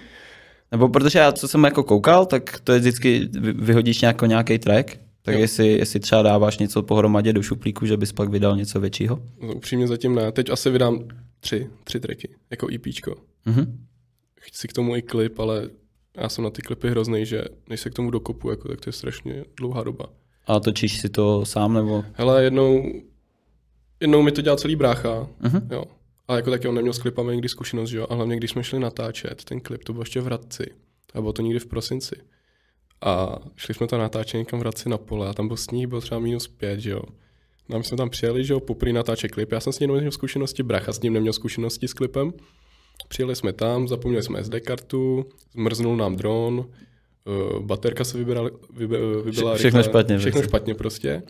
Nebo 0.73 0.89
protože 0.89 1.19
já, 1.19 1.33
co 1.33 1.49
jsem 1.49 1.65
jako 1.65 1.83
koukal, 1.83 2.27
tak 2.27 2.61
to 2.65 2.73
je 2.73 2.79
vždycky, 2.79 3.29
vy- 3.41 3.53
vyhodíš 3.53 4.01
nějako, 4.01 4.27
nějaký 4.27 4.59
track, 4.59 4.97
tak 5.23 5.35
Jo. 5.35 5.41
jestli, 5.41 5.69
jestli 5.69 6.01
třeba 6.01 6.23
dáváš 6.23 6.59
něco 6.59 6.83
pohromadě 6.83 7.33
do 7.33 7.43
šuplíku, 7.43 7.87
že 7.87 7.97
bys 7.97 8.13
pak 8.13 8.29
vydal 8.29 8.57
něco 8.57 8.81
většího? 8.81 9.23
No, 9.43 9.55
upřímně 9.55 9.87
zatím 9.87 10.15
ne. 10.15 10.33
Teď 10.33 10.51
asi 10.51 10.71
vydám 10.71 11.05
tři, 11.41 11.67
tři 11.85 12.01
tracky, 12.01 12.29
jako 12.51 12.67
EPčko. 12.75 13.15
Mhm. 13.47 13.79
Chci 14.41 14.69
k 14.69 14.73
tomu 14.73 14.97
i 14.97 15.03
klip, 15.03 15.39
ale 15.39 15.69
já 16.21 16.29
jsem 16.29 16.45
na 16.45 16.51
ty 16.51 16.63
klipy 16.63 16.91
hrozný, 16.91 17.27
že 17.27 17.45
než 17.69 17.81
se 17.81 17.91
k 17.91 17.95
tomu 17.95 18.11
dokopu, 18.11 18.51
jako, 18.51 18.69
tak 18.69 18.81
to 18.81 18.89
je 18.89 18.93
strašně 18.93 19.45
dlouhá 19.57 19.85
doba. 19.85 20.07
A 20.47 20.61
točíš 20.61 21.01
si 21.01 21.09
to 21.09 21.45
sám 21.47 21.75
nebo? 21.75 22.05
Hele, 22.13 22.45
jednou, 22.45 22.93
jednou 24.01 24.23
mi 24.23 24.33
to 24.33 24.41
dělal 24.43 24.57
celý 24.57 24.77
brácha, 24.77 25.29
Mhm. 25.41 25.69
jo. 25.73 25.85
Ale 26.29 26.39
jako 26.39 26.51
taky 26.51 26.69
on 26.69 26.75
neměl 26.75 26.93
s 26.93 26.99
klipami 26.99 27.33
nikdy 27.33 27.49
zkušenost, 27.49 27.91
že 27.91 27.99
jo. 27.99 28.07
A 28.11 28.15
hlavně, 28.15 28.37
když 28.37 28.51
jsme 28.51 28.65
šli 28.65 28.79
natáčet 28.79 29.45
ten 29.45 29.61
klip, 29.61 29.85
to 29.85 29.93
bylo 29.93 30.03
ještě 30.03 30.21
v 30.21 30.25
Hradci. 30.25 30.67
A 31.15 31.21
bylo 31.21 31.33
to 31.33 31.43
někdy 31.43 31.59
v 31.59 31.67
prosinci. 31.67 32.17
A 33.01 33.39
šli 33.57 33.75
jsme 33.75 33.87
tam 33.87 34.01
natáčet 34.01 34.39
někam 34.39 34.59
v 34.59 34.63
Hradci 34.63 34.89
na 34.89 34.99
pole 34.99 35.29
a 35.29 35.33
tam 35.33 35.49
byl 35.49 35.57
sníh, 35.57 35.87
byl 35.87 36.01
třeba 36.01 36.21
minus 36.21 36.49
pět, 36.49 36.81
že 36.81 36.91
jo. 36.91 37.03
No 37.69 37.75
a 37.75 37.79
my 37.79 37.85
jsme 37.85 37.97
tam 37.97 38.11
přijeli, 38.11 38.45
že 38.45 38.53
jo, 38.53 38.61
poprvé 38.61 38.93
natáčet 38.93 39.31
klip. 39.31 39.53
Já 39.53 39.61
jsem 39.61 39.73
s 39.73 39.79
ním 39.81 39.93
neměl 39.95 40.13
zkušenosti, 40.13 40.63
bracha 40.63 40.93
s 40.93 41.01
ním 41.01 41.13
neměl 41.13 41.33
zkušenosti 41.33 41.89
s 41.89 41.93
klipem. 41.93 42.33
Přijeli 43.09 43.37
jsme 43.37 43.53
tam, 43.53 43.89
zapomněli 43.89 44.23
jsme 44.23 44.45
SD 44.45 44.55
kartu, 44.61 45.27
zmrznul 45.55 45.97
nám 45.97 46.17
dron, 46.17 46.59
uh, 46.59 47.59
baterka 47.65 48.05
se 48.05 48.19
vybírala, 48.19 48.51
vybe, 48.71 48.99
vybila 49.25 49.55
Vše- 49.55 49.59
všechno 49.59 49.79
rychle, 49.81 49.91
špatně 49.93 50.19
Všechno 50.19 50.41
prostě. 50.41 50.49
špatně 50.51 50.75
prostě. 50.75 51.23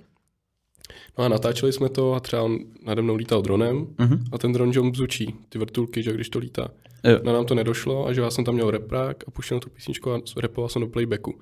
No 1.19 1.25
a 1.25 1.29
natáčeli 1.29 1.73
jsme 1.73 1.89
to 1.89 2.15
a 2.15 2.21
třeba 2.21 2.43
on 2.43 2.59
nade 2.85 3.03
mnou 3.03 3.15
lítal 3.15 3.43
dronem 3.43 3.87
Mhm. 3.99 4.25
a 4.33 4.39
ten 4.39 4.53
dron, 4.53 4.73
že 4.73 4.81
on 4.81 4.91
bzučí, 4.91 5.35
ty 5.49 5.59
vrtulky, 5.59 6.03
že 6.03 6.13
když 6.13 6.29
to 6.31 6.39
lítá. 6.39 6.71
Jo. 7.05 7.21
No 7.23 7.33
nám 7.33 7.47
to 7.47 7.55
nedošlo 7.55 8.07
a 8.07 8.13
že 8.13 8.21
já 8.21 8.31
jsem 8.31 8.45
tam 8.45 8.55
měl 8.55 8.71
reprák 8.71 9.25
a 9.27 9.31
puštěl 9.31 9.61
tu 9.61 9.71
písničku 9.71 10.13
a 10.13 10.21
repoval 10.37 10.69
jsem 10.69 10.83
do 10.83 10.89
playbacku. 10.89 11.41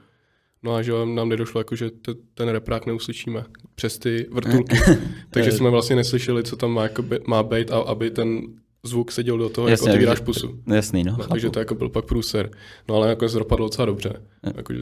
No 0.62 0.74
a 0.74 0.82
že 0.82 0.92
nám 1.14 1.28
nedošlo, 1.28 1.60
jako, 1.60 1.76
že 1.76 1.90
te, 1.90 2.14
ten 2.34 2.48
reprák 2.48 2.86
neuslyšíme 2.86 3.44
přes 3.74 3.98
ty 3.98 4.26
vrtulky. 4.30 4.76
Takže 5.30 5.52
jsme 5.52 5.70
vlastně 5.70 5.96
neslyšeli, 5.96 6.42
co 6.42 6.56
tam 6.56 6.70
má, 6.70 6.82
jako 6.82 7.02
by, 7.02 7.20
má 7.26 7.42
být, 7.42 7.70
a 7.70 7.78
aby 7.78 8.10
ten 8.10 8.40
zvuk 8.86 9.12
seděl 9.12 9.38
do 9.38 9.48
toho, 9.48 9.68
jako 9.68 9.84
otevíráš 9.84 10.18
že- 10.18 10.24
pusu. 10.24 10.62
Jasný, 10.74 11.04
no. 11.04 11.16
No, 11.18 11.26
takže 11.26 11.50
to 11.50 11.58
jako 11.58 11.74
byl 11.74 11.88
pak 11.88 12.04
průser. 12.04 12.50
No 12.88 12.94
ale 12.94 13.08
jako 13.08 13.28
se 13.28 13.38
dopadlo 13.38 13.66
docela 13.66 13.86
dobře. 13.86 14.22
Jo. 14.46 14.52
Jakože 14.56 14.80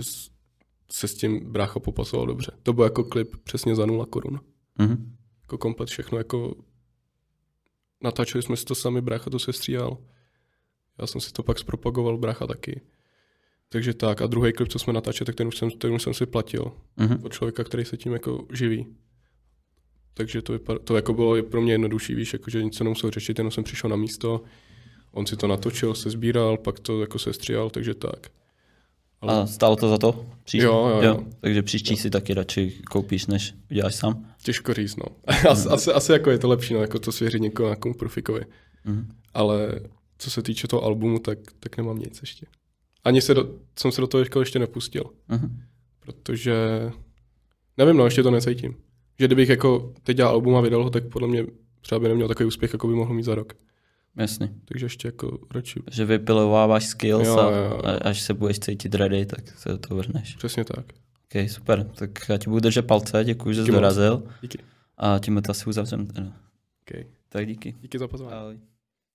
se 0.93 1.09
s 1.09 1.15
tím 1.15 1.53
brácha 1.53 1.81
popasoval 1.81 2.27
dobře. 2.27 2.53
To 2.63 2.73
byl 2.73 2.85
jako 2.85 3.05
klip 3.05 3.37
přesně 3.45 3.77
za 3.77 3.87
nula 3.87 4.07
korun. 4.07 4.41
Mhm. 4.79 5.17
Jako 5.43 5.59
komplet 5.59 5.89
všechno, 5.89 6.19
jako 6.19 6.55
natáčeli 8.03 8.43
jsme 8.43 8.57
si 8.57 8.65
to 8.65 8.75
sami, 8.75 9.01
brácha 9.01 9.31
to 9.31 9.39
se 9.39 9.53
stříhal. 9.53 9.99
Já 11.01 11.07
jsem 11.07 11.21
si 11.21 11.33
to 11.33 11.43
pak 11.43 11.59
zpropagoval, 11.59 12.19
brácha 12.19 12.47
taky. 12.47 12.81
Takže 13.69 13.95
tak. 13.95 14.23
A 14.23 14.27
druhý 14.27 14.53
klip, 14.53 14.69
co 14.69 14.79
jsme 14.79 14.93
natáčeli, 14.93 15.27
tak 15.27 15.35
ten 15.35 15.49
už 15.49 15.57
jsem, 15.59 15.71
ten 15.71 15.93
už 15.93 16.03
jsem 16.03 16.15
si 16.15 16.27
platil. 16.27 16.73
Mhm. 16.97 17.19
Od 17.25 17.33
člověka, 17.33 17.65
který 17.65 17.85
se 17.85 17.97
tím 17.97 18.13
jako 18.13 18.47
živí. 18.53 18.87
Takže 20.15 20.43
to, 20.43 20.53
vypadá, 20.53 20.79
to 20.79 20.97
jako 20.97 21.15
bylo 21.15 21.43
pro 21.43 21.61
mě 21.63 21.73
jednodušší, 21.73 22.15
víš, 22.15 22.33
jako, 22.33 22.51
že 22.51 22.63
nic 22.65 22.77
se 22.77 22.85
nemusel 22.85 23.11
řešit, 23.11 23.39
jenom 23.39 23.51
jsem 23.51 23.65
přišel 23.65 23.91
na 23.91 23.97
místo, 23.97 24.43
on 25.13 25.27
si 25.27 25.37
to 25.37 25.47
natočil, 25.47 25.95
se 25.95 26.11
sbíral, 26.11 26.57
pak 26.57 26.81
to 26.81 27.01
jako 27.01 27.19
se 27.19 27.33
stříhal, 27.33 27.71
takže 27.71 27.95
tak. 27.95 28.27
Ale 29.21 29.41
A 29.43 29.47
stálo 29.47 29.77
to 29.77 29.89
za 29.89 29.99
to? 29.99 30.27
Příště? 30.45 30.65
Jo, 30.67 30.87
jo, 30.95 31.03
jo. 31.03 31.25
Takže 31.41 31.63
příští 31.63 31.97
si 31.97 32.11
taky 32.11 32.35
radši 32.35 32.83
koupíš, 32.91 33.27
než 33.27 33.55
uděláš 33.71 33.95
sám? 33.95 34.35
těžko 34.43 34.75
říct, 34.75 34.97
no. 34.97 35.05
asi, 35.51 35.69
asi, 35.69 35.93
asi, 35.93 36.13
jako 36.13 36.31
je 36.31 36.39
to 36.39 36.49
lepší, 36.49 36.75
no, 36.75 36.81
jako 36.81 36.99
to 36.99 37.13
svěřit 37.13 37.43
někomu, 37.43 37.67
nějakému 37.69 37.95
profikovi. 37.95 38.41
Mhm. 38.85 39.09
Ale 39.35 39.81
co 40.19 40.31
se 40.31 40.43
týče 40.43 40.69
toho 40.69 40.83
albumu, 40.85 41.19
tak, 41.19 41.39
tak 41.61 41.77
nemám 41.77 41.99
nic 41.99 42.21
ještě. 42.21 42.47
Ani 43.05 43.21
se 43.23 43.35
do, 43.35 43.49
jsem 43.79 43.93
se 43.93 44.01
do 44.01 44.07
toho 44.07 44.21
ještě, 44.21 44.39
ještě 44.39 44.59
nepustil, 44.59 45.05
Mhm. 45.29 45.63
protože 46.01 46.55
nevím, 47.79 47.97
no, 47.97 48.05
ještě 48.05 48.23
to 48.23 48.31
necítím. 48.31 48.75
Že 49.19 49.27
kdybych 49.27 49.49
jako 49.49 49.93
teď 50.03 50.17
dělal 50.17 50.33
album 50.33 50.57
a 50.57 50.61
vydal 50.61 50.85
ho, 50.85 50.91
tak 50.91 51.05
podle 51.09 51.29
mě 51.29 51.47
třeba 51.81 51.99
by 51.99 52.09
neměl 52.09 52.29
takový 52.29 52.47
úspěch, 52.47 52.73
jako 52.73 52.87
by 52.89 52.95
mohl 52.95 53.15
mít 53.15 53.23
za 53.23 53.35
rok. 53.35 53.53
Jasný. 54.17 54.51
Takže 54.65 54.87
ještě 54.87 55.09
jako 55.09 55.39
radši. 55.55 55.81
Že 55.91 56.05
vypilováváš 56.05 56.85
skills 56.87 57.27
Jo, 57.29 57.39
a, 57.39 57.51
jo, 57.57 57.81
a 57.85 57.91
až 57.91 58.21
se 58.21 58.35
budeš 58.35 58.59
cítit 58.59 58.95
ready, 58.95 59.27
tak 59.27 59.49
se 59.59 59.69
do 59.69 59.79
toho 59.79 59.99
vrhneš. 59.99 60.37
Přesně 60.37 60.65
tak. 60.65 60.85
OK, 61.25 61.51
super. 61.51 61.91
Tak 61.95 62.11
já 62.29 62.39
ti 62.39 62.51
budu 62.51 62.61
držet 62.61 62.83
palce, 62.83 63.25
děkuji, 63.25 63.55
že 63.55 63.61
jsi 63.61 63.65
Díky 63.65 63.73
dorazil 63.73 64.23
Díky. 64.43 64.59
a 64.99 65.19
tím 65.19 65.43
to 65.43 65.51
asi 65.51 65.67
uzavřem. 65.67 66.07
teda. 66.07 66.33
Okay. 66.89 67.05
Tak 67.29 67.47
díky. 67.47 67.75
Díky 67.81 67.99
za 67.99 68.09
pozvání. 68.09 68.33
Ahoj. 68.35 68.59